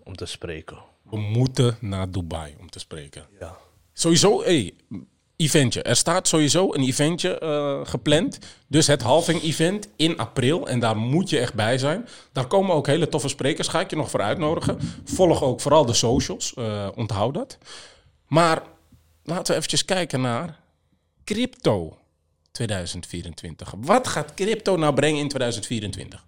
om 0.04 0.16
te 0.16 0.26
spreken. 0.26 0.78
We 1.04 1.18
moeten 1.18 1.78
naar 1.80 2.12
Dubai 2.12 2.56
om 2.60 2.70
te 2.70 2.80
spreken. 2.80 3.26
Ja. 3.40 3.58
Sowieso, 3.94 4.44
hey, 4.44 4.74
eventje. 5.36 5.82
Er 5.82 5.96
staat 5.96 6.28
sowieso 6.28 6.74
een 6.74 6.84
eventje 6.84 7.40
eh, 7.40 7.80
gepland. 7.84 8.40
Dus 8.68 8.88
het 8.88 9.02
halving 9.02 9.42
event 9.42 9.88
in 9.96 10.18
april. 10.18 10.68
En 10.68 10.80
daar 10.80 10.98
moet 10.98 11.30
je 11.30 11.40
echt 11.40 11.54
bij 11.54 11.78
zijn. 11.78 12.08
Daar 12.32 12.48
komen 12.48 12.76
ook 12.76 12.88
hele 12.88 13.10
toffe 13.10 13.28
sprekers. 13.28 13.68
Ga 13.68 13.80
ik 13.80 13.90
je 13.90 13.96
nog 13.96 14.10
voor 14.10 14.22
uitnodigen. 14.22 14.80
Volg 15.04 15.44
ook 15.44 15.62
vooral 15.62 15.86
de 15.86 15.94
socials. 15.94 16.54
eh, 16.54 16.88
onthoud 16.96 17.34
dat. 17.34 17.58
Maar 18.28 18.64
laten 19.24 19.46
we 19.46 19.54
eventjes 19.58 19.86
kijken 19.86 20.22
naar 20.22 20.60
crypto 21.24 21.98
2024. 22.56 23.74
Wat 23.78 24.08
gaat 24.08 24.34
crypto 24.34 24.78
nou 24.78 24.94
brengen 24.94 25.20
in 25.20 25.28
2024? 25.28 26.26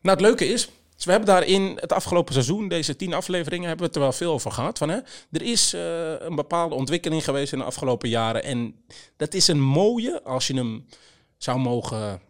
Nou, 0.00 0.16
het 0.16 0.20
leuke 0.20 0.46
is, 0.46 0.68
we 1.04 1.10
hebben 1.10 1.28
daar 1.28 1.44
in 1.44 1.78
het 1.80 1.92
afgelopen 1.92 2.32
seizoen, 2.32 2.68
deze 2.68 2.96
tien 2.96 3.14
afleveringen, 3.14 3.68
hebben 3.68 3.86
we 3.86 3.92
het 3.92 3.94
er 3.94 4.02
wel 4.02 4.12
veel 4.12 4.32
over 4.32 4.50
gehad. 4.52 4.78
Van, 4.78 4.88
hè? 4.88 4.98
Er 5.30 5.42
is 5.42 5.72
eh, 5.72 6.12
een 6.18 6.34
bepaalde 6.34 6.74
ontwikkeling 6.74 7.24
geweest 7.24 7.52
in 7.52 7.58
de 7.58 7.64
afgelopen 7.64 8.08
jaren. 8.08 8.44
En 8.44 8.74
dat 9.16 9.34
is 9.34 9.48
een 9.48 9.60
mooie, 9.60 10.22
als 10.22 10.46
je 10.46 10.54
hem 10.54 10.86
zou 11.36 11.58
mogen, 11.58 12.20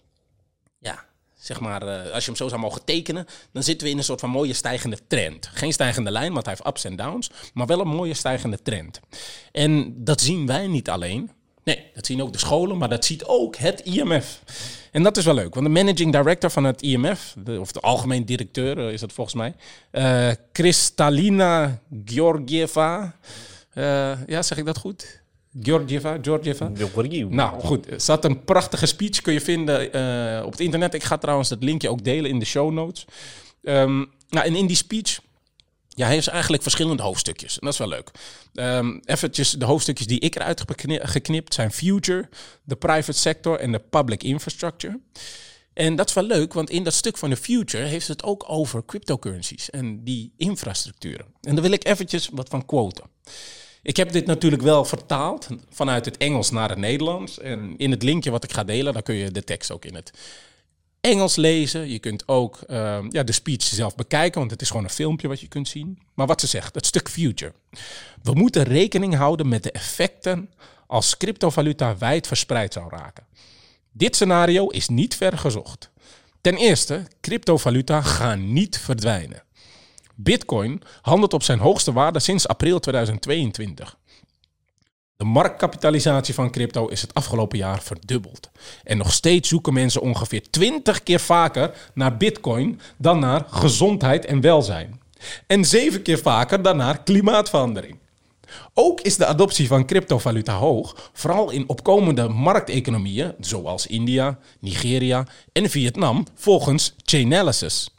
ja, 0.79 1.05
zeg 1.39 1.61
maar, 1.61 1.83
eh, 1.83 2.13
als 2.13 2.25
je 2.25 2.31
hem 2.31 2.39
zo 2.39 2.49
zou 2.49 2.61
mogen 2.61 2.85
tekenen, 2.85 3.27
dan 3.53 3.63
zitten 3.63 3.87
we 3.87 3.93
in 3.93 3.99
een 3.99 4.05
soort 4.05 4.21
van 4.21 4.31
mooie 4.31 4.53
stijgende 4.53 4.99
trend. 5.07 5.47
Geen 5.53 5.73
stijgende 5.73 6.11
lijn, 6.11 6.33
want 6.33 6.47
hij 6.47 6.55
heeft 6.55 6.69
ups 6.69 6.85
en 6.85 6.97
downs, 6.97 7.31
maar 7.55 7.67
wel 7.67 7.81
een 7.81 7.89
mooie 7.89 8.15
stijgende 8.15 8.63
trend. 8.63 9.01
En 9.53 10.05
dat 10.05 10.21
zien 10.21 10.47
wij 10.47 10.67
niet 10.67 10.91
alleen. 10.91 11.31
Nee, 11.65 11.85
dat 11.95 12.07
zien 12.07 12.23
ook 12.23 12.33
de 12.33 12.39
scholen, 12.39 12.79
maar 12.79 12.89
dat 12.89 13.05
ziet 13.05 13.25
ook 13.25 13.57
het 13.57 13.81
IMF. 13.81 14.41
En 14.93 15.03
dat 15.03 15.17
is 15.17 15.25
wel 15.25 15.35
leuk, 15.35 15.55
want 15.55 15.67
de 15.67 15.73
managing 15.73 16.13
director 16.13 16.51
van 16.51 16.65
het 16.65 16.83
IMF, 16.83 17.35
de, 17.45 17.61
of 17.61 17.73
de 17.73 17.81
algemeen 17.81 18.25
directeur 18.25 18.79
eh, 18.79 18.93
is 18.93 19.01
dat 19.01 19.13
volgens 19.13 19.37
mij, 19.37 19.55
eh 19.91 20.31
Kristalina 20.53 21.81
Georgieva. 22.05 23.17
Eh, 23.73 24.13
ja, 24.27 24.43
zeg 24.43 24.59
ik 24.59 24.65
dat 24.65 24.79
goed? 24.79 25.23
Georgieva, 25.63 26.19
Georgieva. 26.23 26.71
Nou 27.35 27.61
goed, 27.61 27.91
er 27.91 28.01
zat 28.01 28.25
een 28.25 28.45
prachtige 28.45 28.87
speech, 28.87 29.21
kun 29.21 29.33
je 29.33 29.41
vinden 29.41 29.77
op 30.45 30.51
het 30.51 30.61
internet. 30.61 30.95
Ik 30.95 31.03
ga 31.03 31.19
trouwens 31.19 31.51
het 31.51 31.63
linkje 31.63 31.91
ook 31.91 32.05
delen 32.05 32.31
in 32.31 32.39
de 32.39 32.45
show 32.45 32.73
notes. 32.73 33.05
Ehm, 33.63 34.05
nou, 34.29 34.47
en 34.47 34.55
in 34.55 34.67
die 34.67 34.77
speech, 34.77 35.19
ja, 35.95 36.05
hij 36.05 36.15
heeft 36.15 36.29
eigenlijk 36.29 36.63
verschillende 36.63 37.03
hoofdstukjes. 37.03 37.53
En 37.53 37.61
dat 37.61 37.73
is 37.73 37.79
wel 37.79 37.89
leuk. 37.89 38.11
Ehm 38.55 38.99
eventjes 39.05 39.51
de 39.51 39.65
hoofdstukjes 39.65 40.07
die 40.07 40.21
ik 40.21 40.35
eruit 40.37 40.59
heb 40.59 40.69
gekni- 40.69 41.01
geknipt 41.03 41.55
zijn 41.55 41.73
Future, 41.73 42.29
de 42.63 42.77
private 42.77 43.19
sector 43.19 43.59
en 43.59 43.73
de 43.73 43.79
public 43.91 44.23
infrastructure. 44.23 45.01
En 45.75 45.97
dat 45.97 46.09
is 46.09 46.15
wel 46.15 46.25
leuk, 46.25 46.53
want 46.53 46.71
in 46.71 46.85
dat 46.85 46.95
stuk 46.95 47.17
van 47.17 47.31
de 47.31 47.37
Future 47.37 47.85
heeft 47.85 48.09
het 48.09 48.23
ook 48.23 48.45
over 48.47 48.85
cryptocurrencies 48.85 49.71
en 49.71 50.05
die 50.05 50.33
infrastructuren. 50.37 51.27
En 51.41 51.55
daar 51.55 51.63
wil 51.63 51.73
ik 51.73 51.87
eventjes 51.87 52.29
wat 52.33 52.49
van 52.49 52.67
quoten. 52.67 53.05
Ik 53.83 53.97
heb 53.97 54.13
dit 54.13 54.27
natuurlijk 54.27 54.63
wel 54.63 54.85
vertaald 54.85 55.49
vanuit 55.71 56.05
het 56.05 56.17
Engels 56.17 56.51
naar 56.51 56.69
het 56.69 56.79
Nederlands. 56.79 57.39
En 57.39 57.75
in 57.77 57.91
het 57.91 58.03
linkje 58.03 58.31
wat 58.31 58.45
ik 58.45 58.53
ga 58.53 58.65
delen, 58.65 58.93
daar 58.93 59.03
kun 59.03 59.15
je 59.15 59.31
de 59.31 59.45
tekst 59.45 59.71
ook 59.71 59.85
in 59.85 59.95
het 59.95 60.13
Engels 61.05 61.37
lezen. 61.37 61.91
Je 61.91 61.99
kunt 61.99 62.29
ook 62.29 62.61
ehm, 62.67 63.07
ja, 63.11 63.23
de 63.23 63.33
speech 63.33 63.63
zelf 63.63 63.95
bekijken, 63.95 64.39
want 64.39 64.51
het 64.51 64.63
is 64.63 64.69
gewoon 64.69 64.85
een 64.85 64.91
filmpje 64.91 65.29
wat 65.29 65.41
je 65.41 65.49
kunt 65.49 65.69
zien. 65.69 65.99
Maar 66.15 66.27
wat 66.27 66.41
ze 66.41 66.47
zegt, 66.47 66.75
het 66.75 66.87
stuk 66.87 67.09
future. 67.09 67.53
We 68.23 68.33
moeten 68.33 68.63
rekening 68.63 69.15
houden 69.15 69.49
met 69.49 69.63
de 69.63 69.71
effecten 69.71 70.51
als 70.87 71.17
cryptovaluta 71.17 71.99
wijd 71.99 72.27
verspreid 72.27 72.73
zou 72.73 72.89
raken. 72.91 73.27
Dit 73.93 74.15
scenario 74.15 74.67
is 74.67 74.89
niet 74.89 75.17
ver 75.17 75.39
gezocht. 75.39 75.91
Ten 76.41 76.57
eerste, 76.57 77.07
cryptovaluta 77.21 78.03
gaan 78.03 78.53
niet 78.53 78.79
verdwijnen. 78.79 79.43
Bitcoin 80.15 80.83
handelt 81.03 81.33
op 81.33 81.43
zijn 81.43 81.59
hoogste 81.59 81.93
waarde 81.93 82.19
sinds 82.19 82.49
april 82.49 82.81
2022. 82.81 83.99
De 85.17 85.25
marktkapitalisatie 85.25 86.35
van 86.35 86.51
crypto 86.51 86.87
is 86.87 87.01
het 87.03 87.15
afgelopen 87.15 87.59
jaar 87.59 87.83
verdubbeld. 87.83 88.51
En 88.85 88.97
nog 88.97 89.13
steeds 89.13 89.49
zoeken 89.49 89.73
mensen 89.73 90.01
ongeveer 90.01 90.51
20 90.51 91.03
keer 91.03 91.21
vaker 91.21 91.91
naar 91.95 92.17
Bitcoin 92.17 92.81
dan 92.97 93.19
naar 93.19 93.47
gezondheid 93.51 94.25
en 94.25 94.41
welzijn. 94.41 95.01
En 95.47 95.65
zeven 95.65 96.03
keer 96.03 96.19
vaker 96.19 96.63
dan 96.63 96.77
naar 96.77 97.03
klimaatverandering. 97.03 97.99
Ook 98.75 99.01
is 99.01 99.17
de 99.17 99.27
adoptie 99.27 99.67
van 99.67 99.87
cryptovaluta 99.87 100.57
hoog, 100.57 101.11
vooral 101.13 101.51
in 101.51 101.69
opkomende 101.69 102.29
markteconomieën 102.29 103.35
zoals 103.41 103.87
India, 103.87 104.39
Nigeria 104.61 105.27
en 105.53 105.71
Vietnam, 105.71 106.27
volgens 106.35 106.95
Chainalysis. 107.05 107.91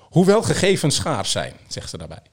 Hoewel 0.00 0.42
gegevens 0.42 0.94
schaars 0.94 1.30
zijn, 1.30 1.52
zegt 1.68 1.90
ze 1.90 1.98
daarbij. 1.98 2.31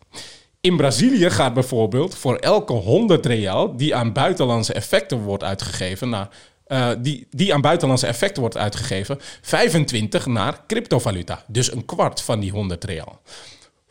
In 0.61 0.77
Brazilië 0.77 1.29
gaat 1.29 1.53
bijvoorbeeld 1.53 2.15
voor 2.15 2.35
elke 2.35 2.73
100 2.73 3.25
real 3.25 3.77
die 3.77 3.95
aan 3.95 4.13
buitenlandse 4.13 4.73
effecten 4.73 5.19
wordt 5.19 5.43
uitgegeven, 5.43 6.29
eh, 6.65 6.89
die, 6.99 7.27
die 7.29 7.53
aan 7.53 7.61
buitenlandse 7.61 8.07
effecten 8.07 8.41
wordt 8.41 8.57
uitgegeven, 8.57 9.17
25 9.41 10.25
naar 10.25 10.63
cryptovaluta. 10.67 11.43
Dus 11.47 11.71
een 11.71 11.85
kwart 11.85 12.21
van 12.21 12.39
die 12.39 12.51
100 12.51 12.83
real. 12.83 13.21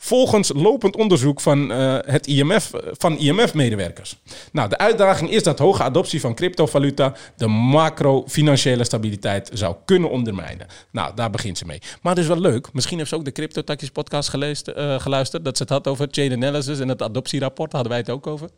Volgens 0.09 0.53
lopend 0.55 0.97
onderzoek 0.97 1.41
van, 1.41 1.73
eh, 1.73 1.97
het 2.01 2.27
IMF, 2.27 2.71
van 2.93 3.19
IMF-medewerkers. 3.19 4.19
Nou, 4.53 4.69
de 4.69 4.79
uitdaging 4.79 5.31
is 5.31 5.43
dat 5.43 5.59
hoge 5.59 5.83
adoptie 5.83 6.21
van 6.21 6.35
cryptovaluta 6.35 7.15
de 7.37 7.47
macro-financiële 7.47 8.85
stabiliteit 8.85 9.51
zou 9.53 9.77
kunnen 9.85 10.11
ondermijnen. 10.11 10.67
Nou, 10.91 11.15
daar 11.15 11.31
begint 11.31 11.59
ze 11.59 11.65
mee. 11.65 11.79
Maar 12.03 12.15
het 12.15 12.23
is 12.23 12.29
wel 12.29 12.41
leuk. 12.41 12.73
Misschien 12.73 12.99
heeft 12.99 13.09
ze 13.11 13.17
ook 13.17 13.25
de 13.25 13.33
Crypto 13.33 13.65
Takjes 13.65 13.91
podcast 13.91 14.29
geleest, 14.29 14.69
eh, 14.69 15.01
geluisterd. 15.01 15.45
Dat 15.45 15.57
ze 15.57 15.63
het 15.63 15.73
had 15.73 15.87
over 15.87 16.09
chain 16.11 16.33
analysis 16.33 16.81
en 16.81 16.89
het 16.89 17.03
adoptierapport. 17.03 17.73
Hadden 17.73 17.91
wij 17.91 18.01
het 18.01 18.11
ook 18.11 18.27
over. 18.27 18.49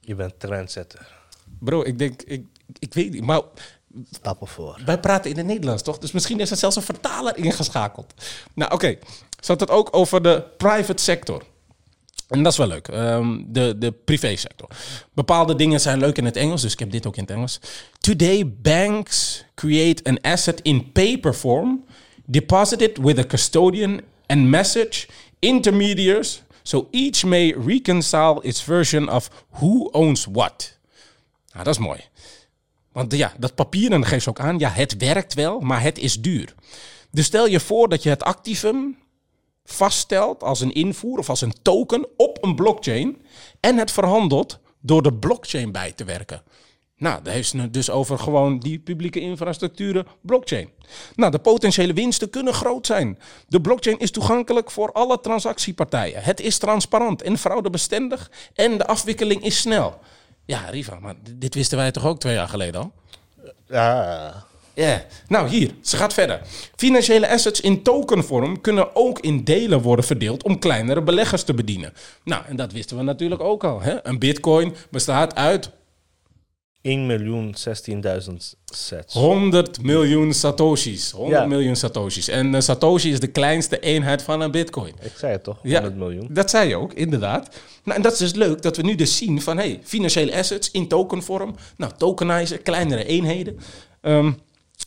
Je 0.00 0.14
bent 0.14 0.40
trendsetter. 0.40 1.06
Bro, 1.58 1.82
ik 1.82 1.98
denk, 1.98 2.22
ik, 2.22 2.44
ik 2.78 2.94
weet 2.94 3.12
niet, 3.12 3.24
maar 3.24 3.40
Stappen 4.10 4.46
voor. 4.46 4.80
wij 4.84 5.00
praten 5.00 5.30
in 5.30 5.36
het 5.36 5.46
Nederlands, 5.46 5.82
toch? 5.82 5.98
Dus 5.98 6.12
misschien 6.12 6.40
is 6.40 6.50
er 6.50 6.56
zelfs 6.56 6.76
een 6.76 6.82
vertaler 6.82 7.36
ingeschakeld. 7.36 8.14
Nou, 8.54 8.72
oké. 8.72 8.98
Had 9.46 9.60
het 9.60 9.70
ook 9.70 9.88
over 9.90 10.22
de 10.22 10.44
private 10.56 11.02
sector. 11.02 11.42
En 12.28 12.42
dat 12.42 12.52
is 12.52 12.58
wel 12.58 12.66
leuk. 12.66 12.88
Ehm, 12.88 13.38
de, 13.46 13.78
de 13.78 13.92
privésector. 13.92 14.68
Bepaalde 15.12 15.54
dingen 15.54 15.80
zijn 15.80 15.98
leuk 15.98 16.18
in 16.18 16.24
het 16.24 16.36
Engels, 16.36 16.62
dus 16.62 16.72
ik 16.72 16.78
heb 16.78 16.90
dit 16.90 17.06
ook 17.06 17.16
in 17.16 17.22
het 17.22 17.32
Engels. 17.32 17.60
Today, 17.98 18.52
banks 18.62 19.44
create 19.54 20.04
an 20.04 20.20
asset 20.20 20.60
in 20.62 20.92
paper 20.92 21.34
form, 21.34 21.84
deposit 22.24 22.80
it 22.80 22.98
with 22.98 23.18
a 23.18 23.26
custodian 23.26 24.00
and 24.26 24.48
message 24.48 25.06
intermediaries, 25.38 26.42
so 26.62 26.88
each 26.90 27.24
may 27.24 27.54
reconcile 27.66 28.38
its 28.42 28.62
version 28.62 29.10
of 29.10 29.30
who 29.50 29.88
owns 29.90 30.26
what. 30.32 30.78
Nou, 31.52 31.64
dat 31.64 31.74
is 31.74 31.80
mooi. 31.80 32.00
Want 32.92 33.16
ja, 33.16 33.32
dat 33.38 33.54
papier, 33.54 33.84
en 33.84 33.90
dan 34.00 34.06
geeft 34.06 34.22
ze 34.22 34.28
ook 34.28 34.40
aan, 34.40 34.58
ja, 34.58 34.70
het 34.70 34.96
werkt 34.96 35.34
wel, 35.34 35.60
maar 35.60 35.82
het 35.82 35.98
is 35.98 36.20
duur. 36.20 36.54
Dus 37.10 37.26
stel 37.26 37.46
je 37.46 37.60
voor 37.60 37.88
dat 37.88 38.02
je 38.02 38.08
het 38.08 38.22
activum 38.22 38.96
vaststelt 39.64 40.42
als 40.42 40.60
een 40.60 40.72
invoer 40.72 41.18
of 41.18 41.28
als 41.28 41.40
een 41.40 41.54
token 41.62 42.06
op 42.16 42.44
een 42.44 42.54
blockchain 42.54 43.22
en 43.60 43.76
het 43.76 43.90
verhandelt 43.90 44.58
door 44.80 45.02
de 45.02 45.12
blockchain 45.14 45.72
bij 45.72 45.92
te 45.92 46.04
werken. 46.04 46.42
Nou, 46.96 47.22
daar 47.22 47.32
heeft 47.34 47.52
het 47.52 47.74
dus 47.74 47.90
over 47.90 48.18
gewoon 48.18 48.58
die 48.58 48.78
publieke 48.78 49.20
infrastructuren 49.20 50.06
blockchain. 50.20 50.70
Nou, 51.14 51.30
de 51.30 51.38
potentiële 51.38 51.92
winsten 51.92 52.30
kunnen 52.30 52.54
groot 52.54 52.86
zijn. 52.86 53.18
De 53.48 53.60
blockchain 53.60 53.98
is 53.98 54.10
toegankelijk 54.10 54.70
voor 54.70 54.92
alle 54.92 55.20
transactiepartijen. 55.20 56.22
Het 56.22 56.40
is 56.40 56.58
transparant 56.58 57.22
en 57.22 57.38
fraudebestendig 57.38 58.30
en 58.54 58.78
de 58.78 58.86
afwikkeling 58.86 59.44
is 59.44 59.60
snel. 59.60 59.98
Ja, 60.44 60.60
Riva, 60.70 60.98
maar 61.00 61.14
dit 61.36 61.54
wisten 61.54 61.78
wij 61.78 61.90
toch 61.90 62.06
ook 62.06 62.20
twee 62.20 62.34
jaar 62.34 62.48
geleden 62.48 62.80
al? 62.80 62.92
Ja. 63.66 64.44
Ja. 64.74 65.04
Nou, 65.28 65.48
hier, 65.48 65.70
ze 65.82 65.96
gaat 65.96 66.12
verder. 66.14 66.40
Financiële 66.76 67.28
assets 67.28 67.60
in 67.60 67.82
tokenvorm 67.82 68.60
kunnen 68.60 68.96
ook 68.96 69.20
in 69.20 69.44
delen 69.44 69.80
worden 69.82 70.04
verdeeld 70.04 70.42
om 70.42 70.58
kleinere 70.58 71.02
beleggers 71.02 71.42
te 71.42 71.54
bedienen. 71.54 71.92
Nou, 72.24 72.42
en 72.48 72.56
dat 72.56 72.72
wisten 72.72 72.96
we 72.96 73.02
natuurlijk 73.02 73.40
ook 73.40 73.64
al. 73.64 73.80
Hè? 73.80 74.06
Een 74.06 74.18
bitcoin 74.18 74.74
bestaat 74.90 75.34
uit 75.34 75.70
1.016.000 76.88 78.34
sets. 78.64 79.14
100 79.14 79.82
miljoen 79.82 80.32
satoshis. 80.34 81.10
100 81.10 81.40
Ja. 81.40 81.46
miljoen 81.46 81.76
satoshis. 81.76 82.28
En 82.28 82.52
een 82.52 82.62
satoshi 82.62 83.10
is 83.12 83.20
de 83.20 83.26
kleinste 83.26 83.80
eenheid 83.80 84.22
van 84.22 84.40
een 84.40 84.50
bitcoin. 84.50 84.94
Ik 85.02 85.12
zei 85.16 85.32
het 85.32 85.44
toch? 85.44 85.58
Ja, 85.62 85.80
100 85.80 85.96
miljoen. 85.96 86.26
Dat 86.30 86.50
zei 86.50 86.68
je 86.68 86.76
ook, 86.76 86.92
inderdaad. 86.92 87.56
Nou, 87.84 87.96
en 87.96 88.02
dat 88.02 88.12
is 88.12 88.18
dus 88.18 88.34
leuk 88.34 88.62
dat 88.62 88.76
we 88.76 88.82
nu 88.82 88.94
dus 88.94 89.16
zien 89.16 89.42
van 89.42 89.56
hey, 89.56 89.80
financiële 89.82 90.36
assets 90.36 90.70
in 90.70 90.88
tokenvorm. 90.88 91.54
Nou, 91.76 91.92
tokenizen, 91.96 92.62
kleinere 92.62 93.04
eenheden. 93.04 93.58
Ehm, 94.00 94.32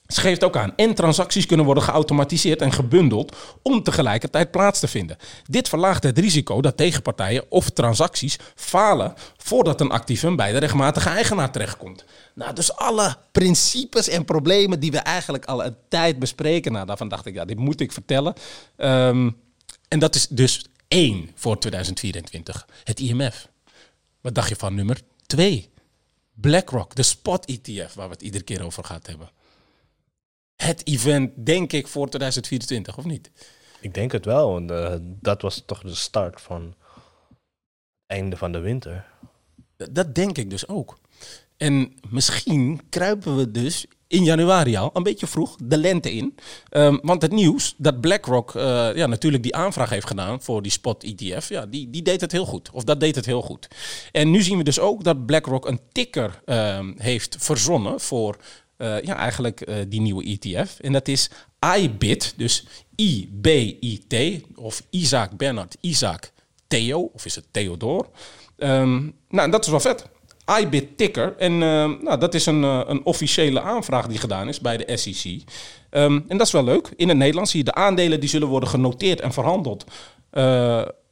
ze 0.08 0.22
geeft 0.22 0.43
ook 0.43 0.58
aan. 0.58 0.74
En 0.76 0.93
transacties 0.93 1.45
kunnen 1.45 1.66
worden 1.66 1.84
geautomatiseerd 1.84 2.62
en 2.62 2.72
gebundeld 2.72 3.36
om 3.62 3.84
tegelijkertijd 3.84 4.51
plaats 4.51 4.80
te 4.80 4.88
vinden. 4.88 5.18
Dit 5.45 5.70
verlaagt 5.70 6.03
het 6.03 6.20
risico 6.20 6.62
dat 6.62 6.78
tegenpartijen 6.78 7.43
of 7.49 7.70
transacties 7.70 8.38
falen 8.56 9.14
voordat 9.38 9.82
een 9.82 9.91
activum 9.91 10.36
bij 10.36 10.51
de 10.51 10.58
rechtmatige 10.58 11.10
eigenaar 11.10 11.51
terechtkomt. 11.51 12.06
Nou, 12.34 12.53
dus 12.53 12.76
alle 12.76 13.18
principes 13.32 14.08
en 14.08 14.26
problemen 14.26 14.80
die 14.80 14.91
we 14.91 14.97
eigenlijk 14.97 15.45
al 15.45 15.66
een 15.66 15.76
tijd 15.89 16.20
bespreken. 16.20 16.72
Nou, 16.72 16.86
daarvan 16.86 17.08
dacht 17.08 17.26
ik, 17.26 17.34
ja, 17.34 17.45
dit 17.45 17.58
moet 17.58 17.82
ik 17.82 17.91
vertellen. 17.91 18.34
Ehm, 18.78 19.30
en 19.88 19.99
dat 19.99 20.16
is 20.16 20.28
dus 20.28 20.66
één 20.88 21.32
voor 21.36 21.60
2024. 21.60 22.68
Het 22.84 22.99
IMF. 22.99 23.47
Wat 24.22 24.36
dacht 24.36 24.49
je 24.49 24.56
van 24.56 24.76
nummer 24.76 25.01
twee? 25.26 25.70
BlackRock, 26.34 26.95
de 26.95 27.03
spot 27.03 27.45
ETF, 27.45 27.93
waar 27.93 28.08
we 28.08 28.14
het 28.14 28.22
iedere 28.22 28.43
keer 28.43 28.64
over 28.64 28.84
gehad 28.84 29.08
hebben. 29.08 29.30
Het 30.56 30.88
event, 30.88 31.32
denk 31.45 31.74
ik, 31.74 31.88
voor 31.88 32.08
2024, 32.08 32.97
of 32.97 33.06
niet? 33.06 33.32
Ik 33.82 33.93
denk 33.93 34.12
het 34.12 34.26
wel, 34.26 34.51
want 34.51 34.72
eh, 34.72 34.93
dat 35.01 35.41
was 35.41 35.64
toch 35.66 35.82
de 35.82 35.95
start 35.95 36.41
van 36.41 36.62
het 36.64 37.38
einde 38.06 38.38
van 38.38 38.51
de 38.51 38.60
winter. 38.60 39.06
D- 39.78 39.88
Dat 39.95 40.16
denk 40.16 40.38
ik 40.38 40.49
dus 40.49 40.68
ook. 40.68 40.97
En 41.58 41.93
misschien 42.10 42.82
kruipen 42.89 43.36
we 43.38 43.51
dus 43.51 43.86
in 44.08 44.24
januari 44.24 44.76
al, 44.76 44.89
een 44.93 45.03
beetje 45.03 45.28
vroeg, 45.28 45.56
de 45.64 45.78
lente 45.78 46.12
in. 46.12 46.36
Ehm, 46.70 46.97
want 47.01 47.22
het 47.22 47.32
nieuws 47.32 47.76
dat 47.78 48.01
BlackRock 48.01 48.56
eh, 48.56 48.95
ja, 48.95 49.06
natuurlijk 49.08 49.43
die 49.43 49.56
aanvraag 49.56 49.89
heeft 49.89 50.08
gedaan 50.08 50.41
voor 50.41 50.62
die 50.62 50.72
spot 50.72 51.03
ETF, 51.03 51.49
ja, 51.49 51.66
die, 51.66 51.89
die 51.89 52.01
deed 52.01 52.22
het 52.22 52.32
heel 52.32 52.45
goed. 52.45 52.72
Of 52.72 52.84
dat 52.84 52.99
deed 52.99 53.16
het 53.16 53.26
heel 53.26 53.41
goed. 53.41 53.68
En 54.12 54.32
nu 54.32 54.41
zien 54.41 54.58
we 54.58 54.64
dus 54.64 54.80
ook 54.80 55.03
dat 55.03 55.26
BlackRock 55.26 55.66
een 55.68 55.80
ticker 55.91 56.41
ehm, 56.45 56.93
heeft 56.97 57.36
verzonnen 57.39 57.99
voor 57.99 58.38
eh, 58.78 59.01
ja, 59.01 59.15
eigenlijk 59.15 59.61
eh, 59.61 59.76
die 59.88 60.01
nieuwe 60.01 60.23
ETF. 60.23 60.80
En 60.80 60.91
dat 60.91 61.07
is 61.07 61.30
IBIT, 61.78 62.34
dus 62.38 62.65
I-B-I-T, 62.95 64.15
of 64.55 64.82
Isaac 64.89 65.38
Bernard 65.38 65.78
Isaac 65.82 66.32
Theo, 66.67 67.09
of 67.13 67.26
is 67.26 67.36
het 67.36 67.45
Theodor. 67.51 68.09
Ehm, 68.57 69.09
nou, 69.30 69.51
dat 69.51 69.63
is 69.63 69.69
wel 69.69 69.80
vet. 69.80 70.05
IBIT 70.59 70.97
Ticker. 70.97 71.36
En 71.38 71.51
ehm, 71.51 72.03
nou, 72.03 72.19
dat 72.19 72.34
is 72.34 72.45
een, 72.45 72.63
eh, 72.63 72.82
een 72.86 73.05
officiële 73.05 73.61
aanvraag 73.61 74.07
die 74.07 74.17
gedaan 74.17 74.47
is 74.47 74.59
bij 74.59 74.78
de 74.78 74.97
SEC. 74.97 75.43
Ehm, 75.89 76.19
en 76.28 76.38
dat 76.38 76.47
is 76.47 76.53
wel 76.53 76.63
leuk. 76.63 76.89
In 76.95 77.07
het 77.07 77.17
Nederlands 77.17 77.51
zie 77.51 77.59
je 77.59 77.65
de 77.65 77.73
aandelen 77.73 78.19
die 78.19 78.30
zullen 78.30 78.47
worden 78.47 78.69
genoteerd 78.69 79.21
en 79.21 79.34
verhandeld. 79.34 79.86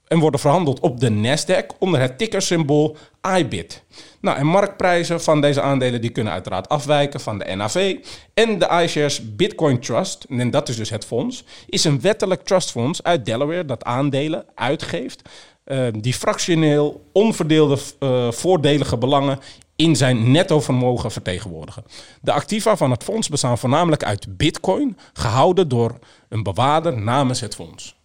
En 0.07 0.19
worden 0.19 0.39
verhandeld 0.39 0.79
op 0.79 0.99
de 0.99 1.09
Nasdaq 1.09 1.77
onder 1.79 1.99
het 1.99 2.17
tickersymbool 2.17 2.97
IBIT. 3.37 3.83
Nou, 4.21 4.37
en 4.37 4.45
marktprijzen 4.45 5.21
van 5.21 5.41
deze 5.41 5.61
aandelen 5.61 6.01
die 6.01 6.09
kunnen 6.09 6.33
uiteraard 6.33 6.69
afwijken 6.69 7.19
van 7.19 7.37
de 7.37 7.55
NAV. 7.55 7.95
En 8.33 8.59
de 8.59 8.81
iShares 8.83 9.35
Bitcoin 9.35 9.79
Trust, 9.79 10.25
en 10.29 10.51
dat 10.51 10.69
is 10.69 10.75
dus 10.75 10.89
het 10.89 11.05
fonds, 11.05 11.43
is 11.67 11.83
een 11.83 12.01
wettelijk 12.01 12.43
trustfonds 12.43 13.03
uit 13.03 13.25
Delaware 13.25 13.65
dat 13.65 13.83
aandelen 13.83 14.45
uitgeeft. 14.55 15.21
eh, 15.63 15.87
die 15.99 16.13
fractioneel 16.13 17.09
onverdeelde 17.11 17.77
eh, 17.99 18.31
voordelige 18.31 18.97
belangen 18.97 19.39
in 19.75 19.95
zijn 19.95 20.31
netto 20.31 20.59
vermogen 20.59 21.11
vertegenwoordigen. 21.11 21.83
De 22.21 22.31
activa 22.31 22.77
van 22.77 22.91
het 22.91 23.03
fonds 23.03 23.29
bestaan 23.29 23.57
voornamelijk 23.57 24.03
uit 24.03 24.37
bitcoin, 24.37 24.97
gehouden 25.13 25.67
door 25.67 25.99
een 26.29 26.43
bewaarder 26.43 27.01
namens 27.01 27.39
het 27.39 27.55
fonds. 27.55 27.95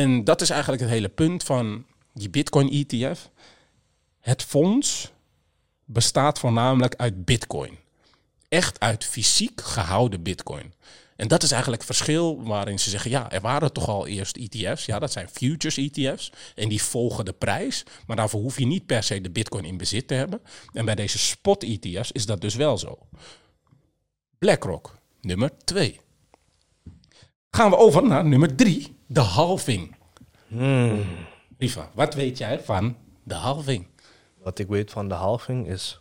En 0.00 0.24
dat 0.24 0.40
is 0.40 0.50
eigenlijk 0.50 0.82
het 0.82 0.90
hele 0.90 1.08
punt 1.08 1.42
van 1.42 1.84
die 2.14 2.30
bitcoin 2.30 2.70
ETF. 2.70 3.30
Het 4.20 4.42
fonds 4.42 5.12
bestaat 5.84 6.38
voornamelijk 6.38 6.94
uit 6.96 7.24
bitcoin. 7.24 7.78
Echt 8.48 8.80
uit 8.80 9.04
fysiek 9.04 9.60
gehouden 9.60 10.22
bitcoin. 10.22 10.74
En 11.16 11.28
dat 11.28 11.42
is 11.42 11.50
eigenlijk 11.50 11.82
het 11.82 11.96
verschil 11.96 12.42
waarin 12.42 12.78
ze 12.78 12.90
zeggen, 12.90 13.10
ja, 13.10 13.30
er 13.30 13.40
waren 13.40 13.72
toch 13.72 13.88
al 13.88 14.06
eerst 14.06 14.36
ETF's. 14.36 14.86
Ja, 14.86 14.98
dat 14.98 15.12
zijn 15.12 15.28
futures 15.28 15.76
ETF's. 15.76 16.32
En 16.54 16.68
die 16.68 16.82
volgen 16.82 17.24
de 17.24 17.32
prijs. 17.32 17.84
Maar 18.06 18.16
daarvoor 18.16 18.40
hoef 18.40 18.58
je 18.58 18.66
niet 18.66 18.86
per 18.86 19.02
se 19.02 19.20
de 19.20 19.30
bitcoin 19.30 19.64
in 19.64 19.76
bezit 19.76 20.08
te 20.08 20.14
hebben. 20.14 20.40
En 20.72 20.84
bij 20.84 20.94
deze 20.94 21.18
spot 21.18 21.62
ETF's 21.62 22.12
is 22.12 22.26
dat 22.26 22.40
dus 22.40 22.54
wel 22.54 22.78
zo. 22.78 22.98
BlackRock, 24.38 24.98
nummer 25.20 25.50
2. 25.64 26.00
Gaan 27.50 27.70
we 27.70 27.76
over 27.76 28.06
naar 28.06 28.24
nummer 28.24 28.54
3, 28.54 28.98
de 29.12 29.20
halving. 29.20 29.96
Riva, 31.58 31.90
wat 31.94 32.14
weet 32.14 32.38
jij 32.38 32.60
van 32.60 32.96
de 33.22 33.34
halving? 33.34 33.86
Wat 34.42 34.58
ik 34.58 34.68
weet 34.68 34.90
van 34.90 35.08
de 35.08 35.14
halving 35.14 35.68
is... 35.68 36.00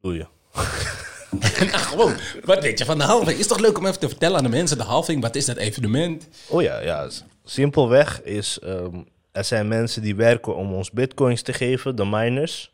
Doe 0.00 0.14
je. 0.14 0.26
nou, 1.70 1.78
gewoon, 1.78 2.14
wat 2.44 2.62
weet 2.62 2.78
je 2.78 2.84
van 2.84 2.98
de 2.98 3.04
halving? 3.04 3.38
Is 3.38 3.46
toch 3.46 3.58
leuk 3.58 3.78
om 3.78 3.86
even 3.86 4.00
te 4.00 4.08
vertellen 4.08 4.36
aan 4.36 4.42
de 4.42 4.48
mensen, 4.48 4.78
de 4.78 4.84
halving, 4.84 5.22
wat 5.22 5.34
is 5.34 5.44
dat 5.44 5.56
evenement? 5.56 6.28
Oh 6.48 6.62
ja, 6.62 6.80
ja. 6.80 7.08
Simpelweg 7.44 8.22
is... 8.22 8.58
ehm, 8.58 9.02
er 9.32 9.44
zijn 9.44 9.68
mensen 9.68 10.02
die 10.02 10.16
werken 10.16 10.56
om 10.56 10.72
ons 10.72 10.90
bitcoins 10.90 11.42
te 11.42 11.52
geven, 11.52 11.96
de 11.96 12.04
miners. 12.04 12.72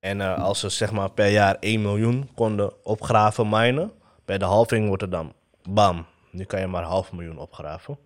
En 0.00 0.20
eh, 0.20 0.42
als 0.42 0.60
ze 0.60 0.68
zeg 0.68 0.92
maar 0.92 1.10
per 1.10 1.28
jaar 1.28 1.56
1 1.60 1.82
miljoen 1.82 2.28
konden 2.34 2.84
opgraven 2.84 3.48
minen... 3.48 3.92
Bij 4.24 4.38
de 4.38 4.44
halving 4.44 4.88
wordt 4.88 5.02
er 5.02 5.10
dan 5.10 5.32
bam, 5.68 6.06
nu 6.36 6.44
kan 6.44 6.60
je 6.60 6.66
maar 6.66 6.82
half 6.82 7.12
miljoen 7.12 7.38
opgraven. 7.38 7.98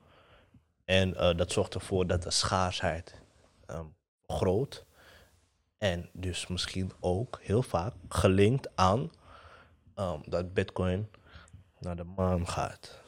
En 0.84 1.16
eh, 1.16 1.36
dat 1.36 1.52
zorgt 1.52 1.74
ervoor 1.74 2.06
dat 2.06 2.22
de 2.22 2.30
schaarsheid 2.30 3.14
ehm, 3.66 3.84
groot. 4.26 4.84
En 5.78 6.08
dus 6.12 6.46
misschien 6.46 6.92
ook 7.00 7.38
heel 7.42 7.62
vaak 7.62 7.94
gelinkt 8.08 8.68
aan 8.74 9.10
ehm, 9.94 10.18
dat 10.24 10.54
bitcoin 10.54 11.08
naar 11.78 11.96
de 11.96 12.04
maan 12.04 12.48
gaat. 12.48 13.00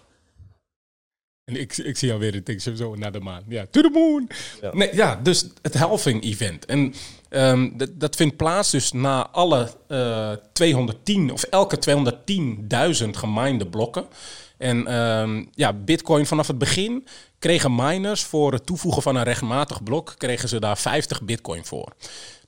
En 1.45 1.57
ik, 1.57 1.77
ik 1.77 1.97
zie 1.97 2.13
alweer 2.13 2.35
het 2.35 2.47
ding 2.47 2.63
zo 2.63 2.95
naar 2.95 3.13
de 3.13 3.21
maan. 3.21 3.43
Ja, 3.49 3.67
to 3.71 3.81
the 3.81 3.91
moon. 3.91 4.29
Ja. 4.61 4.75
Nee, 4.75 4.95
ja, 4.95 5.17
dus 5.17 5.47
het 5.63 5.75
halving 5.75 6.23
event. 6.25 6.65
En 6.65 6.95
ehm, 7.29 7.77
dat, 7.77 8.01
dat 8.01 8.17
vindt 8.17 8.37
plaats 8.37 8.71
dus 8.71 8.93
na 8.93 9.29
alle 9.29 9.71
eh 9.89 10.33
210 10.53 11.33
of 11.33 11.43
elke 11.43 11.79
210.000 13.05 13.11
geminde 13.11 13.67
blokken. 13.67 14.07
En 14.63 14.87
ehm, 14.87 15.45
ja, 15.55 15.73
Bitcoin 15.73 16.27
vanaf 16.27 16.47
het 16.47 16.59
begin 16.59 17.07
kregen 17.39 17.75
miners 17.75 18.25
voor 18.25 18.53
het 18.53 18.67
toevoegen 18.67 19.03
van 19.03 19.17
een 19.17 19.23
rechtmatig 19.23 19.83
blok 19.83 20.15
kregen 20.19 20.49
ze 20.49 20.61
daar 20.61 20.79
50 20.79 21.23
Bitcoin 21.23 21.65
voor. 21.65 21.93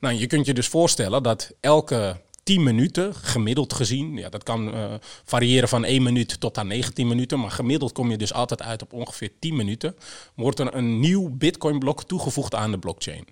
Nou, 0.00 0.14
je 0.14 0.26
kunt 0.26 0.46
je 0.46 0.54
dus 0.54 0.68
voorstellen 0.68 1.22
dat 1.22 1.52
elke 1.60 2.20
10 2.42 2.62
minuten, 2.62 3.14
gemiddeld 3.14 3.72
gezien. 3.72 4.16
Ja, 4.16 4.28
dat 4.28 4.42
kan 4.42 4.74
eh, 4.74 4.94
variëren 5.24 5.68
van 5.68 5.84
1 5.84 6.02
minuut 6.02 6.40
tot 6.40 6.58
aan 6.58 6.66
19 6.66 7.08
minuten. 7.08 7.40
Maar 7.40 7.50
gemiddeld 7.50 7.92
kom 7.92 8.10
je 8.10 8.16
dus 8.16 8.32
altijd 8.32 8.62
uit 8.62 8.82
op 8.82 8.92
ongeveer 8.92 9.30
10 9.38 9.56
minuten. 9.56 9.96
Wordt 10.34 10.58
er 10.58 10.74
een 10.74 11.00
nieuw 11.00 11.28
Bitcoin-blok 11.30 12.04
toegevoegd 12.04 12.54
aan 12.54 12.70
de 12.70 12.78
blockchain. 12.78 13.26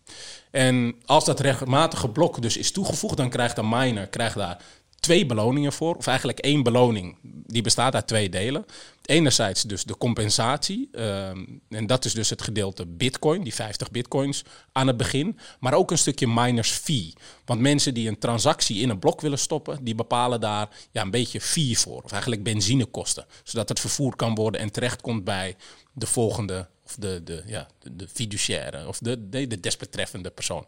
En 0.51 0.95
als 1.05 1.25
dat 1.25 1.41
rechtmatige 1.41 2.09
blok 2.09 2.43
dus 2.43 2.57
is 2.57 2.73
toegevoegd, 2.73 3.17
dan 3.17 3.31
krijgt 3.31 3.57
de 3.57 3.65
miner 3.65 4.07
krijgt 4.07 4.37
daar 4.37 4.63
twee 5.03 5.27
beloningen 5.27 5.73
voor. 5.73 5.95
Of 5.97 6.07
eigenlijk 6.07 6.39
één 6.39 6.63
beloning. 6.63 7.17
Die 7.23 7.63
bestaat 7.63 7.95
uit 7.95 8.07
twee 8.07 8.29
delen. 8.29 8.65
Enerzijds 9.05 9.63
dus 9.63 9.85
de 9.85 9.97
compensatie. 9.97 10.89
ehm, 10.93 11.45
en 11.69 11.87
dat 11.87 12.05
is 12.05 12.15
dus 12.15 12.31
het 12.31 12.43
gedeelte 12.43 12.87
bitcoin, 12.87 13.43
die 13.43 13.55
50 13.55 13.91
bitcoins 13.91 14.45
aan 14.73 14.87
het 14.87 14.97
begin. 14.97 15.39
Maar 15.61 15.75
ook 15.75 15.91
een 15.91 15.99
stukje 15.99 16.27
miners 16.27 16.71
fee. 16.71 17.13
Want 17.45 17.61
mensen 17.61 17.95
die 17.95 18.09
een 18.09 18.19
transactie 18.19 18.81
in 18.81 18.89
een 18.89 18.99
blok 18.99 19.21
willen 19.21 19.39
stoppen, 19.39 19.85
die 19.85 19.95
bepalen 19.95 20.41
daar 20.41 20.69
ja, 20.91 21.03
een 21.03 21.11
beetje 21.11 21.41
fee 21.41 21.79
voor. 21.79 22.03
Of 22.03 22.13
eigenlijk 22.13 22.43
benzinekosten. 22.43 23.27
Zodat 23.45 23.69
het 23.69 23.81
vervoerd 23.81 24.17
kan 24.17 24.35
worden 24.35 24.61
en 24.61 24.73
terechtkomt 24.73 25.25
bij 25.25 25.57
de 25.93 26.07
volgende, 26.07 26.69
of 26.85 26.95
de, 26.99 27.21
de, 27.25 27.43
ja, 27.47 27.69
de, 27.79 27.97
de 27.97 28.09
fiduciaire, 28.13 28.89
of 28.89 28.99
de, 28.99 29.29
de, 29.29 29.47
de 29.47 29.61
desbetreffende 29.61 30.31
persoon. 30.31 30.65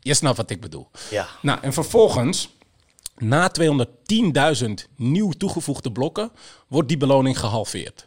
Je 0.00 0.14
snapt 0.14 0.36
wat 0.36 0.50
ik 0.50 0.60
bedoel. 0.60 0.90
Ja. 1.10 1.28
Nou, 1.42 1.58
en 1.62 1.72
vervolgens, 1.72 2.48
na 3.16 3.50
210.000 3.60 4.68
nieuw 4.96 5.30
toegevoegde 5.30 5.92
blokken, 5.92 6.30
wordt 6.68 6.88
die 6.88 6.96
beloning 6.96 7.38
gehalveerd. 7.38 8.06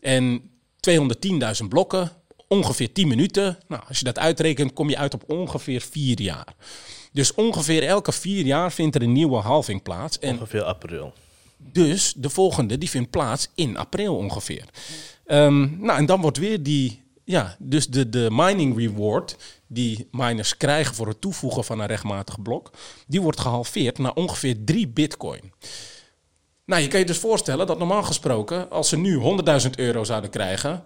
En 0.00 0.50
210.000 1.60 1.68
blokken, 1.68 2.12
ongeveer 2.48 2.92
10 2.92 3.08
minuten. 3.08 3.58
Nou, 3.68 3.82
als 3.88 3.98
je 3.98 4.04
dat 4.04 4.18
uitrekent, 4.18 4.72
kom 4.72 4.88
je 4.88 4.96
uit 4.96 5.14
op 5.14 5.24
ongeveer 5.26 5.80
4 5.80 6.20
jaar. 6.20 6.54
Dus 7.12 7.34
ongeveer 7.34 7.82
elke 7.82 8.12
vier 8.12 8.44
jaar 8.44 8.72
vindt 8.72 8.94
er 8.94 9.02
een 9.02 9.12
nieuwe 9.12 9.36
halving 9.36 9.82
plaats. 9.82 10.18
En 10.18 10.34
Ongeveer 10.34 10.62
april. 10.62 11.12
dus 11.56 12.12
de 12.16 12.30
volgende 12.30 12.78
die 12.78 12.90
vindt 12.90 13.10
plaats 13.10 13.48
in 13.54 13.76
april 13.76 14.16
ongeveer. 14.16 14.64
Ehm, 15.26 15.80
nou, 15.84 15.98
en 15.98 16.06
dan 16.06 16.20
wordt 16.20 16.38
weer 16.38 16.62
die, 16.62 17.02
ja, 17.28 17.56
dus 17.58 17.86
de, 17.86 18.08
de 18.08 18.28
mining 18.30 18.76
reward 18.76 19.36
die 19.66 20.08
miners 20.10 20.56
krijgen 20.56 20.94
voor 20.94 21.06
het 21.06 21.20
toevoegen 21.20 21.64
van 21.64 21.80
een 21.80 21.86
rechtmatig 21.86 22.42
blok, 22.42 22.70
die 23.06 23.20
wordt 23.20 23.40
gehalveerd 23.40 23.98
naar 23.98 24.12
ongeveer 24.12 24.56
3 24.64 24.88
bitcoin. 24.88 25.52
Nou, 26.64 26.82
je 26.82 26.88
kan 26.88 26.98
je 26.98 27.06
dus 27.06 27.18
voorstellen 27.18 27.66
dat 27.66 27.78
normaal 27.78 28.02
gesproken, 28.02 28.70
als 28.70 28.88
ze 28.88 28.96
nu 28.96 29.20
100.000 29.64 29.70
euro 29.76 30.04
zouden 30.04 30.30
krijgen, 30.30 30.84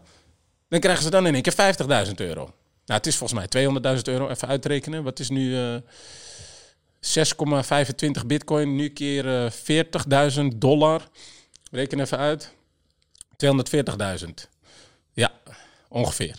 dan 0.68 0.80
krijgen 0.80 1.02
ze 1.02 1.10
dan 1.10 1.26
in 1.26 1.34
één 1.34 1.42
keer 1.42 2.06
50.000 2.06 2.12
euro. 2.14 2.44
Nou, 2.86 2.98
het 2.98 3.06
is 3.06 3.16
volgens 3.16 3.52
mij 3.52 3.66
200.000 3.96 4.02
euro. 4.02 4.28
Even 4.28 4.48
uitrekenen. 4.48 5.02
Wat 5.02 5.18
is 5.18 5.28
nu 5.28 5.56
eh 5.56 5.76
6,25 8.20 8.26
bitcoin? 8.26 8.76
Nu 8.76 8.88
keer 8.88 9.44
eh 9.44 10.30
40.000 10.36 10.44
dollar. 10.56 11.08
Reken 11.70 12.00
even 12.00 12.18
uit. 12.18 12.52
240.000. 13.44 14.28
Ja, 15.12 15.32
ongeveer. 15.92 16.38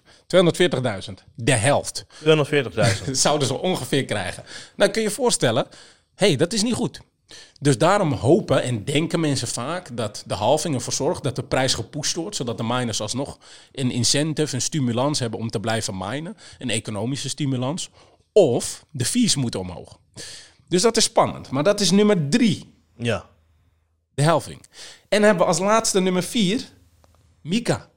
240.000. 1.08 1.14
De 1.36 1.52
helft. 1.52 2.06
240.000. 2.24 3.12
zouden 3.12 3.48
ze 3.48 3.60
ongeveer 3.60 4.06
krijgen. 4.06 4.44
Nou, 4.76 4.92
kun 4.92 5.02
je 5.02 5.08
je 5.08 5.14
voorstellen, 5.14 5.68
hé, 6.16 6.28
hey, 6.28 6.36
dat 6.36 6.54
is 6.54 6.64
niet 6.64 6.74
goed. 6.74 7.02
Dus 7.60 7.78
daarom 7.78 8.14
hopen 8.14 8.64
en 8.64 8.86
denken 8.86 9.20
mensen 9.20 9.48
vaak 9.48 9.98
dat 9.98 10.24
de 10.26 10.34
halving 10.34 10.76
ervoor 10.76 10.94
zorgt 10.94 11.24
dat 11.24 11.36
de 11.36 11.44
prijs 11.44 11.74
gepusht 11.74 12.16
wordt, 12.16 12.36
zodat 12.36 12.58
de 12.58 12.64
miners 12.64 13.02
alsnog 13.02 13.38
een 13.72 13.92
incentive, 13.92 14.56
een 14.56 14.62
stimulans 14.62 15.20
hebben 15.20 15.40
om 15.40 15.50
te 15.50 15.60
blijven 15.60 15.98
minen, 15.98 16.38
een 16.58 16.70
economische 16.70 17.30
stimulans, 17.30 17.90
of 18.32 18.86
de 18.92 19.06
fees 19.06 19.36
moeten 19.36 19.60
omhoog. 19.60 20.00
Dus 20.68 20.82
dat 20.82 20.98
is 20.98 21.04
spannend. 21.04 21.50
Maar 21.50 21.64
dat 21.64 21.80
is 21.80 21.92
nummer 21.92 22.30
drie, 22.30 22.74
ja. 22.98 23.30
de 24.14 24.24
halving. 24.24 24.62
En 25.10 25.24
hebben 25.24 25.42
we 25.42 25.48
als 25.48 25.60
laatste 25.60 26.00
nummer 26.00 26.24
vier, 26.24 26.70
Mika. 27.42 27.90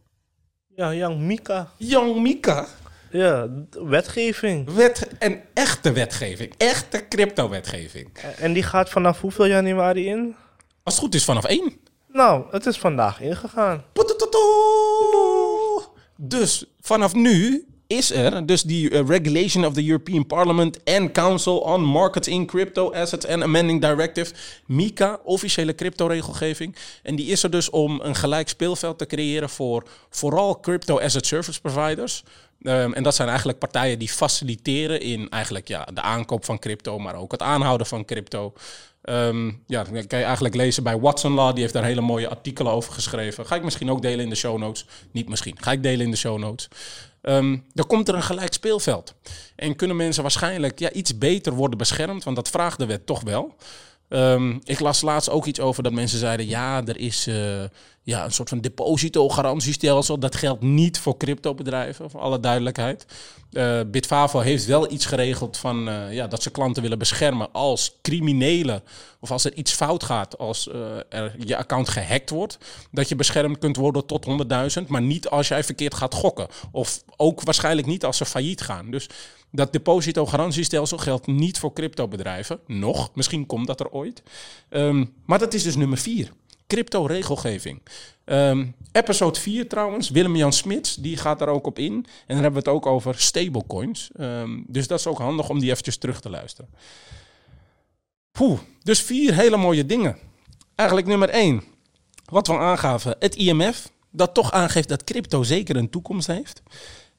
Ja, 0.77 0.93
Young 0.93 1.21
Mika. 1.21 1.71
Young 1.77 2.21
Mika. 2.21 2.67
Ja, 3.11 3.49
wetgeving. 3.71 4.71
Wet, 4.75 5.09
een 5.19 5.41
echte 5.55 5.93
wetgeving. 5.93 6.53
Echte 6.57 7.09
crypto-wetgeving. 7.09 8.09
En 8.39 8.53
die 8.53 8.63
gaat 8.63 8.91
vanaf 8.91 9.21
hoeveel 9.21 9.47
januari 9.47 10.07
in? 10.07 10.37
Als 10.83 10.95
het 10.95 11.05
goed 11.05 11.15
is 11.15 11.25
vanaf 11.25 11.45
één. 11.45 11.73
Nou, 12.13 12.45
het 12.51 12.67
is 12.67 12.79
vandaag 12.79 13.21
ingegaan. 13.21 13.85
Dus 16.17 16.65
vanaf 16.81 17.15
nu 17.15 17.67
is 17.87 18.13
er 18.13 18.47
dus 18.47 18.63
die 18.63 18.91
eh, 18.91 19.07
Regulation 19.07 19.67
of 19.67 19.73
the 19.73 19.85
European 19.85 20.27
Parliament 20.27 20.81
and 20.85 21.13
Council 21.13 21.59
on 21.59 21.85
Markets 21.85 22.29
in 22.29 22.47
Crypto 22.47 22.93
Assets 22.93 23.27
and 23.27 23.43
Amending 23.43 23.81
Directive, 23.81 24.35
MiCA, 24.67 25.21
officiële 25.25 25.75
crypto-regelgeving. 25.75 26.77
En 27.03 27.17
die 27.17 27.27
is 27.27 27.43
er 27.43 27.51
dus 27.51 27.71
om 27.71 28.01
een 28.01 28.15
gelijk 28.15 28.49
speelveld 28.49 28.99
te 28.99 29.07
creëren 29.07 29.51
voor 29.51 29.83
vooral 30.11 30.61
crypto 30.61 30.99
asset 30.99 31.27
service 31.27 31.61
providers. 31.61 32.23
Ehm, 32.63 32.93
en 32.93 33.03
dat 33.03 33.15
zijn 33.15 33.29
eigenlijk 33.29 33.59
partijen 33.59 33.99
die 33.99 34.09
faciliteren 34.09 35.01
in 35.01 35.29
eigenlijk 35.29 35.69
ja, 35.69 35.85
de 35.95 36.01
aankoop 36.01 36.45
van 36.45 36.59
crypto, 36.59 36.99
maar 36.99 37.15
ook 37.15 37.33
het 37.33 37.43
aanhouden 37.43 37.87
van 37.87 38.05
crypto. 38.05 38.53
Ehm, 39.03 39.51
ja, 39.67 39.83
kan 39.83 40.19
je 40.19 40.25
eigenlijk 40.25 40.55
lezen 40.55 40.83
bij 40.83 40.99
Watson 40.99 41.33
Law. 41.33 41.53
Die 41.53 41.61
heeft 41.61 41.73
daar 41.73 41.85
hele 41.85 42.01
mooie 42.01 42.29
artikelen 42.29 42.73
over 42.73 42.93
geschreven. 42.93 43.47
Ga 43.47 43.55
ik 43.55 43.63
misschien 43.63 43.91
ook 43.91 44.03
delen 44.03 44.25
in 44.25 44.31
de 44.31 44.37
show 44.37 44.59
notes. 44.59 44.87
Niet 45.11 45.29
misschien. 45.29 45.57
Ga 45.61 45.73
ik 45.73 45.83
delen 45.83 46.05
in 46.05 46.11
de 46.11 46.17
show 46.17 46.39
notes. 46.39 46.69
Ehm 47.27 47.57
dan 47.73 47.87
komt 47.87 48.09
er 48.09 48.15
een 48.15 48.23
gelijk 48.23 48.53
speelveld. 48.53 49.15
En 49.57 49.77
kunnen 49.77 49.97
mensen 49.97 50.23
waarschijnlijk 50.23 50.79
ja, 50.79 50.93
iets 50.93 51.19
beter 51.19 51.53
worden 51.53 51.79
beschermd. 51.79 52.25
Want 52.25 52.37
dat 52.37 52.49
vraagt 52.49 52.79
de 52.79 52.87
wet 52.87 53.07
toch 53.07 53.23
wel. 53.23 53.55
Ehm, 54.09 54.59
ik 54.65 54.81
las 54.81 55.01
laatst 55.01 55.31
ook 55.31 55.47
iets 55.47 55.61
over 55.61 55.83
dat 55.83 55.93
mensen 55.93 56.19
zeiden... 56.19 56.49
ja, 56.49 56.83
er 56.85 56.97
is 56.99 57.27
eh, 57.27 57.65
ja, 58.03 58.25
een 58.25 58.33
soort 58.33 58.49
van 58.49 58.61
depositogarantiestelsel. 58.61 60.19
Dat 60.19 60.37
geldt 60.37 60.63
niet 60.63 60.99
voor 60.99 61.17
cryptobedrijven, 61.17 62.11
voor 62.11 62.21
alle 62.21 62.41
duidelijkheid. 62.41 63.07
Eh 63.53 63.81
Bitfavo 63.87 64.41
heeft 64.41 64.67
wel 64.67 64.93
iets 64.93 65.07
geregeld 65.07 65.57
van... 65.57 65.89
eh, 65.89 66.13
ja, 66.13 66.27
dat 66.27 66.43
ze 66.43 66.51
klanten 66.51 66.83
willen 66.83 66.99
beschermen 66.99 67.53
als 67.53 67.97
criminelen... 68.03 68.83
of 69.21 69.31
als 69.31 69.45
er 69.45 69.55
iets 69.55 69.73
fout 69.73 70.05
gaat, 70.05 70.39
als 70.39 70.69
er 71.09 71.35
je 71.39 71.57
account 71.57 71.89
gehackt 71.89 72.31
wordt... 72.31 72.59
dat 72.91 73.09
je 73.09 73.17
beschermd 73.17 73.59
kunt 73.59 73.77
worden 73.77 74.07
tot 74.07 74.27
100.000... 74.81 74.87
maar 74.87 75.03
niet 75.03 75.29
als 75.29 75.49
jij 75.49 75.65
verkeerd 75.65 75.95
gaat 75.95 76.15
gokken. 76.15 76.47
Of 76.73 77.03
ook 77.17 77.43
waarschijnlijk 77.43 77.87
niet 77.87 78.05
als 78.05 78.17
ze 78.17 78.25
failliet 78.25 78.61
gaan. 78.61 78.91
Dus 78.91 79.09
dat 79.57 79.73
depositogarantiestelsel 79.73 80.99
geldt 80.99 81.27
niet 81.27 81.59
voor 81.59 81.73
cryptobedrijven. 81.73 82.61
Nog, 82.67 83.11
misschien 83.15 83.47
komt 83.47 83.67
dat 83.67 83.81
er 83.81 83.91
ooit. 83.91 84.23
Ehm, 84.69 85.05
maar 85.25 85.39
dat 85.39 85.55
is 85.55 85.63
dus 85.63 85.77
nummer 85.77 85.99
vier. 85.99 86.31
Crypto-regelgeving. 86.67 87.83
Ehm, 88.25 88.67
episode 88.93 89.41
4 89.41 89.69
trouwens, 89.69 90.11
Willem-Jan 90.11 90.53
Smits, 90.53 90.95
die 90.95 91.17
gaat 91.17 91.39
daar 91.39 91.49
ook 91.49 91.67
op 91.67 91.79
in. 91.79 91.93
En 91.93 92.05
dan 92.27 92.43
hebben 92.43 92.53
we 92.53 92.59
het 92.59 92.77
ook 92.77 92.87
over 92.87 93.21
stablecoins. 93.21 94.11
Ehm, 94.17 94.61
dus 94.67 94.87
dat 94.87 94.99
is 94.99 95.07
ook 95.07 95.19
handig 95.19 95.49
om 95.49 95.59
die 95.59 95.71
eventjes 95.71 95.97
terug 95.97 96.21
te 96.21 96.31
luisteren. 96.31 96.71
Poeh, 98.33 98.59
dus 98.83 99.03
vier 99.03 99.35
hele 99.35 99.57
mooie 99.57 99.87
dingen. 99.87 100.19
Eigenlijk 100.75 101.09
nummer 101.09 101.29
één, 101.29 101.63
wat 102.25 102.47
we 102.47 102.59
aangaven, 102.59 103.17
het 103.19 103.35
IMF. 103.35 103.91
Dat 104.11 104.35
toch 104.35 104.53
aangeeft 104.53 104.89
dat 104.89 105.05
crypto 105.05 105.43
zeker 105.43 105.77
een 105.77 105.91
toekomst 105.91 106.27
heeft. 106.27 106.63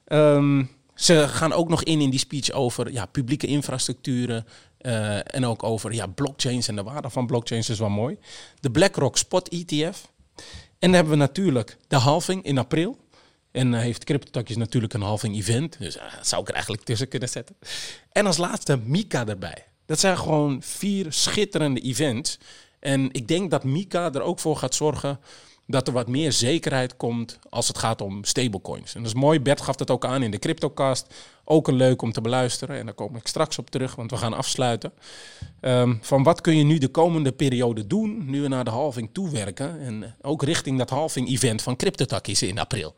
Ehm, 0.04 0.64
ze 0.98 1.28
gaan 1.28 1.52
ook 1.52 1.68
nog 1.68 1.82
in 1.82 2.00
in 2.00 2.10
die 2.10 2.18
speech 2.18 2.50
over 2.50 2.92
ja, 2.92 3.06
publieke 3.06 3.46
infrastructuren. 3.46 4.46
eh, 4.78 5.34
en 5.34 5.46
ook 5.46 5.62
over 5.62 5.92
ja, 5.92 6.06
blockchains 6.06 6.68
en 6.68 6.76
de 6.76 6.82
waarde 6.82 7.10
van 7.10 7.26
blockchains 7.26 7.68
is 7.68 7.78
wel 7.78 7.88
mooi. 7.88 8.18
De 8.60 8.70
BlackRock 8.70 9.16
Spot 9.16 9.48
ETF. 9.48 10.08
En 10.78 10.88
dan 10.88 10.92
hebben 10.92 11.12
we 11.12 11.18
natuurlijk 11.18 11.76
de 11.88 11.96
halving 11.96 12.42
in 12.42 12.58
april. 12.58 12.98
En 13.50 13.70
dan 13.70 13.80
heeft 13.80 14.04
CryptoTakjes 14.04 14.56
natuurlijk 14.56 14.94
een 14.94 15.02
halving 15.02 15.36
event. 15.36 15.78
Dus 15.78 15.96
eh, 15.96 16.14
dat 16.16 16.26
zou 16.26 16.42
ik 16.42 16.48
er 16.48 16.54
eigenlijk 16.54 16.84
tussen 16.84 17.08
kunnen 17.08 17.28
zetten. 17.28 17.56
En 18.12 18.26
als 18.26 18.36
laatste 18.36 18.76
Mika 18.84 19.26
erbij. 19.26 19.64
Dat 19.86 20.00
zijn 20.00 20.18
gewoon 20.18 20.62
vier 20.62 21.06
schitterende 21.12 21.80
events. 21.80 22.38
En 22.80 23.08
ik 23.12 23.28
denk 23.28 23.50
dat 23.50 23.64
Mika 23.64 24.12
er 24.12 24.22
ook 24.22 24.38
voor 24.38 24.56
gaat 24.56 24.74
zorgen 24.74 25.20
dat 25.70 25.86
er 25.86 25.92
wat 25.92 26.08
meer 26.08 26.32
zekerheid 26.32 26.96
komt 26.96 27.38
als 27.50 27.68
het 27.68 27.78
gaat 27.78 28.00
om 28.00 28.24
stablecoins. 28.24 28.94
En 28.94 29.02
dat 29.02 29.12
is 29.12 29.20
mooi, 29.20 29.40
Bert 29.40 29.60
gaf 29.60 29.76
dat 29.76 29.90
ook 29.90 30.04
aan 30.04 30.22
in 30.22 30.30
de 30.30 30.38
CryptoCast. 30.38 31.14
Ook 31.44 31.68
een 31.68 31.74
leuk 31.74 32.02
om 32.02 32.12
te 32.12 32.20
beluisteren. 32.20 32.78
En 32.78 32.84
daar 32.84 32.94
kom 32.94 33.16
ik 33.16 33.26
straks 33.26 33.58
op 33.58 33.70
terug, 33.70 33.94
want 33.94 34.10
we 34.10 34.16
gaan 34.16 34.34
afsluiten. 34.34 34.92
Ehm, 35.60 35.94
van 36.00 36.22
wat 36.22 36.40
kun 36.40 36.56
je 36.56 36.64
nu 36.64 36.78
de 36.78 36.88
komende 36.88 37.32
periode 37.32 37.86
doen, 37.86 38.30
nu 38.30 38.42
we 38.42 38.48
naar 38.48 38.64
de 38.64 38.70
halving 38.70 39.10
toewerken. 39.12 39.80
En 39.80 40.14
ook 40.22 40.42
richting 40.42 40.78
dat 40.78 40.90
halving-event 40.90 41.62
van 41.62 41.76
CryptoTakkies 41.76 42.42
in 42.42 42.58
april. 42.58 42.94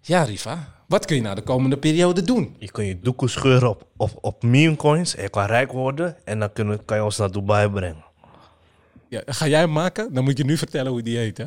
Ja, 0.00 0.22
Riva, 0.22 0.74
wat 0.88 1.04
kun 1.04 1.16
je 1.16 1.22
na 1.22 1.34
de 1.34 1.42
komende 1.42 1.76
periode 1.76 2.22
doen? 2.22 2.56
Je 2.58 2.70
kan 2.70 2.84
je 2.84 3.00
doekoe 3.00 3.28
scheuren 3.28 3.68
op, 3.68 3.86
op, 3.96 4.18
op 4.20 4.44
coins 4.76 5.16
en 5.16 5.22
je 5.22 5.28
kan 5.28 5.46
rijk 5.46 5.72
worden. 5.72 6.16
En 6.24 6.38
dan 6.38 6.52
kunnen, 6.52 6.84
kan 6.84 6.96
je 6.96 7.04
ons 7.04 7.18
naar 7.18 7.30
Dubai 7.30 7.70
brengen. 7.70 8.04
Ja, 9.08 9.22
ga 9.26 9.46
jij 9.46 9.60
hem 9.60 9.72
maken? 9.72 10.14
Dan 10.14 10.24
moet 10.24 10.38
je 10.38 10.44
nu 10.44 10.56
vertellen 10.56 10.92
hoe 10.92 11.02
die 11.02 11.16
heet, 11.16 11.38
hè? 11.38 11.46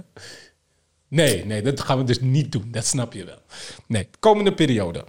Nee, 1.08 1.46
nee, 1.46 1.62
dat 1.62 1.82
gaan 1.82 1.98
we 1.98 2.04
dus 2.04 2.20
niet 2.20 2.52
doen. 2.52 2.68
Dat 2.72 2.86
snap 2.86 3.14
je 3.14 3.26
wel. 3.26 3.40
Nee, 3.88 4.10
komende 4.20 4.54
periode. 4.54 5.06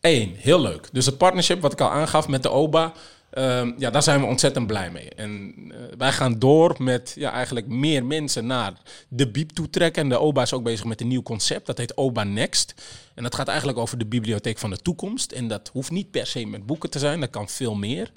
Eén, 0.00 0.34
heel 0.36 0.60
leuk. 0.60 0.88
Dus 0.92 1.06
het 1.06 1.18
partnership 1.18 1.60
wat 1.60 1.72
ik 1.72 1.80
al 1.80 1.90
aangaf 1.90 2.28
met 2.28 2.42
de 2.42 2.50
OBA. 2.50 2.92
Ehm, 3.30 3.72
ja, 3.78 3.90
daar 3.90 4.02
zijn 4.02 4.20
we 4.20 4.26
ontzettend 4.26 4.66
blij 4.66 4.90
mee. 4.90 5.08
En 5.08 5.54
eh, 5.70 5.78
wij 5.98 6.12
gaan 6.12 6.38
door 6.38 6.74
met 6.78 7.12
ja, 7.16 7.32
eigenlijk 7.32 7.66
meer 7.66 8.04
mensen 8.04 8.46
naar 8.46 8.72
de 9.08 9.30
bieb 9.30 9.50
toe 9.50 9.70
trekken. 9.70 10.02
En 10.02 10.08
de 10.08 10.18
OBA 10.18 10.42
is 10.42 10.52
ook 10.52 10.62
bezig 10.62 10.84
met 10.84 11.00
een 11.00 11.08
nieuw 11.08 11.22
concept. 11.22 11.66
Dat 11.66 11.78
heet 11.78 11.96
OBA 11.96 12.24
Next. 12.24 12.74
En 13.14 13.22
dat 13.22 13.34
gaat 13.34 13.48
eigenlijk 13.48 13.78
over 13.78 13.98
de 13.98 14.06
bibliotheek 14.06 14.58
van 14.58 14.70
de 14.70 14.76
toekomst. 14.76 15.32
En 15.32 15.48
dat 15.48 15.70
hoeft 15.72 15.90
niet 15.90 16.10
per 16.10 16.26
se 16.26 16.46
met 16.46 16.66
boeken 16.66 16.90
te 16.90 16.98
zijn. 16.98 17.20
Dat 17.20 17.30
kan 17.30 17.48
veel 17.48 17.74
meer. 17.74 18.10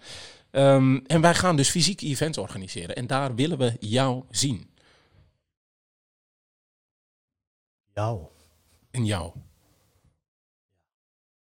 Ehm, 0.52 1.00
en 1.08 1.22
wij 1.22 1.36
gaan 1.36 1.56
dus 1.56 1.70
fysieke 1.70 2.06
events 2.06 2.38
organiseren. 2.38 2.96
En 2.96 3.08
daar 3.08 3.36
willen 3.36 3.58
we 3.58 3.76
jou 3.80 4.24
zien. 4.30 4.70
Jou. 7.94 8.22
En 8.92 9.06
jou. 9.06 9.32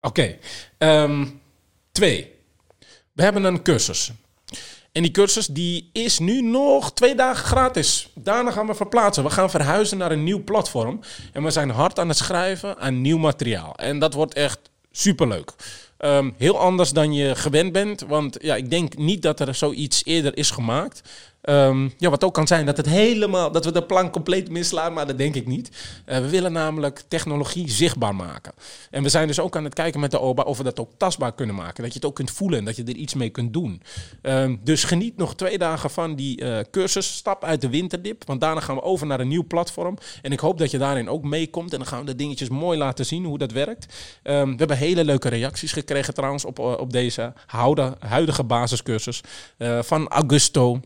Oké. 0.02 0.38
ehm, 0.78 1.26
twee. 1.92 2.34
We 3.12 3.24
hebben 3.24 3.44
een 3.44 3.64
cursus. 3.64 4.12
En 4.92 5.02
die 5.02 5.12
cursus 5.12 5.48
die 5.48 5.90
is 5.94 6.20
nu 6.20 6.42
nog 6.42 6.94
twee 6.94 7.16
dagen 7.16 7.46
gratis. 7.46 8.10
Daarna 8.14 8.52
gaan 8.52 8.68
we 8.68 8.76
verplaatsen. 8.76 9.24
We 9.24 9.30
gaan 9.30 9.50
verhuizen 9.50 9.98
naar 9.98 10.12
een 10.12 10.24
nieuw 10.24 10.44
platform. 10.44 11.00
En 11.34 11.44
we 11.44 11.50
zijn 11.50 11.70
hard 11.70 12.00
aan 12.00 12.08
het 12.08 12.18
schrijven 12.18 12.78
aan 12.78 13.02
nieuw 13.02 13.18
materiaal. 13.18 13.76
En 13.76 14.00
dat 14.00 14.14
wordt 14.14 14.34
echt 14.34 14.60
superleuk. 14.92 15.54
Ehm, 16.06 16.32
heel 16.38 16.60
anders 16.60 16.92
dan 16.92 17.14
je 17.14 17.36
gewend 17.36 17.72
bent. 17.72 18.02
Want 18.02 18.38
ja, 18.42 18.56
ik 18.56 18.70
denk 18.70 18.98
niet 18.98 19.22
dat 19.22 19.40
er 19.40 19.56
zoiets 19.56 20.02
eerder 20.06 20.38
is 20.38 20.52
gemaakt. 20.52 21.02
Ehm, 21.46 21.90
ja, 21.98 22.10
wat 22.10 22.24
ook 22.24 22.34
kan 22.34 22.48
zijn 22.48 22.66
dat 22.66 22.78
het 22.78 22.86
helemaal, 22.86 23.52
dat 23.52 23.66
we 23.66 23.72
de 23.72 23.84
plan 23.84 24.10
compleet 24.10 24.50
misslaan, 24.50 24.94
maar 24.94 25.08
dat 25.08 25.18
denk 25.18 25.36
ik 25.36 25.48
niet. 25.48 25.72
Eh, 26.06 26.20
we 26.20 26.30
willen 26.30 26.52
namelijk 26.52 27.04
technologie 27.08 27.70
zichtbaar 27.70 28.16
maken. 28.16 28.54
En 28.92 29.04
we 29.04 29.10
zijn 29.10 29.28
dus 29.28 29.40
ook 29.40 29.56
aan 29.56 29.64
het 29.64 29.74
kijken 29.74 30.00
met 30.00 30.12
de 30.12 30.20
OBA 30.20 30.44
of 30.44 30.58
we 30.58 30.64
dat 30.64 30.80
ook 30.80 30.92
tastbaar 30.98 31.34
kunnen 31.34 31.56
maken. 31.56 31.84
Dat 31.84 31.94
je 31.94 32.00
het 32.00 32.08
ook 32.08 32.16
kunt 32.16 32.32
voelen 32.32 32.60
en 32.60 32.66
dat 32.66 32.76
je 32.76 32.84
er 32.84 32.96
iets 32.96 33.14
mee 33.14 33.30
kunt 33.30 33.54
doen. 33.54 33.82
Ehm, 34.22 34.56
dus 34.64 34.84
geniet 34.84 35.18
nog 35.18 35.36
twee 35.36 35.58
dagen 35.58 35.90
van 35.90 36.16
die 36.16 36.42
eh, 36.42 36.60
cursus. 36.72 37.16
Stap 37.16 37.44
uit 37.44 37.62
de 37.62 37.70
winterdip, 37.70 38.26
want 38.26 38.42
daarna 38.42 38.60
gaan 38.60 38.76
we 38.76 38.82
over 38.82 39.08
naar 39.08 39.20
een 39.20 39.28
nieuw 39.28 39.48
platform. 39.48 39.98
En 40.22 40.32
ik 40.32 40.40
hoop 40.40 40.58
dat 40.58 40.72
je 40.72 40.78
daarin 40.78 41.10
ook 41.10 41.24
meekomt. 41.24 41.72
En 41.72 41.78
dan 41.78 41.88
gaan 41.88 42.00
we 42.00 42.06
de 42.06 42.16
dingetjes 42.16 42.50
mooi 42.50 42.78
laten 42.78 43.06
zien 43.06 43.26
hoe 43.26 43.38
dat 43.38 43.52
werkt. 43.52 43.94
Ehm, 44.24 44.50
we 44.50 44.56
hebben 44.58 44.78
hele 44.78 45.06
leuke 45.06 45.30
reacties 45.30 45.72
gekregen 45.72 46.14
trouwens 46.14 46.46
op, 46.46 46.60
eh, 46.60 46.66
op 46.66 46.94
deze 46.94 47.34
huidige 48.00 48.44
basiscursus 48.44 49.22
van 49.82 50.08
Augusto. 50.08 50.80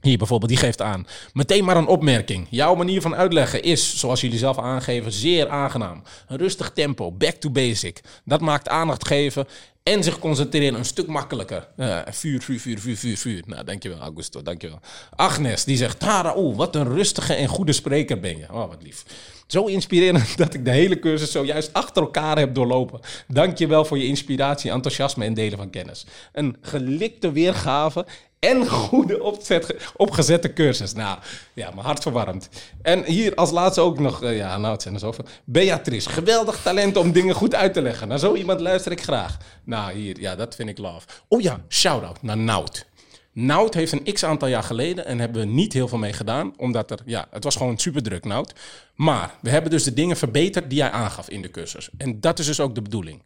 Hier 0.00 0.18
bijvoorbeeld, 0.18 0.50
die 0.50 0.60
geeft 0.60 0.82
aan. 0.82 1.06
Meteen 1.32 1.64
maar 1.64 1.76
een 1.76 1.86
opmerking. 1.86 2.46
Jouw 2.50 2.74
manier 2.74 3.00
van 3.00 3.14
uitleggen 3.14 3.62
is, 3.62 3.98
zoals 3.98 4.20
jullie 4.20 4.38
zelf 4.38 4.58
aangeven, 4.58 5.12
zeer 5.12 5.48
aangenaam. 5.48 6.02
Een 6.28 6.36
rustig 6.36 6.70
tempo, 6.72 7.12
back 7.12 7.34
to 7.34 7.50
basic. 7.50 8.00
Dat 8.24 8.40
maakt 8.40 8.68
aandacht 8.68 9.06
geven 9.06 9.46
en 9.82 10.02
zich 10.02 10.18
concentreren 10.18 10.78
een 10.78 10.84
stuk 10.84 11.06
makkelijker. 11.06 11.68
Eh, 11.76 11.98
vuur, 12.10 12.40
vuur, 12.42 12.60
vuur, 12.60 12.78
vuur, 12.78 12.96
vuur, 12.96 13.16
vuur. 13.16 13.42
Nou, 13.46 13.64
dankjewel 13.64 13.98
Augusto, 13.98 14.42
dankjewel. 14.42 14.80
Agnes, 15.16 15.64
die 15.64 15.76
zegt, 15.76 16.00
Tara, 16.00 16.34
oeh, 16.36 16.56
wat 16.56 16.74
een 16.74 16.88
rustige 16.88 17.34
en 17.34 17.48
goede 17.48 17.72
spreker 17.72 18.20
ben 18.20 18.38
je. 18.38 18.46
Oh, 18.52 18.68
wat 18.68 18.82
lief. 18.82 19.04
Zo 19.46 19.64
inspirerend 19.64 20.36
dat 20.38 20.54
ik 20.54 20.64
de 20.64 20.70
hele 20.70 20.98
cursus 20.98 21.30
zojuist 21.32 21.72
achter 21.72 22.02
elkaar 22.02 22.38
heb 22.38 22.54
doorlopen. 22.54 23.00
Dankjewel 23.28 23.84
voor 23.84 23.98
je 23.98 24.06
inspiratie, 24.06 24.70
enthousiasme 24.70 25.24
en 25.24 25.34
delen 25.34 25.58
van 25.58 25.70
kennis. 25.70 26.06
Een 26.32 26.56
gelikte 26.60 27.32
weergave 27.32 28.06
en 28.40 28.68
goede 28.68 29.22
opzet, 29.22 29.74
opgezette 29.96 30.52
cursus. 30.52 30.92
Nou, 30.92 31.18
ja, 31.54 31.70
mijn 31.70 31.86
hart 31.86 32.02
verwarmd. 32.02 32.48
En 32.82 33.04
hier 33.04 33.34
als 33.34 33.50
laatste 33.50 33.80
ook 33.80 33.98
nog, 33.98 34.22
eh, 34.22 34.36
ja, 34.36 34.58
nou, 34.58 34.72
het 34.72 34.82
zijn 34.82 34.94
er 34.94 35.00
zoveel. 35.00 35.24
Beatrice, 35.44 36.08
geweldig 36.08 36.62
talent 36.62 36.96
om 36.96 37.12
dingen 37.12 37.34
goed 37.34 37.54
uit 37.54 37.72
te 37.72 37.82
leggen. 37.82 38.08
Naar 38.08 38.18
zo 38.18 38.34
iemand 38.34 38.60
luister 38.60 38.92
ik 38.92 39.02
graag. 39.02 39.36
Nou, 39.64 39.92
hier, 39.92 40.20
ja, 40.20 40.36
dat 40.36 40.54
vind 40.54 40.68
ik 40.68 40.78
love. 40.78 41.06
Oh 41.28 41.40
ja, 41.40 41.60
shout-out 41.68 42.22
naar 42.22 42.36
Nout. 42.36 42.86
Nout 43.32 43.74
heeft 43.74 43.92
een 43.92 44.12
x 44.12 44.24
aantal 44.24 44.48
jaar 44.48 44.62
geleden 44.62 45.06
en 45.06 45.18
hebben 45.18 45.40
we 45.40 45.46
niet 45.46 45.72
heel 45.72 45.88
veel 45.88 45.98
mee 45.98 46.12
gedaan, 46.12 46.52
omdat 46.56 46.90
er, 46.90 46.98
ja, 47.04 47.26
het 47.30 47.44
was 47.44 47.56
gewoon 47.56 47.78
super 47.78 48.02
druk, 48.02 48.24
Nout. 48.24 48.52
Maar 48.94 49.34
we 49.40 49.50
hebben 49.50 49.70
dus 49.70 49.84
de 49.84 49.94
dingen 49.94 50.16
verbeterd 50.16 50.70
die 50.70 50.80
hij 50.80 50.90
aangaf 50.90 51.28
in 51.28 51.42
de 51.42 51.50
cursus. 51.50 51.88
En 51.96 52.20
dat 52.20 52.38
is 52.38 52.46
dus 52.46 52.60
ook 52.60 52.74
de 52.74 52.82
bedoeling. 52.82 53.22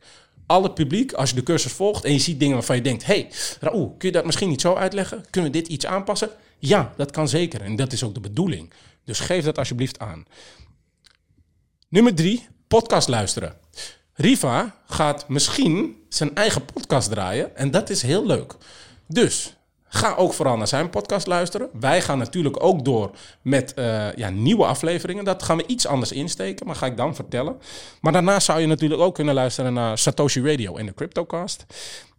Al 0.53 0.63
het 0.63 0.75
publiek, 0.75 1.13
als 1.13 1.31
je 1.31 1.37
de 1.37 1.43
cursus 1.43 1.73
volgt 1.73 2.05
en 2.05 2.13
je 2.13 2.19
ziet 2.19 2.39
dingen 2.39 2.55
waarvan 2.55 2.77
je 2.77 2.83
denkt: 2.83 3.05
hey, 3.05 3.29
Raoul, 3.61 3.95
kun 3.99 4.09
je 4.09 4.15
dat 4.15 4.25
misschien 4.25 4.49
niet 4.49 4.61
zo 4.61 4.75
uitleggen? 4.75 5.25
Kunnen 5.31 5.53
we 5.53 5.59
dit 5.59 5.69
iets 5.69 5.87
aanpassen? 5.87 6.31
Ja, 6.59 6.93
dat 6.97 7.11
kan 7.11 7.29
zeker. 7.29 7.61
En 7.61 7.77
dat 7.77 7.93
is 7.93 8.05
ook 8.05 8.15
de 8.15 8.21
bedoeling. 8.21 8.73
Dus 9.05 9.21
geef 9.21 9.45
dat 9.45 9.59
alsjeblieft 9.59 9.99
aan. 9.99 10.25
Nummer 11.89 12.15
drie, 12.15 12.47
podcast 12.69 13.09
luisteren. 13.09 13.57
Riva 14.15 14.77
gaat 14.87 15.29
misschien 15.29 15.97
zijn 16.09 16.35
eigen 16.35 16.65
podcast 16.65 17.11
draaien 17.11 17.57
en 17.57 17.71
dat 17.71 17.91
is 17.91 18.03
heel 18.03 18.27
leuk. 18.27 18.57
Dus 19.07 19.57
ga 19.95 20.15
ook 20.15 20.33
vooral 20.33 20.57
naar 20.57 20.69
zijn 20.69 20.91
podcast 20.91 21.27
luisteren. 21.27 21.69
Wij 21.81 22.03
gaan 22.03 22.19
natuurlijk 22.19 22.63
ook 22.63 22.85
door 22.85 23.11
met 23.43 23.75
eh, 23.75 24.15
ja, 24.15 24.31
nieuwe 24.31 24.65
afleveringen. 24.65 25.25
Dat 25.25 25.43
gaan 25.43 25.57
we 25.57 25.67
iets 25.67 25.87
anders 25.87 26.13
insteken, 26.13 26.67
maar 26.67 26.75
ga 26.75 26.87
ik 26.87 26.97
dan 26.97 27.15
vertellen. 27.15 27.61
Maar 28.01 28.13
daarnaast 28.13 28.47
zou 28.47 28.61
je 28.61 28.67
natuurlijk 28.67 29.01
ook 29.01 29.15
kunnen 29.15 29.35
luisteren 29.35 29.73
naar 29.73 29.99
Satoshi 29.99 30.41
Radio 30.41 30.77
en 30.77 30.87
de 30.87 30.95
Cryptocast. 30.95 31.67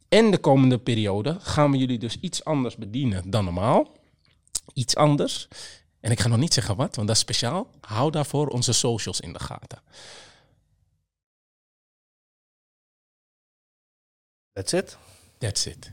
En 0.09 0.32
de 0.32 0.38
komende 0.38 0.78
periode 0.78 1.38
gaan 1.39 1.71
we 1.71 1.78
jullie 1.78 1.99
dus 1.99 2.17
iets 2.19 2.43
anders 2.43 2.76
bedienen 2.76 3.30
dan 3.30 3.43
normaal. 3.43 3.91
Iets 4.74 4.95
anders. 4.95 5.47
En 5.99 6.11
ik 6.11 6.19
ga 6.19 6.28
nog 6.28 6.39
niet 6.39 6.53
zeggen 6.53 6.76
wat, 6.76 6.95
want 6.95 7.07
dat 7.07 7.15
is 7.15 7.21
speciaal. 7.21 7.67
Hou 7.82 8.11
daarvoor 8.11 8.47
onze 8.47 8.74
socials 8.74 9.19
in 9.19 9.34
de 9.34 9.39
gaten. 9.39 9.82
That's 14.51 14.74
it. 14.74 14.97
That's 15.38 15.65
it. 15.65 15.91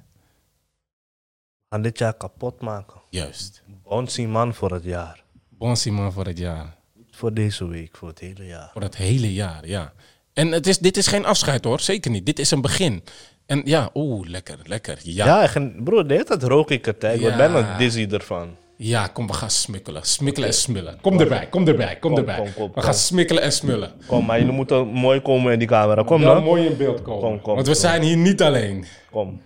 Gaan 1.73 1.83
dit 1.83 1.99
jaar 1.99 2.14
kapot 2.14 2.61
maken. 2.61 3.01
Juist. 3.11 3.62
Bouncy 3.89 4.25
man 4.25 4.55
voor 4.55 4.71
het 4.73 4.85
jaar. 4.85 5.23
Bon 5.49 5.77
Simon 5.77 6.12
voor 6.12 6.27
het 6.27 6.39
jaar. 6.39 6.77
Niet 6.97 7.16
voor 7.16 7.35
deze 7.35 7.68
week, 7.68 7.97
voor 7.97 8.09
het 8.09 8.18
hele 8.18 8.47
jaar. 8.47 8.71
Voor 8.73 8.83
het 8.83 8.97
hele 8.97 9.33
jaar, 9.33 9.66
ja. 9.66 9.93
En 10.33 10.53
het 10.53 10.66
is, 10.66 10.79
dit 10.79 10.97
is 10.97 11.07
geen 11.07 11.25
afscheid 11.25 11.64
hoor, 11.64 11.81
zeker 11.81 12.11
niet. 12.11 12.27
Dit 12.27 12.39
is 12.39 12.51
een 12.51 12.61
begin. 12.61 13.03
En 13.47 13.62
ja, 13.64 13.91
oeh, 13.95 14.29
lekker, 14.29 14.59
lekker. 14.64 14.99
Ja, 15.03 15.43
Ja, 15.55 15.71
broer, 15.85 16.07
de 16.07 16.12
hele 16.12 16.25
tijd 16.25 16.43
rook 16.43 16.71
ik 16.71 16.85
het. 16.85 17.03
hè. 17.03 17.12
Ik 17.12 17.21
Ja. 17.21 17.37
ben 17.37 17.53
bijna 17.53 17.77
dizzy 17.79 18.07
ervan. 18.11 18.57
ja 18.77 19.07
kom, 19.07 19.27
we 19.27 19.33
gaan 19.33 19.51
smikkelen. 19.51 20.03
Smikkelen 20.07 20.49
en 20.49 20.55
smullen. 20.55 20.99
Kom 21.01 21.21
erbij, 21.21 21.47
kom 21.49 21.68
erbij, 21.68 21.97
kom, 21.99 22.11
Kom, 22.11 22.18
erbij. 22.18 22.37
kom, 22.37 22.53
kom, 22.55 22.71
we 22.75 22.83
gaan 22.83 22.95
smikkelen 22.95 23.43
en 23.43 23.53
smullen. 23.53 23.93
Kom, 24.07 24.25
maar 24.27 24.39
jullie 24.39 24.53
moeten 24.55 24.87
mooi 24.87 25.21
komen 25.21 25.53
in 25.53 25.59
die 25.59 25.68
camera. 25.68 26.03
Kom 26.03 26.21
Wel 26.21 26.35
dan. 26.35 26.43
mooi 26.45 26.66
in 26.66 26.77
beeld 26.77 27.03
komen. 27.03 27.21
Kom, 27.21 27.41
kom, 27.41 27.55
Want 27.55 27.66
we 27.66 27.75
zijn 27.75 28.03
hier 28.03 28.16
niet 28.16 28.43
alleen. 28.43 28.85
Kom. 29.11 29.41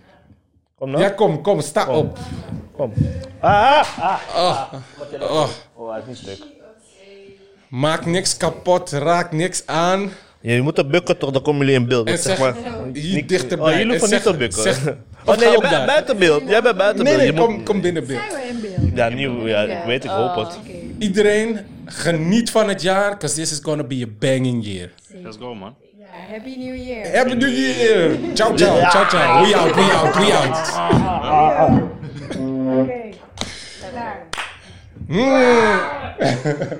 Kom. 0.91 1.01
Ja, 1.01 1.09
kom, 1.09 1.41
kom, 1.41 1.61
sta 1.61 1.87
op. 1.87 2.17
Kom. 2.77 2.93
Ah, 3.39 3.83
ah, 3.99 4.19
ah. 4.35 4.73
Oh, 5.21 5.47
Oh, 5.75 5.91
hij 5.91 5.99
is 5.99 6.05
niet 6.07 6.17
stuk. 6.17 6.45
maak 7.69 8.05
niks 8.05 8.37
kapot, 8.37 8.91
raak 8.91 9.31
niks 9.31 9.63
aan. 9.65 10.09
Ja, 10.41 10.53
je 10.53 10.61
moet 10.61 10.89
bukken 10.91 11.17
toch, 11.17 11.31
dan 11.31 11.41
komen 11.41 11.65
jullie 11.65 11.81
in 11.81 11.87
beeld. 11.87 12.07
En 12.07 12.17
zeg, 12.17 12.37
zeg 12.37 12.55
hier 12.93 13.13
niet- 13.15 13.29
dichterbij. 13.29 13.65
Oh, 13.71 13.77
jullie 13.77 13.93
En 13.93 13.99
hoeven 13.99 14.09
niet 14.09 14.23
te 14.23 14.37
bukken. 14.37 14.61
zeg- 14.61 14.85
oh 15.25 15.37
nee, 15.37 15.49
je 15.51 15.59
bent 15.59 15.85
buiten 15.85 16.17
beeld. 16.17 16.41
Jij 16.47 16.61
bent 16.61 16.77
buiten 16.77 17.03
Nee, 17.03 17.15
beeld. 17.17 17.25
nee, 17.27 17.35
Je 17.41 17.45
kom, 17.45 17.53
moet- 17.55 17.63
kom 17.65 17.81
binnen 17.81 18.07
beeld. 18.07 18.21
Zijn 18.31 18.41
we 18.41 18.47
in 18.47 18.61
beeld? 18.61 18.95
Ja, 18.97 19.09
nieuw. 19.09 19.47
Ja, 19.47 19.61
ik 19.61 19.83
weet, 19.85 20.03
ik 20.03 20.09
hoop 20.09 20.35
het. 20.35 20.47
Oh. 20.47 20.73
Iedereen, 20.99 21.59
geniet 21.85 22.51
van 22.51 22.69
het 22.69 22.81
jaar, 22.81 23.11
because 23.11 23.35
this 23.35 23.51
is 23.51 23.59
gonna 23.61 23.83
be 23.83 24.03
a 24.03 24.11
banging 24.19 24.65
year. 24.65 24.91
Let's 25.23 25.37
go, 25.37 25.55
man. 25.55 25.75
Happy 26.15 26.55
New 26.57 26.73
Year. 26.73 27.05
Happy 27.11 27.35
New 27.35 27.47
Year! 27.49 28.17
Ciao, 28.35 28.55
ciao, 28.55 28.79
ciao, 28.91 29.05
ciao. 29.09 29.43
We 29.43 29.53
out, 29.53 29.75
we 29.75 29.83
out, 29.83 30.15
we 30.15 30.31
out. 30.31 30.57
Oké, 32.81 33.09
klaar. 33.91 34.17
Mm. 35.07 35.19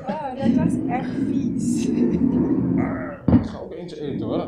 Oh, 0.07 0.29
dat 0.39 0.51
was 0.55 0.73
echt 0.89 1.09
vies. 1.29 1.85
Ik 1.85 3.49
ga 3.49 3.57
ook 3.63 3.73
eentje 3.73 4.01
eten 4.01 4.25
hoor. 4.25 4.47